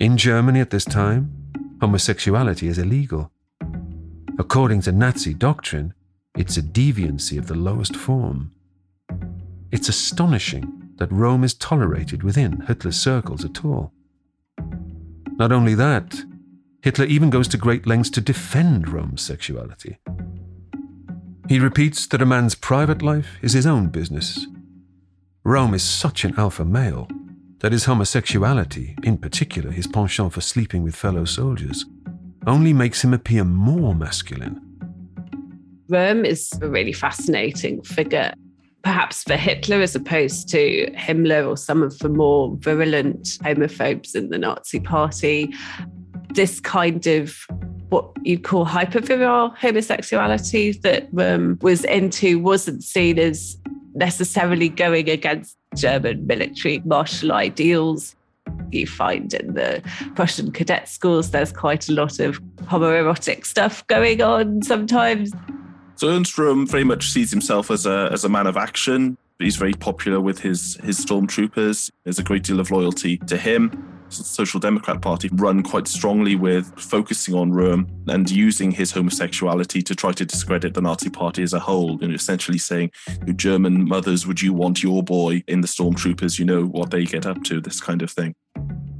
In 0.00 0.16
Germany 0.16 0.60
at 0.60 0.70
this 0.70 0.84
time, 0.84 1.32
homosexuality 1.80 2.68
is 2.68 2.78
illegal. 2.78 3.30
According 4.38 4.82
to 4.82 4.92
Nazi 4.92 5.34
doctrine, 5.34 5.94
it's 6.36 6.56
a 6.56 6.62
deviancy 6.62 7.38
of 7.38 7.46
the 7.46 7.54
lowest 7.54 7.96
form. 7.96 8.52
It's 9.70 9.88
astonishing 9.88 10.92
that 10.96 11.10
Röhm 11.10 11.44
is 11.44 11.54
tolerated 11.54 12.22
within 12.22 12.60
Hitler's 12.66 13.00
circles 13.00 13.44
at 13.44 13.64
all. 13.64 13.92
Not 15.36 15.52
only 15.52 15.74
that, 15.74 16.24
Hitler 16.84 17.06
even 17.06 17.30
goes 17.30 17.48
to 17.48 17.56
great 17.56 17.86
lengths 17.86 18.10
to 18.10 18.20
defend 18.20 18.88
Röhm's 18.88 19.22
sexuality. 19.22 19.96
He 21.48 21.58
repeats 21.58 22.06
that 22.08 22.20
a 22.20 22.26
man's 22.26 22.54
private 22.54 23.00
life 23.00 23.38
is 23.40 23.54
his 23.54 23.66
own 23.66 23.88
business. 23.88 24.46
Röhm 25.46 25.74
is 25.74 25.82
such 25.82 26.26
an 26.26 26.34
alpha 26.36 26.62
male 26.62 27.08
that 27.60 27.72
his 27.72 27.86
homosexuality, 27.86 29.02
in 29.02 29.16
particular 29.16 29.70
his 29.70 29.86
penchant 29.86 30.34
for 30.34 30.42
sleeping 30.42 30.82
with 30.82 30.94
fellow 30.94 31.24
soldiers, 31.24 31.86
only 32.46 32.74
makes 32.74 33.02
him 33.02 33.14
appear 33.14 33.44
more 33.44 33.94
masculine. 33.94 34.60
Röhm 35.90 36.26
is 36.26 36.52
a 36.60 36.68
really 36.68 36.92
fascinating 36.92 37.82
figure, 37.82 38.34
perhaps 38.82 39.22
for 39.22 39.36
Hitler 39.36 39.80
as 39.80 39.94
opposed 39.94 40.50
to 40.50 40.90
Himmler 40.90 41.48
or 41.48 41.56
some 41.56 41.82
of 41.82 41.98
the 42.00 42.10
more 42.10 42.54
virulent 42.58 43.24
homophobes 43.42 44.14
in 44.14 44.28
the 44.28 44.36
Nazi 44.36 44.80
Party. 44.80 45.50
This 46.34 46.60
kind 46.60 47.06
of 47.06 47.46
what 47.88 48.10
you'd 48.22 48.42
call 48.42 48.66
hypervirile 48.66 49.56
homosexuality 49.56 50.80
that 50.82 51.12
Röhm 51.14 51.62
was 51.62 51.84
into 51.84 52.38
wasn't 52.38 52.82
seen 52.82 53.18
as 53.18 53.56
necessarily 53.94 54.68
going 54.68 55.08
against 55.08 55.56
German 55.76 56.26
military 56.26 56.82
martial 56.84 57.32
ideals. 57.32 58.16
You 58.72 58.86
find 58.86 59.32
in 59.32 59.54
the 59.54 59.82
Prussian 60.16 60.50
cadet 60.50 60.88
schools, 60.88 61.30
there's 61.30 61.52
quite 61.52 61.88
a 61.88 61.92
lot 61.92 62.18
of 62.18 62.40
homoerotic 62.64 63.46
stuff 63.46 63.86
going 63.86 64.20
on 64.20 64.62
sometimes. 64.62 65.32
So 65.96 66.08
Ernst 66.08 66.36
Röhm 66.36 66.68
very 66.68 66.84
much 66.84 67.10
sees 67.10 67.30
himself 67.30 67.70
as 67.70 67.86
a 67.86 68.08
as 68.12 68.24
a 68.24 68.28
man 68.28 68.46
of 68.46 68.56
action. 68.56 69.16
He's 69.38 69.56
very 69.56 69.74
popular 69.74 70.20
with 70.20 70.40
his 70.40 70.76
his 70.82 70.98
stormtroopers. 70.98 71.90
There's 72.02 72.18
a 72.18 72.24
great 72.24 72.42
deal 72.42 72.58
of 72.58 72.70
loyalty 72.70 73.18
to 73.18 73.36
him. 73.36 74.03
Social 74.14 74.60
Democrat 74.60 75.00
Party 75.00 75.28
run 75.32 75.62
quite 75.62 75.88
strongly 75.88 76.36
with 76.36 76.66
focusing 76.78 77.34
on 77.34 77.50
Röhm 77.50 77.88
and 78.08 78.30
using 78.30 78.70
his 78.70 78.92
homosexuality 78.92 79.82
to 79.82 79.94
try 79.94 80.12
to 80.12 80.24
discredit 80.24 80.74
the 80.74 80.80
Nazi 80.80 81.10
Party 81.10 81.42
as 81.42 81.52
a 81.52 81.60
whole, 81.60 82.02
and 82.02 82.14
essentially 82.14 82.58
saying, 82.58 82.90
German 83.36 83.88
mothers, 83.88 84.26
would 84.26 84.40
you 84.40 84.52
want 84.52 84.82
your 84.82 85.02
boy 85.02 85.42
in 85.48 85.60
the 85.60 85.68
stormtroopers? 85.68 86.38
You 86.38 86.44
know 86.44 86.64
what 86.64 86.90
they 86.90 87.04
get 87.04 87.26
up 87.26 87.42
to, 87.44 87.60
this 87.60 87.80
kind 87.80 88.02
of 88.02 88.10
thing. 88.10 88.34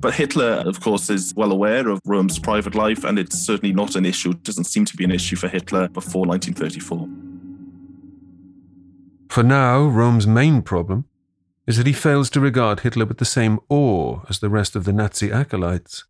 But 0.01 0.15
Hitler, 0.15 0.62
of 0.67 0.81
course, 0.81 1.09
is 1.09 1.33
well 1.35 1.51
aware 1.51 1.89
of 1.89 2.03
Röhm's 2.03 2.39
private 2.39 2.75
life, 2.75 3.05
and 3.05 3.19
it's 3.19 3.39
certainly 3.39 3.73
not 3.73 3.97
an 3.97 4.05
issue. 4.05 4.33
It 4.33 4.43
doesn't 4.43 4.65
seem 4.65 4.85
to 4.85 4.97
be 4.97 5.05
an 5.05 5.11
issue 5.11 5.37
for 5.37 5.49
Hitler 5.49 5.89
before 5.89 6.27
1934. 6.27 7.09
For 9.31 9.43
now, 9.43 9.81
Röhm's 9.81 10.27
main 10.27 10.61
problem 10.61 11.07
is 11.67 11.77
that 11.77 11.87
he 11.87 11.93
fails 11.93 12.29
to 12.31 12.41
regard 12.41 12.81
Hitler 12.81 13.07
with 13.07 13.19
the 13.19 13.25
same 13.25 13.59
awe 13.69 14.21
as 14.29 14.39
the 14.39 14.51
rest 14.51 14.77
of 14.77 14.85
the 14.85 14.93
Nazi 14.93 15.33
acolytes. 15.33 16.05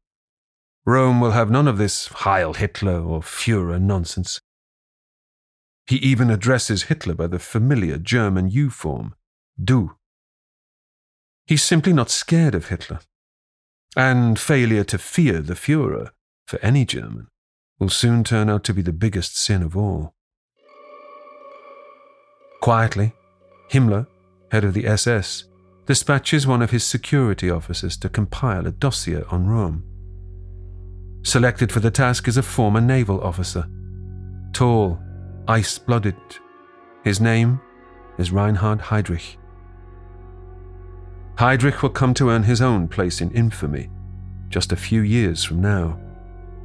Röhm 0.86 1.20
will 1.20 1.30
have 1.30 1.50
none 1.50 1.68
of 1.68 1.78
this 1.78 2.08
Heil 2.08 2.54
Hitler 2.54 3.00
or 3.00 3.20
Führer 3.20 3.80
nonsense. 3.80 4.40
He 5.86 5.96
even 5.96 6.30
addresses 6.30 6.84
Hitler 6.84 7.14
by 7.14 7.26
the 7.26 7.38
familiar 7.38 7.98
German 7.98 8.50
you 8.50 8.70
form, 8.70 9.14
du. 9.62 9.96
He's 11.46 11.62
simply 11.62 11.92
not 11.92 12.10
scared 12.10 12.54
of 12.54 12.68
Hitler. 12.68 13.00
And 13.96 14.38
failure 14.38 14.84
to 14.84 14.98
fear 14.98 15.40
the 15.40 15.54
Führer, 15.54 16.10
for 16.46 16.58
any 16.60 16.84
German, 16.84 17.28
will 17.78 17.90
soon 17.90 18.24
turn 18.24 18.50
out 18.50 18.64
to 18.64 18.74
be 18.74 18.82
the 18.82 18.92
biggest 18.92 19.38
sin 19.38 19.62
of 19.62 19.76
all. 19.76 20.14
Quietly, 22.60 23.12
Himmler, 23.70 24.06
head 24.54 24.64
of 24.64 24.72
the 24.72 24.86
SS, 24.86 25.48
dispatches 25.84 26.46
one 26.46 26.62
of 26.62 26.70
his 26.70 26.84
security 26.84 27.50
officers 27.50 27.96
to 27.96 28.08
compile 28.08 28.68
a 28.68 28.70
dossier 28.70 29.24
on 29.28 29.46
Röhm. 29.46 29.82
Selected 31.26 31.72
for 31.72 31.80
the 31.80 31.90
task 31.90 32.28
is 32.28 32.36
a 32.36 32.42
former 32.42 32.80
naval 32.80 33.20
officer. 33.20 33.66
Tall, 34.52 35.00
ice 35.48 35.76
blooded. 35.76 36.14
His 37.02 37.20
name 37.20 37.60
is 38.16 38.30
Reinhard 38.30 38.78
Heydrich. 38.78 39.38
Heydrich 41.34 41.82
will 41.82 41.90
come 41.90 42.14
to 42.14 42.30
earn 42.30 42.44
his 42.44 42.62
own 42.62 42.86
place 42.86 43.20
in 43.20 43.32
infamy 43.32 43.90
just 44.50 44.70
a 44.70 44.76
few 44.76 45.00
years 45.00 45.42
from 45.42 45.60
now 45.60 45.98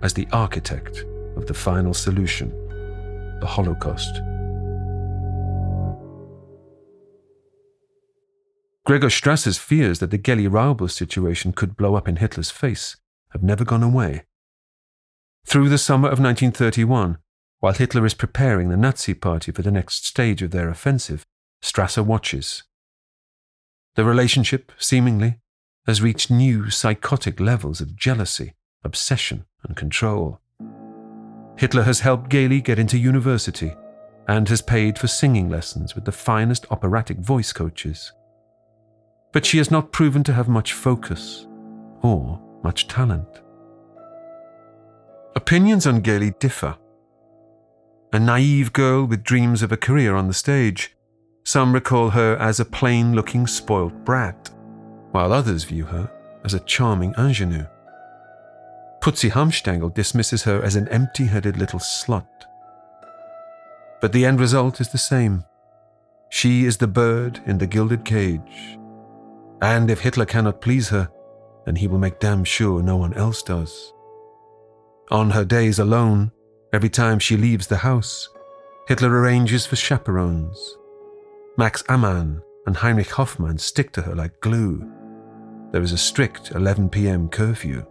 as 0.03 0.13
the 0.13 0.27
architect 0.31 1.05
of 1.35 1.47
the 1.47 1.55
final 1.55 1.95
solution 1.95 2.51
the 3.39 3.47
Holocaust. 3.47 4.21
Gregor 8.89 9.09
Strasser's 9.09 9.59
fears 9.59 9.99
that 9.99 10.09
the 10.09 10.17
Geli 10.17 10.49
Raubal 10.49 10.89
situation 10.89 11.53
could 11.53 11.77
blow 11.77 11.93
up 11.93 12.07
in 12.07 12.15
Hitler's 12.15 12.49
face 12.49 12.97
have 13.29 13.43
never 13.43 13.63
gone 13.63 13.83
away. 13.83 14.23
Through 15.45 15.69
the 15.69 15.77
summer 15.77 16.07
of 16.07 16.19
1931, 16.19 17.19
while 17.59 17.73
Hitler 17.73 18.03
is 18.03 18.15
preparing 18.15 18.69
the 18.69 18.75
Nazi 18.75 19.13
Party 19.13 19.51
for 19.51 19.61
the 19.61 19.69
next 19.69 20.07
stage 20.07 20.41
of 20.41 20.49
their 20.49 20.69
offensive, 20.69 21.23
Strasser 21.61 22.03
watches. 22.03 22.63
The 23.93 24.05
relationship, 24.05 24.71
seemingly, 24.79 25.37
has 25.85 26.01
reached 26.01 26.31
new 26.31 26.71
psychotic 26.71 27.39
levels 27.39 27.81
of 27.81 27.95
jealousy, 27.95 28.55
obsession, 28.83 29.45
and 29.63 29.77
control. 29.77 30.39
Hitler 31.57 31.83
has 31.83 31.99
helped 31.99 32.31
Geli 32.31 32.63
get 32.63 32.79
into 32.79 32.97
university 32.97 33.71
and 34.27 34.49
has 34.49 34.63
paid 34.63 34.97
for 34.97 35.05
singing 35.05 35.47
lessons 35.47 35.93
with 35.93 36.05
the 36.05 36.11
finest 36.11 36.65
operatic 36.71 37.19
voice 37.19 37.53
coaches. 37.53 38.13
But 39.31 39.45
she 39.45 39.57
has 39.59 39.69
not 39.69 39.91
proven 39.91 40.23
to 40.23 40.33
have 40.33 40.47
much 40.47 40.73
focus 40.73 41.45
or 42.01 42.41
much 42.63 42.87
talent. 42.87 43.27
Opinions 45.35 45.85
on 45.85 46.01
Geli 46.01 46.37
differ. 46.39 46.75
A 48.11 48.19
naive 48.19 48.73
girl 48.73 49.05
with 49.05 49.23
dreams 49.23 49.61
of 49.61 49.71
a 49.71 49.77
career 49.77 50.15
on 50.15 50.27
the 50.27 50.33
stage, 50.33 50.95
some 51.43 51.73
recall 51.73 52.09
her 52.09 52.35
as 52.37 52.59
a 52.59 52.65
plain 52.65 53.13
looking 53.13 53.45
spoilt 53.45 53.93
brat, 54.03 54.49
while 55.11 55.31
others 55.31 55.63
view 55.63 55.85
her 55.85 56.11
as 56.43 56.55
a 56.55 56.59
charming 56.61 57.13
ingenue. 57.17 57.67
Putzi 59.01 59.29
Hanfstaengl 59.29 59.93
dismisses 59.93 60.43
her 60.43 60.61
as 60.63 60.75
an 60.75 60.87
empty 60.89 61.25
headed 61.25 61.57
little 61.57 61.79
slut. 61.79 62.25
But 64.01 64.11
the 64.11 64.25
end 64.25 64.39
result 64.39 64.81
is 64.81 64.89
the 64.89 64.97
same. 64.97 65.45
She 66.29 66.65
is 66.65 66.77
the 66.77 66.87
bird 66.87 67.41
in 67.45 67.59
the 67.59 67.67
gilded 67.67 68.03
cage. 68.05 68.78
And 69.61 69.89
if 69.91 69.99
Hitler 69.99 70.25
cannot 70.25 70.61
please 70.61 70.89
her, 70.89 71.09
then 71.65 71.75
he 71.75 71.87
will 71.87 71.99
make 71.99 72.19
damn 72.19 72.43
sure 72.43 72.81
no 72.81 72.97
one 72.97 73.13
else 73.13 73.43
does. 73.43 73.93
On 75.11 75.31
her 75.31 75.43
days 75.43 75.79
alone, 75.79 76.31
every 76.71 76.89
time 76.89 77.19
she 77.19 77.35
leaves 77.35 77.67
the 77.67 77.77
house, 77.77 78.29
Hitler 78.87 79.09
arranges 79.09 79.65
for 79.65 79.75
chaperones. 79.75 80.77
Max 81.57 81.83
Amann 81.89 82.41
and 82.65 82.77
Heinrich 82.77 83.11
Hoffmann 83.11 83.57
stick 83.57 83.91
to 83.93 84.01
her 84.01 84.15
like 84.15 84.39
glue. 84.39 84.89
There 85.71 85.81
is 85.81 85.91
a 85.91 85.97
strict 85.97 86.51
11 86.51 86.89
p.m. 86.89 87.27
curfew. 87.27 87.85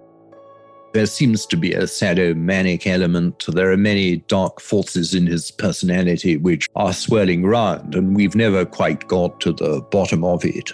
There 0.95 1.07
seems 1.07 1.45
to 1.47 1.57
be 1.57 1.75
a 1.75 1.83
sadomanic 1.83 2.87
element. 2.87 3.45
There 3.47 3.71
are 3.71 3.77
many 3.77 4.17
dark 4.29 4.61
forces 4.61 5.15
in 5.15 5.27
his 5.27 5.51
personality 5.51 6.39
which 6.39 6.69
are 6.75 6.93
swirling 6.93 7.45
round, 7.45 7.95
and 7.95 8.17
we've 8.17 8.35
never 8.35 8.65
quite 8.65 9.07
got 9.07 9.39
to 9.43 9.53
the 9.53 9.83
bottom 9.91 10.25
of 10.25 10.45
it. 10.45 10.73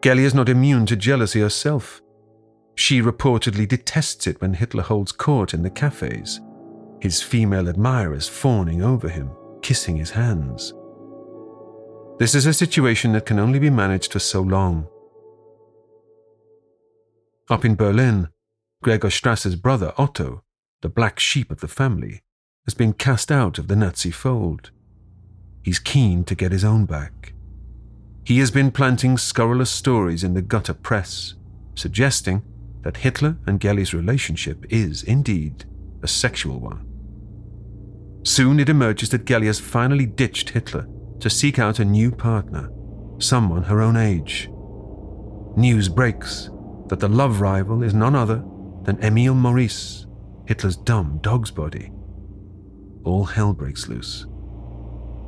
Geli 0.00 0.22
is 0.22 0.34
not 0.34 0.48
immune 0.48 0.86
to 0.86 0.96
jealousy 0.96 1.40
herself. 1.40 2.00
She 2.76 3.02
reportedly 3.02 3.66
detests 3.66 4.26
it 4.26 4.40
when 4.40 4.54
Hitler 4.54 4.84
holds 4.84 5.10
court 5.10 5.52
in 5.52 5.62
the 5.62 5.70
cafes, 5.70 6.40
his 7.00 7.20
female 7.20 7.68
admirers 7.68 8.28
fawning 8.28 8.82
over 8.82 9.08
him, 9.08 9.30
kissing 9.62 9.96
his 9.96 10.10
hands. 10.10 10.72
This 12.18 12.34
is 12.34 12.46
a 12.46 12.52
situation 12.52 13.12
that 13.12 13.26
can 13.26 13.38
only 13.38 13.58
be 13.58 13.70
managed 13.70 14.12
for 14.12 14.20
so 14.20 14.40
long. 14.42 14.86
Up 17.50 17.64
in 17.64 17.74
Berlin, 17.74 18.28
Gregor 18.82 19.10
Strasser's 19.10 19.56
brother 19.56 19.92
Otto, 19.98 20.44
the 20.82 20.88
black 20.88 21.18
sheep 21.18 21.50
of 21.50 21.60
the 21.60 21.68
family, 21.68 22.22
has 22.66 22.74
been 22.74 22.92
cast 22.92 23.32
out 23.32 23.58
of 23.58 23.66
the 23.66 23.74
Nazi 23.74 24.10
fold. 24.10 24.70
He's 25.64 25.78
keen 25.78 26.22
to 26.24 26.34
get 26.36 26.52
his 26.52 26.64
own 26.64 26.84
back. 26.84 27.32
He 28.28 28.40
has 28.40 28.50
been 28.50 28.70
planting 28.70 29.16
scurrilous 29.16 29.70
stories 29.70 30.22
in 30.22 30.34
the 30.34 30.42
gutter 30.42 30.74
press, 30.74 31.32
suggesting 31.74 32.42
that 32.82 32.98
Hitler 32.98 33.38
and 33.46 33.58
Geli's 33.58 33.94
relationship 33.94 34.66
is, 34.68 35.02
indeed, 35.02 35.64
a 36.02 36.08
sexual 36.08 36.60
one. 36.60 36.86
Soon 38.24 38.60
it 38.60 38.68
emerges 38.68 39.08
that 39.08 39.24
Geli 39.24 39.46
has 39.46 39.58
finally 39.58 40.04
ditched 40.04 40.50
Hitler 40.50 40.86
to 41.20 41.30
seek 41.30 41.58
out 41.58 41.78
a 41.78 41.86
new 41.86 42.12
partner, 42.12 42.70
someone 43.16 43.62
her 43.62 43.80
own 43.80 43.96
age. 43.96 44.50
News 45.56 45.88
breaks 45.88 46.50
that 46.88 47.00
the 47.00 47.08
love 47.08 47.40
rival 47.40 47.82
is 47.82 47.94
none 47.94 48.14
other 48.14 48.44
than 48.82 49.02
Emil 49.02 49.34
Maurice, 49.34 50.06
Hitler's 50.44 50.76
dumb 50.76 51.18
dog's 51.22 51.50
body. 51.50 51.90
All 53.04 53.24
hell 53.24 53.54
breaks 53.54 53.88
loose. 53.88 54.26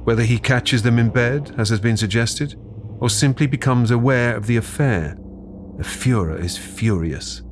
Whether 0.05 0.25
he 0.25 0.39
catches 0.39 0.83
them 0.83 0.99
in 0.99 1.09
bed, 1.09 1.55
as 1.57 1.71
has 1.71 1.81
been 1.81 1.97
suggested, 1.97 2.57
or 3.01 3.09
simply 3.09 3.47
becomes 3.47 3.91
aware 3.91 4.37
of 4.37 4.47
the 4.47 4.57
affair, 4.57 5.17
the 5.79 5.85
Fuhrer 5.85 6.39
is 6.39 6.59
furious. 6.59 7.43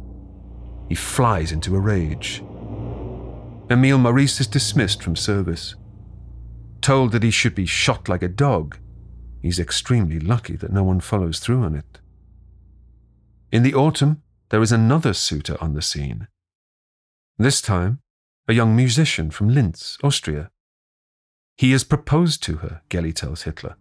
He 0.89 0.95
flies 0.95 1.51
into 1.51 1.75
a 1.75 1.81
rage. 1.81 2.43
Emil 3.71 3.99
Maurice 3.99 4.41
is 4.41 4.47
dismissed 4.47 5.03
from 5.03 5.17
service. 5.17 5.75
Told 6.81 7.13
that 7.13 7.23
he 7.23 7.31
should 7.31 7.55
be 7.55 7.67
shot 7.67 8.09
like 8.09 8.23
a 8.23 8.29
dog, 8.29 8.79
he's 9.43 9.59
extremely 9.59 10.21
lucky 10.21 10.57
that 10.57 10.73
no 10.73 10.83
one 10.83 11.01
follows 11.01 11.41
through 11.41 11.63
on 11.63 11.75
it. 11.75 11.99
In 13.51 13.63
the 13.63 13.75
autumn, 13.75 14.23
there 14.51 14.63
is 14.63 14.73
another 14.73 15.15
suitor 15.15 15.57
on 15.61 15.75
the 15.75 15.83
scene. 15.83 16.29
This 17.39 17.63
time, 17.63 18.01
a 18.47 18.55
young 18.55 18.77
musician 18.77 19.31
from 19.31 19.49
Linz, 19.49 19.99
Austria. 20.03 20.51
He 21.57 21.73
has 21.73 21.85
proposed 21.85 22.43
to 22.45 22.57
her, 22.57 22.83
Geli 22.91 23.15
tells 23.15 23.43
Hitler. 23.43 23.77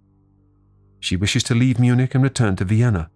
She 1.00 1.16
wishes 1.16 1.44
to 1.44 1.56
leave 1.56 1.80
Munich 1.80 2.16
and 2.16 2.24
return 2.24 2.56
to 2.58 2.66
Vienna. 2.66 3.10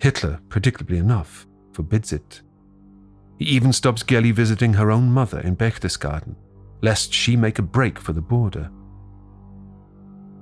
Hitler, 0.00 0.40
predictably 0.48 0.98
enough, 0.98 1.46
forbids 1.72 2.12
it. 2.12 2.42
He 3.38 3.46
even 3.46 3.72
stops 3.72 4.02
Geli 4.02 4.32
visiting 4.32 4.74
her 4.74 4.90
own 4.90 5.10
mother 5.10 5.40
in 5.40 5.56
Berchtesgaden, 5.56 6.36
lest 6.82 7.12
she 7.12 7.36
make 7.36 7.58
a 7.58 7.62
break 7.62 7.98
for 7.98 8.12
the 8.12 8.20
border. 8.20 8.70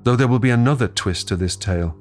Though 0.03 0.17
there 0.17 0.29
will 0.29 0.39
be 0.39 0.51
another 0.51 0.89
twist 0.89 1.29
to 1.29 1.37
this 1.37 1.57
tale. 1.57 1.97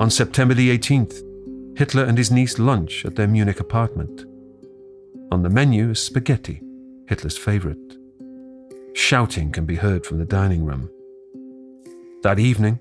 On 0.00 0.10
September 0.10 0.52
the 0.52 0.76
18th, 0.76 1.78
Hitler 1.78 2.04
and 2.04 2.18
his 2.18 2.30
niece 2.30 2.58
lunch 2.58 3.04
at 3.04 3.16
their 3.16 3.28
Munich 3.28 3.60
apartment. 3.60 4.24
On 5.30 5.42
the 5.42 5.50
menu 5.50 5.90
is 5.90 6.02
spaghetti, 6.02 6.62
Hitler's 7.08 7.38
favorite. 7.38 7.96
Shouting 8.94 9.52
can 9.52 9.64
be 9.66 9.76
heard 9.76 10.04
from 10.04 10.18
the 10.18 10.24
dining 10.24 10.64
room. 10.64 10.90
That 12.22 12.38
evening, 12.38 12.80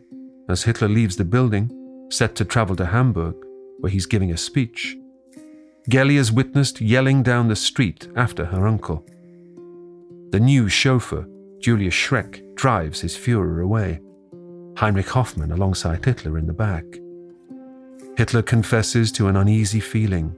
as 0.50 0.64
Hitler 0.64 0.90
leaves 0.90 1.16
the 1.16 1.26
building, 1.26 2.08
set 2.10 2.36
to 2.36 2.46
travel 2.46 2.76
to 2.76 2.86
Hamburg, 2.86 3.36
where 3.80 3.92
he's 3.92 4.06
giving 4.06 4.32
a 4.32 4.38
speech, 4.38 4.98
Geli 5.90 6.18
is 6.18 6.32
witnessed 6.32 6.82
yelling 6.82 7.22
down 7.22 7.48
the 7.48 7.56
street 7.56 8.08
after 8.16 8.46
her 8.46 8.68
uncle. 8.68 9.06
The 10.32 10.40
new 10.40 10.68
chauffeur, 10.68 11.28
Julius 11.60 11.94
Schreck, 11.94 12.56
drives 12.56 13.02
his 13.02 13.16
Fuhrer 13.16 13.64
away, 13.64 14.00
Heinrich 14.78 15.10
Hoffmann 15.10 15.52
alongside 15.52 16.04
Hitler 16.04 16.40
in 16.40 16.48
the 16.48 16.54
back. 16.54 16.86
Hitler 18.18 18.42
confesses 18.42 19.12
to 19.12 19.28
an 19.28 19.38
uneasy 19.38 19.80
feeling. 19.80 20.36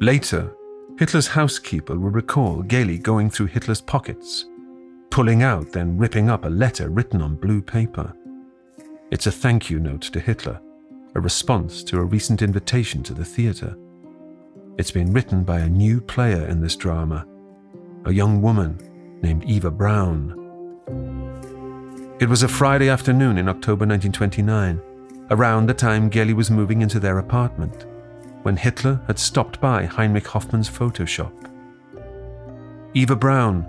Later, 0.00 0.50
Hitler's 0.98 1.26
housekeeper 1.26 1.98
will 1.98 2.10
recall 2.10 2.62
Geli 2.62 3.02
going 3.02 3.28
through 3.28 3.46
Hitler's 3.46 3.82
pockets, 3.82 4.46
pulling 5.10 5.42
out, 5.42 5.72
then 5.72 5.98
ripping 5.98 6.30
up 6.30 6.46
a 6.46 6.48
letter 6.48 6.88
written 6.88 7.20
on 7.20 7.36
blue 7.36 7.60
paper. 7.60 8.14
It's 9.10 9.26
a 9.26 9.32
thank 9.32 9.68
you 9.68 9.80
note 9.80 10.02
to 10.02 10.20
Hitler, 10.20 10.60
a 11.16 11.20
response 11.20 11.82
to 11.82 11.98
a 11.98 12.04
recent 12.04 12.42
invitation 12.42 13.02
to 13.02 13.12
the 13.12 13.24
theatre. 13.24 13.76
It's 14.78 14.92
been 14.92 15.12
written 15.12 15.42
by 15.42 15.58
a 15.58 15.68
new 15.68 16.00
player 16.00 16.46
in 16.46 16.60
this 16.60 16.76
drama, 16.76 17.26
a 18.04 18.12
young 18.12 18.40
woman 18.40 18.78
named 19.20 19.44
Eva 19.44 19.68
Braun. 19.72 20.36
It 22.20 22.28
was 22.28 22.44
a 22.44 22.48
Friday 22.48 22.88
afternoon 22.88 23.36
in 23.36 23.48
October 23.48 23.84
1929 23.84 24.80
around 25.30 25.66
the 25.66 25.74
time 25.74 26.08
Geli 26.08 26.32
was 26.32 26.50
moving 26.50 26.80
into 26.80 27.00
their 27.00 27.18
apartment, 27.18 27.86
when 28.42 28.56
Hitler 28.56 29.00
had 29.08 29.18
stopped 29.18 29.60
by 29.60 29.86
Heinrich 29.86 30.28
Hoffmann's 30.28 30.68
photo 30.68 31.04
shop. 31.04 31.32
Eva 32.94 33.16
Braun, 33.16 33.66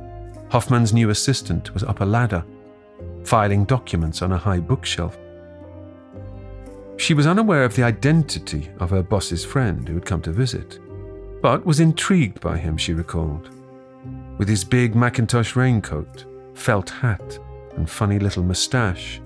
Hoffmann's 0.52 0.94
new 0.94 1.10
assistant, 1.10 1.74
was 1.74 1.84
up 1.84 2.02
a 2.02 2.06
ladder, 2.06 2.46
filing 3.24 3.66
documents 3.66 4.22
on 4.22 4.32
a 4.32 4.38
high 4.38 4.60
bookshelf. 4.60 5.18
She 7.02 7.16
was 7.16 7.26
unaware 7.26 7.64
of 7.64 7.76
the 7.76 7.82
identity 7.82 8.70
of 8.80 8.92
her 8.92 9.02
boss's 9.02 9.44
friend 9.44 9.88
who 9.88 9.96
had 9.96 10.06
come 10.06 10.22
to 10.22 10.32
visit. 10.32 10.80
but 11.42 11.66
was 11.66 11.80
intrigued 11.80 12.40
by 12.40 12.56
him, 12.56 12.78
she 12.78 12.94
recalled. 12.94 13.50
With 14.38 14.48
his 14.48 14.64
big 14.64 14.94
Macintosh 14.94 15.56
raincoat, 15.56 16.26
felt 16.54 16.92
hat, 16.92 17.40
and 17.76 17.90
funny 17.90 18.20
little 18.20 18.44
moustache. 18.44 19.20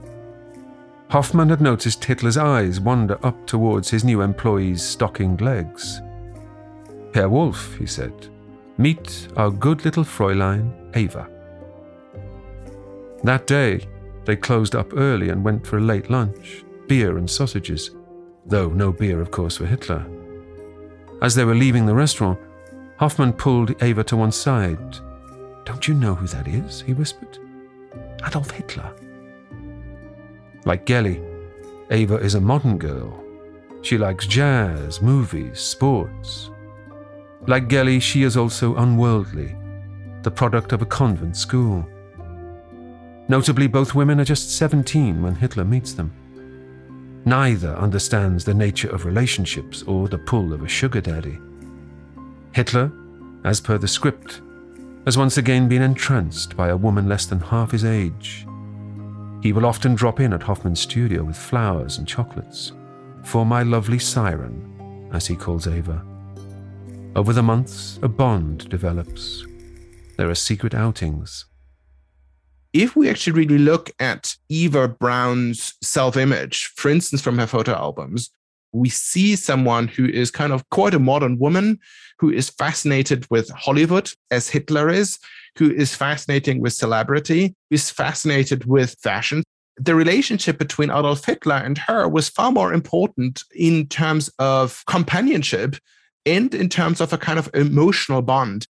Hoffmann 1.10 1.50
had 1.50 1.60
noticed 1.60 2.06
Hitler's 2.06 2.38
eyes 2.38 2.80
wander 2.80 3.20
up 3.26 3.46
towards 3.46 3.90
his 3.90 4.06
new 4.06 4.22
employee's 4.22 4.82
stockinged 4.82 5.42
legs. 5.42 6.02
Herr 7.14 7.28
Wolf, 7.28 7.76
he 7.76 7.86
said, 7.86 8.30
meet 8.78 9.28
our 9.36 9.52
good 9.52 9.84
little 9.84 10.06
Fräulein 10.06 10.96
Eva. 10.96 11.28
That 13.24 13.46
day, 13.46 13.86
they 14.24 14.38
closed 14.38 14.76
up 14.76 14.94
early 14.96 15.28
and 15.28 15.44
went 15.44 15.68
for 15.68 15.78
a 15.78 15.82
late 15.82 16.10
lunch, 16.10 16.65
beer 16.88 17.18
and 17.18 17.30
sausages, 17.30 17.92
though 18.46 18.70
no 18.70 18.92
beer, 18.92 19.22
of 19.22 19.32
course, 19.32 19.58
for 19.58 19.66
Hitler. 19.66 20.06
As 21.22 21.36
they 21.36 21.46
were 21.46 21.56
leaving 21.56 21.86
the 21.86 21.96
restaurant, 21.96 22.40
Hoffmann 22.98 23.34
pulled 23.34 23.82
Eva 23.84 24.04
to 24.06 24.18
one 24.18 24.32
side. 24.32 24.98
Don't 25.66 25.88
you 25.88 25.94
know 25.94 26.16
who 26.16 26.28
that 26.28 26.48
is? 26.48 26.82
he 26.82 26.94
whispered. 26.94 27.38
Adolf 28.26 28.52
Hitler. 28.52 28.94
Like 30.66 30.86
Geli, 30.86 31.24
Eva 31.92 32.16
is 32.16 32.36
a 32.36 32.42
modern 32.42 32.78
girl. 32.78 33.24
She 33.82 33.98
likes 33.98 34.26
jazz, 34.26 35.02
movies, 35.02 35.60
sports. 35.60 36.50
Like 37.48 37.68
Geli, 37.68 38.02
she 38.02 38.24
is 38.24 38.36
also 38.36 38.76
unworldly, 38.76 39.56
the 40.24 40.32
product 40.32 40.72
of 40.72 40.82
a 40.82 40.86
convent 40.86 41.38
school. 41.38 41.88
Notably, 43.28 43.68
both 43.68 43.96
women 43.96 44.20
are 44.20 44.26
just 44.26 44.58
17 44.58 45.22
when 45.22 45.36
Hitler 45.36 45.66
meets 45.66 45.94
them. 45.94 46.12
Neither 47.26 47.76
understands 47.76 48.46
the 48.46 48.54
nature 48.54 48.90
of 48.90 49.06
relationships 49.06 49.82
or 49.84 50.08
the 50.08 50.20
pull 50.20 50.54
of 50.54 50.62
a 50.62 50.68
sugar 50.68 51.02
daddy. 51.02 51.40
Hitler, 52.52 52.92
as 53.44 53.60
per 53.60 53.80
the 53.80 53.88
script, 53.88 54.42
has 55.06 55.18
once 55.18 55.38
again 55.38 55.68
been 55.68 55.82
entranced 55.82 56.56
by 56.56 56.70
a 56.70 56.78
woman 56.78 57.10
less 57.10 57.26
than 57.26 57.40
half 57.40 57.72
his 57.72 57.84
age. 57.84 58.46
He 59.42 59.54
will 59.54 59.66
often 59.66 59.96
drop 59.96 60.20
in 60.20 60.34
at 60.34 60.44
Hoffmann's 60.44 60.80
studio 60.80 61.24
with 61.24 61.36
flowers 61.36 61.98
and 61.98 62.08
chocolates. 62.08 62.74
For 63.24 63.46
my 63.46 63.64
lovely 63.64 64.00
siren, 64.00 65.10
as 65.12 65.26
he 65.26 65.36
calls 65.36 65.68
Eva. 65.68 66.04
Over 67.16 67.34
the 67.34 67.44
months, 67.44 68.00
a 68.04 68.08
bond 68.08 68.70
develops. 68.70 69.46
There 70.18 70.30
are 70.30 70.36
secret 70.36 70.76
outings. 70.76 71.46
If 72.76 72.94
we 72.94 73.10
actually 73.10 73.32
really 73.32 73.58
look 73.58 73.90
at 74.00 74.36
Eva 74.50 74.90
Braun's 74.90 75.76
self 75.82 76.18
image, 76.18 76.74
for 76.76 76.90
instance, 76.90 77.22
from 77.22 77.38
her 77.38 77.48
photo 77.48 77.74
albums, 77.74 78.32
we 78.74 78.90
see 78.90 79.38
someone 79.38 79.88
who 79.88 80.06
is 80.06 80.30
kind 80.30 80.52
of 80.52 80.70
quite 80.72 80.94
a 80.94 81.00
modern 81.00 81.40
woman 81.40 81.80
who 82.20 82.30
is 82.30 82.50
fascinated 82.50 83.26
with 83.32 83.50
Hollywood, 83.52 84.12
as 84.30 84.50
Hitler 84.50 84.90
is, 84.90 85.20
who 85.58 85.72
is 85.72 85.96
fascinating 85.96 86.60
with 86.60 86.74
celebrity, 86.74 87.56
is 87.72 87.90
fascinated 87.90 88.66
with 88.66 88.98
fashion. 89.02 89.42
The 89.78 89.96
relationship 89.96 90.58
between 90.58 90.90
Adolf 90.90 91.24
Hitler 91.24 91.56
and 91.56 91.78
her 91.78 92.10
was 92.10 92.28
far 92.28 92.52
more 92.52 92.74
important 92.74 93.42
in 93.56 93.88
terms 93.88 94.30
of 94.38 94.84
companionship 94.86 95.78
and 96.26 96.54
in 96.54 96.68
terms 96.68 97.00
of 97.00 97.14
a 97.14 97.18
kind 97.18 97.40
of 97.40 97.50
emotional 97.54 98.22
bond. 98.22 98.68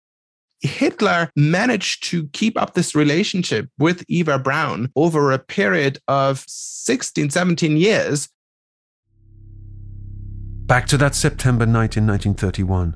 Hitler 0.62 1.30
managed 1.36 2.03
to 2.06 2.28
keep 2.30 2.60
up 2.60 2.74
this 2.74 2.95
relationship 2.95 3.70
with 3.78 4.03
Eva 4.08 4.39
Braun 4.39 4.89
over 4.95 5.32
a 5.32 5.39
period 5.39 5.99
of 6.08 6.43
16, 6.47 7.30
17 7.30 7.78
years 7.78 8.30
Back 10.66 10.88
to 10.88 10.97
that 10.97 11.14
September 11.14 11.68
night 11.68 11.95
in 11.95 12.08
1931. 12.08 12.95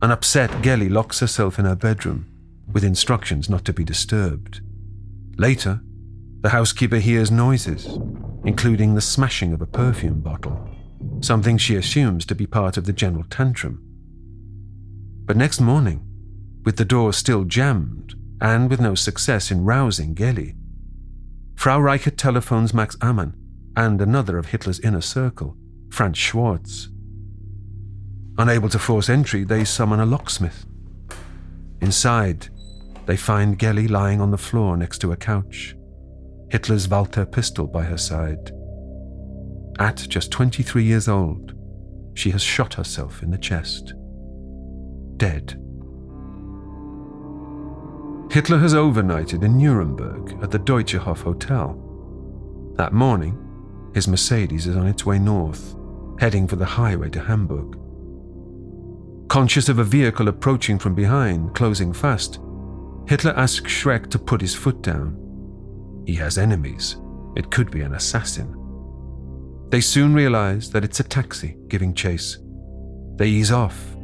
An 0.00 0.10
upset 0.12 0.48
Geli 0.62 0.88
locks 0.88 1.18
herself 1.18 1.58
in 1.58 1.64
her 1.64 1.74
bedroom 1.74 2.26
with 2.72 2.84
instructions 2.84 3.50
not 3.50 3.64
to 3.64 3.72
be 3.72 3.82
disturbed. 3.82 4.60
Later, 5.38 5.80
the 6.42 6.50
housekeeper 6.50 6.98
hears 6.98 7.32
noises, 7.32 7.98
including 8.44 8.94
the 8.94 9.00
smashing 9.00 9.54
of 9.54 9.60
a 9.60 9.66
perfume 9.66 10.20
bottle, 10.20 10.70
something 11.20 11.58
she 11.58 11.74
assumes 11.74 12.24
to 12.26 12.36
be 12.36 12.46
part 12.46 12.76
of 12.76 12.84
the 12.84 12.92
general 12.92 13.24
tantrum. 13.28 13.82
But 15.24 15.36
next 15.36 15.60
morning, 15.60 16.05
with 16.66 16.76
the 16.76 16.84
door 16.84 17.12
still 17.12 17.44
jammed 17.44 18.14
and 18.42 18.68
with 18.68 18.80
no 18.80 18.94
success 18.94 19.50
in 19.52 19.64
rousing 19.64 20.14
Geli. 20.14 20.56
Frau 21.54 21.80
Reichert 21.80 22.18
telephones 22.18 22.74
Max 22.74 22.96
Amann 23.00 23.34
and 23.76 24.02
another 24.02 24.36
of 24.36 24.46
Hitler's 24.46 24.80
inner 24.80 25.00
circle 25.00 25.56
Franz 25.90 26.18
Schwarz. 26.18 26.88
Unable 28.36 28.68
to 28.68 28.78
force 28.80 29.08
entry, 29.08 29.44
they 29.44 29.64
summon 29.64 30.00
a 30.00 30.04
locksmith. 30.04 30.66
Inside, 31.80 32.48
they 33.06 33.16
find 33.16 33.58
Geli 33.58 33.88
lying 33.88 34.20
on 34.20 34.32
the 34.32 34.36
floor 34.36 34.76
next 34.76 34.98
to 34.98 35.12
a 35.12 35.16
couch, 35.16 35.76
Hitler's 36.50 36.88
Walther 36.88 37.24
pistol 37.24 37.68
by 37.68 37.84
her 37.84 37.96
side. 37.96 38.50
At 39.78 40.04
just 40.08 40.32
23 40.32 40.82
years 40.82 41.06
old, 41.06 41.54
she 42.14 42.30
has 42.32 42.42
shot 42.42 42.74
herself 42.74 43.22
in 43.22 43.30
the 43.30 43.38
chest. 43.38 43.94
Dead. 45.16 45.62
Hitler 48.30 48.58
has 48.58 48.74
overnighted 48.74 49.42
in 49.42 49.56
Nuremberg 49.56 50.42
at 50.42 50.50
the 50.50 50.58
Deutsche 50.58 50.94
Hof 50.94 51.22
Hotel. 51.22 51.82
That 52.76 52.92
morning, 52.92 53.42
his 53.94 54.08
Mercedes 54.08 54.66
is 54.66 54.76
on 54.76 54.86
its 54.86 55.06
way 55.06 55.18
north, 55.18 55.74
heading 56.18 56.46
for 56.46 56.56
the 56.56 56.64
highway 56.64 57.08
to 57.10 57.20
Hamburg. 57.20 57.78
Conscious 59.28 59.68
of 59.68 59.78
a 59.78 59.84
vehicle 59.84 60.28
approaching 60.28 60.78
from 60.78 60.94
behind, 60.94 61.54
closing 61.54 61.92
fast, 61.92 62.40
Hitler 63.08 63.32
asks 63.36 63.70
Schreck 63.70 64.10
to 64.10 64.18
put 64.18 64.40
his 64.40 64.54
foot 64.54 64.82
down. 64.82 65.16
He 66.06 66.14
has 66.16 66.36
enemies. 66.36 66.96
It 67.36 67.50
could 67.50 67.70
be 67.70 67.82
an 67.82 67.94
assassin. 67.94 68.54
They 69.70 69.80
soon 69.80 70.14
realize 70.14 70.70
that 70.70 70.84
it's 70.84 71.00
a 71.00 71.04
taxi 71.04 71.56
giving 71.68 71.94
chase. 71.94 72.38
They 73.16 73.28
ease 73.28 73.50
off. 73.50 73.95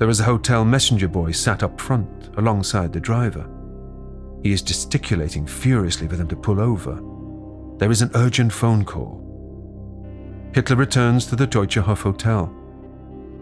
There 0.00 0.08
is 0.08 0.18
a 0.18 0.24
hotel 0.24 0.64
messenger 0.64 1.08
boy 1.08 1.32
sat 1.32 1.62
up 1.62 1.78
front 1.78 2.30
alongside 2.38 2.90
the 2.90 2.98
driver. 2.98 3.46
He 4.42 4.50
is 4.50 4.62
gesticulating 4.62 5.46
furiously 5.46 6.08
for 6.08 6.16
them 6.16 6.28
to 6.28 6.36
pull 6.36 6.58
over. 6.58 6.94
There 7.76 7.90
is 7.90 8.00
an 8.00 8.10
urgent 8.14 8.50
phone 8.50 8.82
call. 8.82 9.20
Hitler 10.54 10.76
returns 10.76 11.26
to 11.26 11.36
the 11.36 11.46
Deutsche 11.46 11.74
Hof 11.74 12.00
Hotel. 12.00 12.50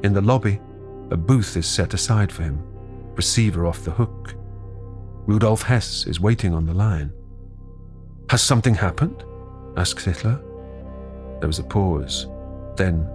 In 0.03 0.13
the 0.13 0.21
lobby, 0.21 0.61
a 1.13 1.17
booth 1.17 1.57
is 1.57 1.65
set 1.65 1.95
aside 1.95 2.33
for 2.33 2.43
him, 2.43 2.61
receiver 3.15 3.65
off 3.65 3.85
the 3.85 3.93
hook. 3.93 4.35
Rudolf 5.29 5.63
Hess 5.63 6.09
is 6.09 6.19
waiting 6.19 6.55
on 6.55 6.67
the 6.67 6.75
line. 6.75 7.13
Has 8.31 8.43
something 8.43 8.75
happened? 8.75 9.23
asks 9.77 10.07
Hitler. 10.07 10.43
There 11.39 11.47
was 11.47 11.61
a 11.61 11.63
pause. 11.63 12.27
Then, 12.75 13.09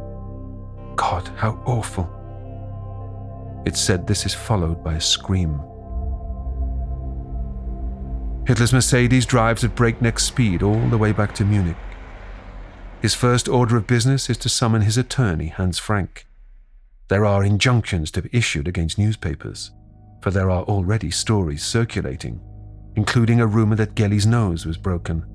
God, 0.96 1.28
how 1.36 1.62
awful. 1.66 2.23
It's 3.66 3.80
said 3.80 4.05
this 4.05 4.26
is 4.26 4.34
followed 4.34 4.84
by 4.84 4.95
a 4.95 5.01
scream. 5.01 5.59
Hitler's 8.45 8.74
Mercedes 8.74 9.26
drives 9.26 9.64
at 9.64 9.76
breakneck 9.76 10.20
speed 10.20 10.64
all 10.64 10.89
the 10.89 10.97
way 10.97 11.14
back 11.14 11.34
to 11.36 11.45
Munich. 11.45 11.78
His 13.01 13.14
first 13.14 13.47
order 13.47 13.78
of 13.78 13.88
business 13.88 14.30
is 14.30 14.38
to 14.39 14.49
summon 14.49 14.82
his 14.82 14.97
attorney, 14.97 15.47
Hans 15.47 15.80
Frank. 15.80 16.26
There 17.07 17.26
are 17.26 17.43
injunctions 17.43 18.11
to 18.11 18.22
be 18.22 18.30
issued 18.34 18.68
against 18.68 18.97
newspapers, 18.97 19.72
for 20.22 20.32
there 20.32 20.49
are 20.49 20.64
already 20.64 21.11
stories 21.11 21.64
circulating, 21.64 22.41
including 22.95 23.39
a 23.39 23.47
rumor 23.47 23.76
that 23.76 23.95
Geli's 23.95 24.26
nose 24.26 24.66
was 24.66 24.78
broken. 24.78 25.26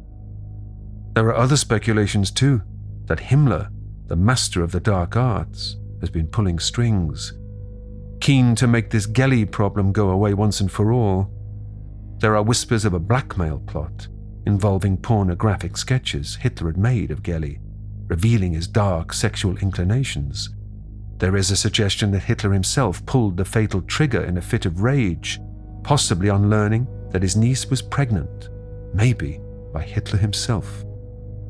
There 1.15 1.27
are 1.29 1.37
other 1.37 1.57
speculations 1.57 2.31
too 2.31 2.63
that 3.07 3.19
Himmler, 3.19 3.71
the 4.07 4.17
master 4.17 4.63
of 4.63 4.73
the 4.73 4.81
dark 4.81 5.17
arts, 5.17 5.77
has 6.01 6.11
been 6.11 6.27
pulling 6.27 6.59
strings. 6.59 7.33
Keen 8.21 8.55
to 8.57 8.67
make 8.67 8.91
this 8.91 9.07
Geli 9.07 9.51
problem 9.51 9.93
go 9.93 10.11
away 10.11 10.35
once 10.35 10.61
and 10.61 10.71
for 10.71 10.93
all, 10.93 11.31
there 12.19 12.37
are 12.37 12.43
whispers 12.43 12.85
of 12.85 12.95
a 12.95 12.99
blackmail 12.99 13.61
plot 13.61 14.09
involving 14.47 14.97
pornographic 14.97 15.77
sketches 15.77 16.37
Hitler 16.37 16.69
had 16.69 16.79
made 16.79 17.11
of 17.11 17.23
Geli, 17.23 17.61
revealing 18.09 18.55
his 18.55 18.67
dark 18.67 19.13
sexual 19.13 19.57
inclinations. 19.59 20.51
There 21.19 21.37
is 21.37 21.51
a 21.51 21.57
suggestion 21.57 22.11
that 22.13 22.25
Hitler 22.25 22.53
himself 22.53 23.05
pulled 23.07 23.37
the 23.37 23.45
fatal 23.45 23.83
trigger 23.83 24.25
in 24.25 24.39
a 24.39 24.43
fit 24.43 24.67
of 24.67 24.83
rage, 24.83 25.39
possibly 25.83 26.29
on 26.31 26.51
learning 26.51 26.87
that 27.11 27.23
his 27.23 27.37
niece 27.37 27.69
was 27.69 27.83
pregnant, 27.83 28.49
maybe 28.95 29.41
by 29.73 29.83
Hitler 29.83 30.19
himself, 30.19 30.85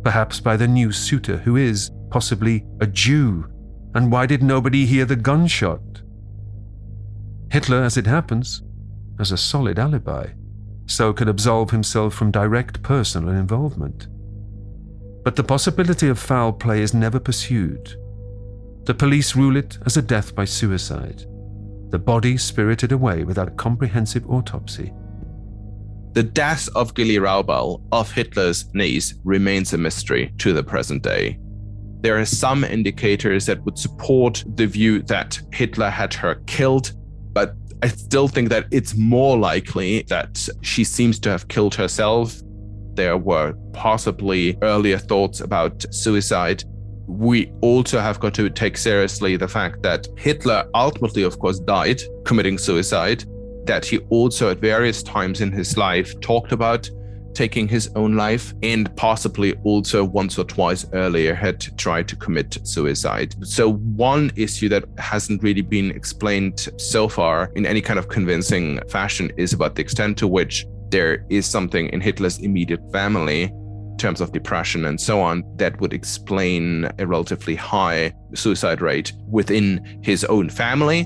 perhaps 0.02 0.40
by 0.40 0.56
the 0.56 0.68
new 0.68 0.90
suitor 0.92 1.38
who 1.38 1.56
is, 1.56 1.90
possibly, 2.10 2.64
a 2.80 2.86
Jew. 2.86 3.46
And 3.94 4.10
why 4.10 4.26
did 4.26 4.42
nobody 4.42 4.86
hear 4.86 5.04
the 5.04 5.16
gunshot? 5.16 6.02
Hitler, 7.50 7.82
as 7.82 7.96
it 7.96 8.06
happens, 8.06 8.62
has 9.18 9.32
a 9.32 9.36
solid 9.36 9.78
alibi 9.78 10.28
so 10.88 11.12
can 11.12 11.28
absolve 11.28 11.70
himself 11.70 12.14
from 12.14 12.30
direct 12.30 12.82
personal 12.82 13.34
involvement. 13.34 14.08
But 15.22 15.36
the 15.36 15.44
possibility 15.44 16.08
of 16.08 16.18
foul 16.18 16.52
play 16.52 16.80
is 16.80 16.94
never 16.94 17.20
pursued. 17.20 17.94
The 18.84 18.94
police 18.94 19.36
rule 19.36 19.56
it 19.56 19.78
as 19.84 19.98
a 19.98 20.02
death 20.02 20.34
by 20.34 20.46
suicide, 20.46 21.26
the 21.90 21.98
body 21.98 22.38
spirited 22.38 22.92
away 22.92 23.24
without 23.24 23.48
a 23.48 23.52
comprehensive 23.52 24.28
autopsy. 24.30 24.92
The 26.12 26.22
death 26.22 26.68
of 26.74 26.94
Geli 26.94 27.20
Raubal, 27.20 27.82
of 27.92 28.10
Hitler's 28.10 28.72
niece, 28.74 29.14
remains 29.24 29.74
a 29.74 29.78
mystery 29.78 30.32
to 30.38 30.54
the 30.54 30.64
present 30.64 31.02
day. 31.02 31.38
There 32.00 32.18
are 32.18 32.24
some 32.24 32.64
indicators 32.64 33.44
that 33.46 33.62
would 33.64 33.78
support 33.78 34.42
the 34.54 34.66
view 34.66 35.02
that 35.02 35.38
Hitler 35.52 35.90
had 35.90 36.14
her 36.14 36.36
killed, 36.46 36.92
I 37.82 37.88
still 37.88 38.26
think 38.28 38.48
that 38.48 38.66
it's 38.70 38.94
more 38.96 39.38
likely 39.38 40.02
that 40.08 40.48
she 40.62 40.82
seems 40.82 41.18
to 41.20 41.30
have 41.30 41.48
killed 41.48 41.74
herself. 41.74 42.40
There 42.94 43.16
were 43.16 43.54
possibly 43.72 44.58
earlier 44.62 44.98
thoughts 44.98 45.40
about 45.40 45.84
suicide. 45.94 46.64
We 47.06 47.52
also 47.60 48.00
have 48.00 48.18
got 48.18 48.34
to 48.34 48.50
take 48.50 48.76
seriously 48.76 49.36
the 49.36 49.46
fact 49.46 49.82
that 49.82 50.08
Hitler 50.16 50.68
ultimately, 50.74 51.22
of 51.22 51.38
course, 51.38 51.60
died 51.60 52.02
committing 52.24 52.58
suicide, 52.58 53.24
that 53.66 53.84
he 53.84 53.98
also 54.10 54.50
at 54.50 54.58
various 54.58 55.02
times 55.02 55.40
in 55.40 55.52
his 55.52 55.76
life 55.76 56.18
talked 56.20 56.52
about 56.52 56.90
taking 57.38 57.68
his 57.68 57.88
own 57.94 58.16
life, 58.16 58.52
and 58.64 58.84
possibly 58.96 59.54
also 59.62 60.04
once 60.04 60.36
or 60.36 60.44
twice 60.44 60.84
earlier 60.92 61.34
had 61.34 61.60
tried 61.78 62.08
to 62.08 62.16
commit 62.16 62.58
suicide. 62.64 63.32
So, 63.46 63.74
one 64.08 64.32
issue 64.34 64.68
that 64.70 64.84
hasn't 64.98 65.40
really 65.44 65.62
been 65.62 65.92
explained 65.92 66.68
so 66.76 67.08
far 67.08 67.52
in 67.54 67.64
any 67.64 67.80
kind 67.80 67.98
of 67.98 68.08
convincing 68.08 68.80
fashion 68.88 69.30
is 69.36 69.52
about 69.52 69.76
the 69.76 69.82
extent 69.82 70.18
to 70.18 70.26
which 70.26 70.66
there 70.90 71.24
is 71.28 71.46
something 71.46 71.86
in 71.90 72.00
Hitler's 72.00 72.38
immediate 72.38 72.82
family 72.90 73.52
terms 73.98 74.20
of 74.20 74.32
depression 74.32 74.84
and 74.84 75.00
so 75.00 75.20
on 75.20 75.42
that 75.56 75.80
would 75.80 75.92
explain 75.92 76.88
a 77.00 77.06
relatively 77.06 77.56
high 77.56 78.12
suicide 78.32 78.80
rate 78.80 79.12
within 79.28 79.98
his 80.02 80.24
own 80.26 80.48
family 80.48 81.04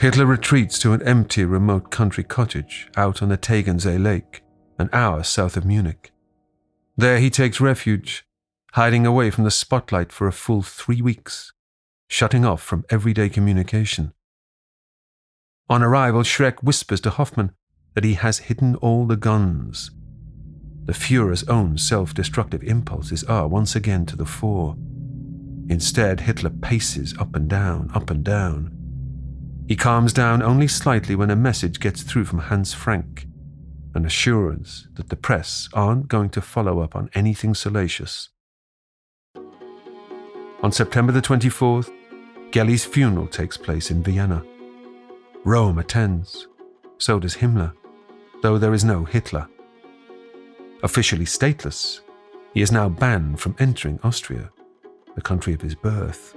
Hitler 0.00 0.26
retreats 0.26 0.78
to 0.78 0.92
an 0.92 1.02
empty, 1.02 1.44
remote 1.44 1.90
country 1.90 2.22
cottage 2.22 2.88
out 2.96 3.20
on 3.20 3.30
the 3.30 3.36
Tegernsee 3.36 4.00
Lake, 4.00 4.44
an 4.78 4.88
hour 4.92 5.24
south 5.24 5.56
of 5.56 5.64
Munich. 5.64 6.12
There 6.96 7.18
he 7.18 7.30
takes 7.30 7.60
refuge, 7.60 8.24
hiding 8.74 9.06
away 9.06 9.30
from 9.30 9.42
the 9.42 9.50
spotlight 9.50 10.12
for 10.12 10.28
a 10.28 10.32
full 10.32 10.62
three 10.62 11.02
weeks, 11.02 11.52
shutting 12.08 12.44
off 12.44 12.62
from 12.62 12.84
everyday 12.90 13.28
communication. 13.28 14.12
On 15.68 15.82
arrival, 15.82 16.22
Schreck 16.22 16.62
whispers 16.62 17.00
to 17.00 17.10
Hoffmann 17.10 17.50
that 17.94 18.04
he 18.04 18.14
has 18.14 18.38
hidden 18.38 18.76
all 18.76 19.04
the 19.04 19.16
guns. 19.16 19.90
The 20.84 20.94
Fuhrer's 20.94 21.42
own 21.48 21.76
self 21.76 22.14
destructive 22.14 22.62
impulses 22.62 23.24
are 23.24 23.48
once 23.48 23.74
again 23.74 24.06
to 24.06 24.16
the 24.16 24.24
fore. 24.24 24.76
Instead, 25.68 26.20
Hitler 26.20 26.50
paces 26.50 27.18
up 27.18 27.34
and 27.34 27.48
down, 27.48 27.90
up 27.94 28.10
and 28.10 28.22
down, 28.24 28.77
he 29.68 29.76
calms 29.76 30.14
down 30.14 30.42
only 30.42 30.66
slightly 30.66 31.14
when 31.14 31.30
a 31.30 31.36
message 31.36 31.78
gets 31.78 32.02
through 32.02 32.24
from 32.24 32.38
Hans 32.38 32.72
Frank, 32.72 33.26
an 33.94 34.06
assurance 34.06 34.88
that 34.94 35.10
the 35.10 35.16
press 35.16 35.68
aren't 35.74 36.08
going 36.08 36.30
to 36.30 36.40
follow 36.40 36.80
up 36.80 36.96
on 36.96 37.10
anything 37.12 37.54
salacious. 37.54 38.30
On 40.62 40.72
September 40.72 41.12
the 41.12 41.20
24th, 41.20 41.92
Geli's 42.50 42.86
funeral 42.86 43.26
takes 43.26 43.58
place 43.58 43.90
in 43.90 44.02
Vienna. 44.02 44.42
Röhm 45.44 45.78
attends. 45.78 46.48
So 46.96 47.20
does 47.20 47.36
Himmler, 47.36 47.74
though 48.42 48.56
there 48.56 48.72
is 48.72 48.84
no 48.84 49.04
Hitler. 49.04 49.46
Officially 50.82 51.26
stateless, 51.26 52.00
he 52.54 52.62
is 52.62 52.72
now 52.72 52.88
banned 52.88 53.38
from 53.38 53.54
entering 53.58 54.00
Austria, 54.02 54.50
the 55.14 55.20
country 55.20 55.52
of 55.52 55.60
his 55.60 55.74
birth. 55.74 56.34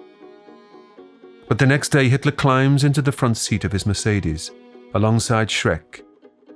But 1.51 1.59
the 1.59 1.67
next 1.67 1.89
day, 1.89 2.07
Hitler 2.07 2.31
climbs 2.31 2.85
into 2.85 3.01
the 3.01 3.11
front 3.11 3.35
seat 3.35 3.65
of 3.65 3.73
his 3.73 3.85
Mercedes 3.85 4.51
alongside 4.93 5.49
Schreck 5.49 6.01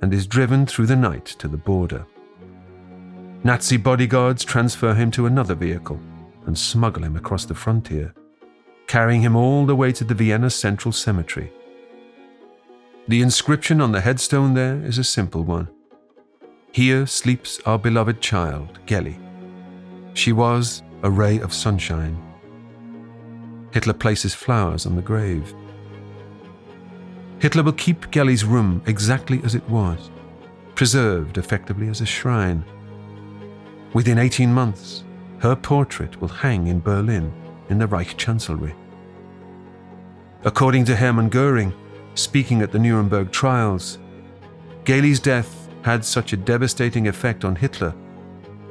and 0.02 0.14
is 0.14 0.26
driven 0.26 0.66
through 0.66 0.86
the 0.86 0.96
night 0.96 1.26
to 1.26 1.50
the 1.50 1.58
border. 1.58 2.08
Nazi 3.44 3.76
bodyguards 3.76 4.46
transfer 4.46 4.94
him 4.94 5.12
to 5.12 5.26
another 5.26 5.54
vehicle 5.54 6.00
and 6.46 6.58
smuggle 6.58 7.04
him 7.04 7.18
across 7.18 7.44
the 7.44 7.54
frontier, 7.54 8.14
carrying 8.88 9.20
him 9.20 9.36
all 9.36 9.66
the 9.66 9.76
way 9.76 9.92
to 9.92 10.06
the 10.06 10.14
Vienna 10.14 10.50
Central 10.50 10.94
Cemetery. 10.94 11.52
The 13.10 13.22
inscription 13.22 13.82
on 13.82 13.92
the 13.92 14.00
headstone 14.00 14.54
there 14.54 14.82
is 14.82 14.98
a 14.98 15.04
simple 15.04 15.44
one 15.44 15.68
Here 16.72 17.06
sleeps 17.06 17.60
our 17.66 17.78
beloved 17.78 18.22
child, 18.22 18.80
Geli. 18.86 19.20
She 20.14 20.32
was 20.32 20.84
a 21.04 21.12
ray 21.12 21.40
of 21.40 21.54
sunshine 21.54 22.18
Hitler 23.76 23.94
places 23.94 24.34
flowers 24.34 24.86
on 24.86 24.96
the 24.96 25.02
grave. 25.02 25.54
Hitler 27.40 27.62
will 27.62 27.74
keep 27.74 28.10
Geli's 28.10 28.46
room 28.46 28.82
exactly 28.86 29.42
as 29.44 29.54
it 29.54 29.70
was, 29.70 30.10
preserved 30.76 31.38
effectively 31.38 31.90
as 31.90 32.00
a 32.00 32.06
shrine. 32.06 32.64
Within 33.94 34.18
18 34.18 34.54
months, 34.54 35.04
her 35.40 35.58
portrait 35.58 36.22
will 36.22 36.30
hang 36.30 36.68
in 36.68 36.80
Berlin 36.80 37.34
in 37.68 37.78
the 37.78 37.86
Reich 37.86 38.16
Chancellery. 38.16 38.74
According 40.46 40.86
to 40.86 40.96
Hermann 40.96 41.28
Goering, 41.28 41.74
speaking 42.14 42.62
at 42.62 42.72
the 42.72 42.80
Nuremberg 42.80 43.30
trials, 43.30 44.00
Geli's 44.86 45.20
death 45.20 45.68
had 45.82 46.06
such 46.06 46.32
a 46.32 46.38
devastating 46.38 47.10
effect 47.10 47.44
on 47.44 47.58
Hitler 47.58 47.94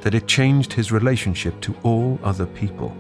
that 0.00 0.14
it 0.14 0.26
changed 0.26 0.72
his 0.72 0.90
relationship 0.90 1.60
to 1.60 1.76
all 1.82 2.18
other 2.24 2.46
people. 2.46 2.96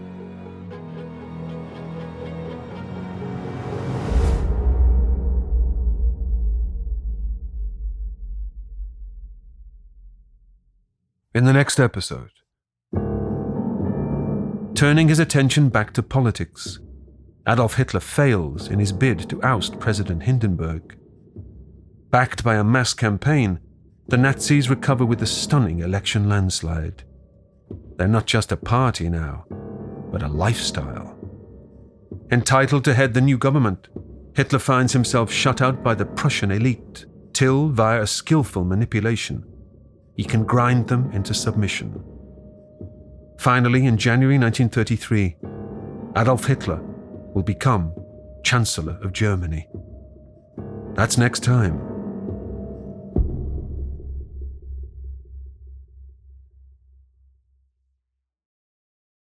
In 11.34 11.44
the 11.44 11.52
next 11.52 11.80
episode. 11.80 12.30
Turning 14.74 15.08
his 15.08 15.18
attention 15.18 15.68
back 15.68 15.92
to 15.92 16.02
politics, 16.02 16.78
Adolf 17.48 17.74
Hitler 17.74 18.00
fails 18.00 18.68
in 18.68 18.78
his 18.78 18.92
bid 18.92 19.28
to 19.28 19.42
oust 19.42 19.80
President 19.80 20.22
Hindenburg. 20.22 20.96
Backed 22.10 22.44
by 22.44 22.54
a 22.54 22.64
mass 22.64 22.94
campaign, 22.94 23.58
the 24.06 24.16
Nazis 24.16 24.70
recover 24.70 25.04
with 25.04 25.22
a 25.22 25.26
stunning 25.26 25.80
election 25.80 26.28
landslide. 26.28 27.02
They're 27.96 28.06
not 28.06 28.26
just 28.26 28.52
a 28.52 28.56
party 28.56 29.08
now, 29.08 29.44
but 30.12 30.22
a 30.22 30.28
lifestyle. 30.28 31.18
Entitled 32.30 32.84
to 32.84 32.94
head 32.94 33.14
the 33.14 33.20
new 33.20 33.38
government, 33.38 33.88
Hitler 34.36 34.60
finds 34.60 34.92
himself 34.92 35.32
shut 35.32 35.60
out 35.60 35.82
by 35.82 35.94
the 35.94 36.06
Prussian 36.06 36.52
elite, 36.52 37.06
till, 37.32 37.68
via 37.68 38.02
a 38.02 38.06
skillful 38.06 38.64
manipulation, 38.64 39.44
he 40.16 40.24
can 40.24 40.44
grind 40.44 40.88
them 40.88 41.10
into 41.12 41.34
submission. 41.34 42.02
Finally, 43.38 43.86
in 43.86 43.96
January 43.96 44.38
1933, 44.38 45.36
Adolf 46.16 46.46
Hitler 46.46 46.80
will 47.34 47.42
become 47.42 47.92
Chancellor 48.44 48.98
of 49.02 49.12
Germany. 49.12 49.68
That's 50.94 51.18
next 51.18 51.42
time 51.42 51.93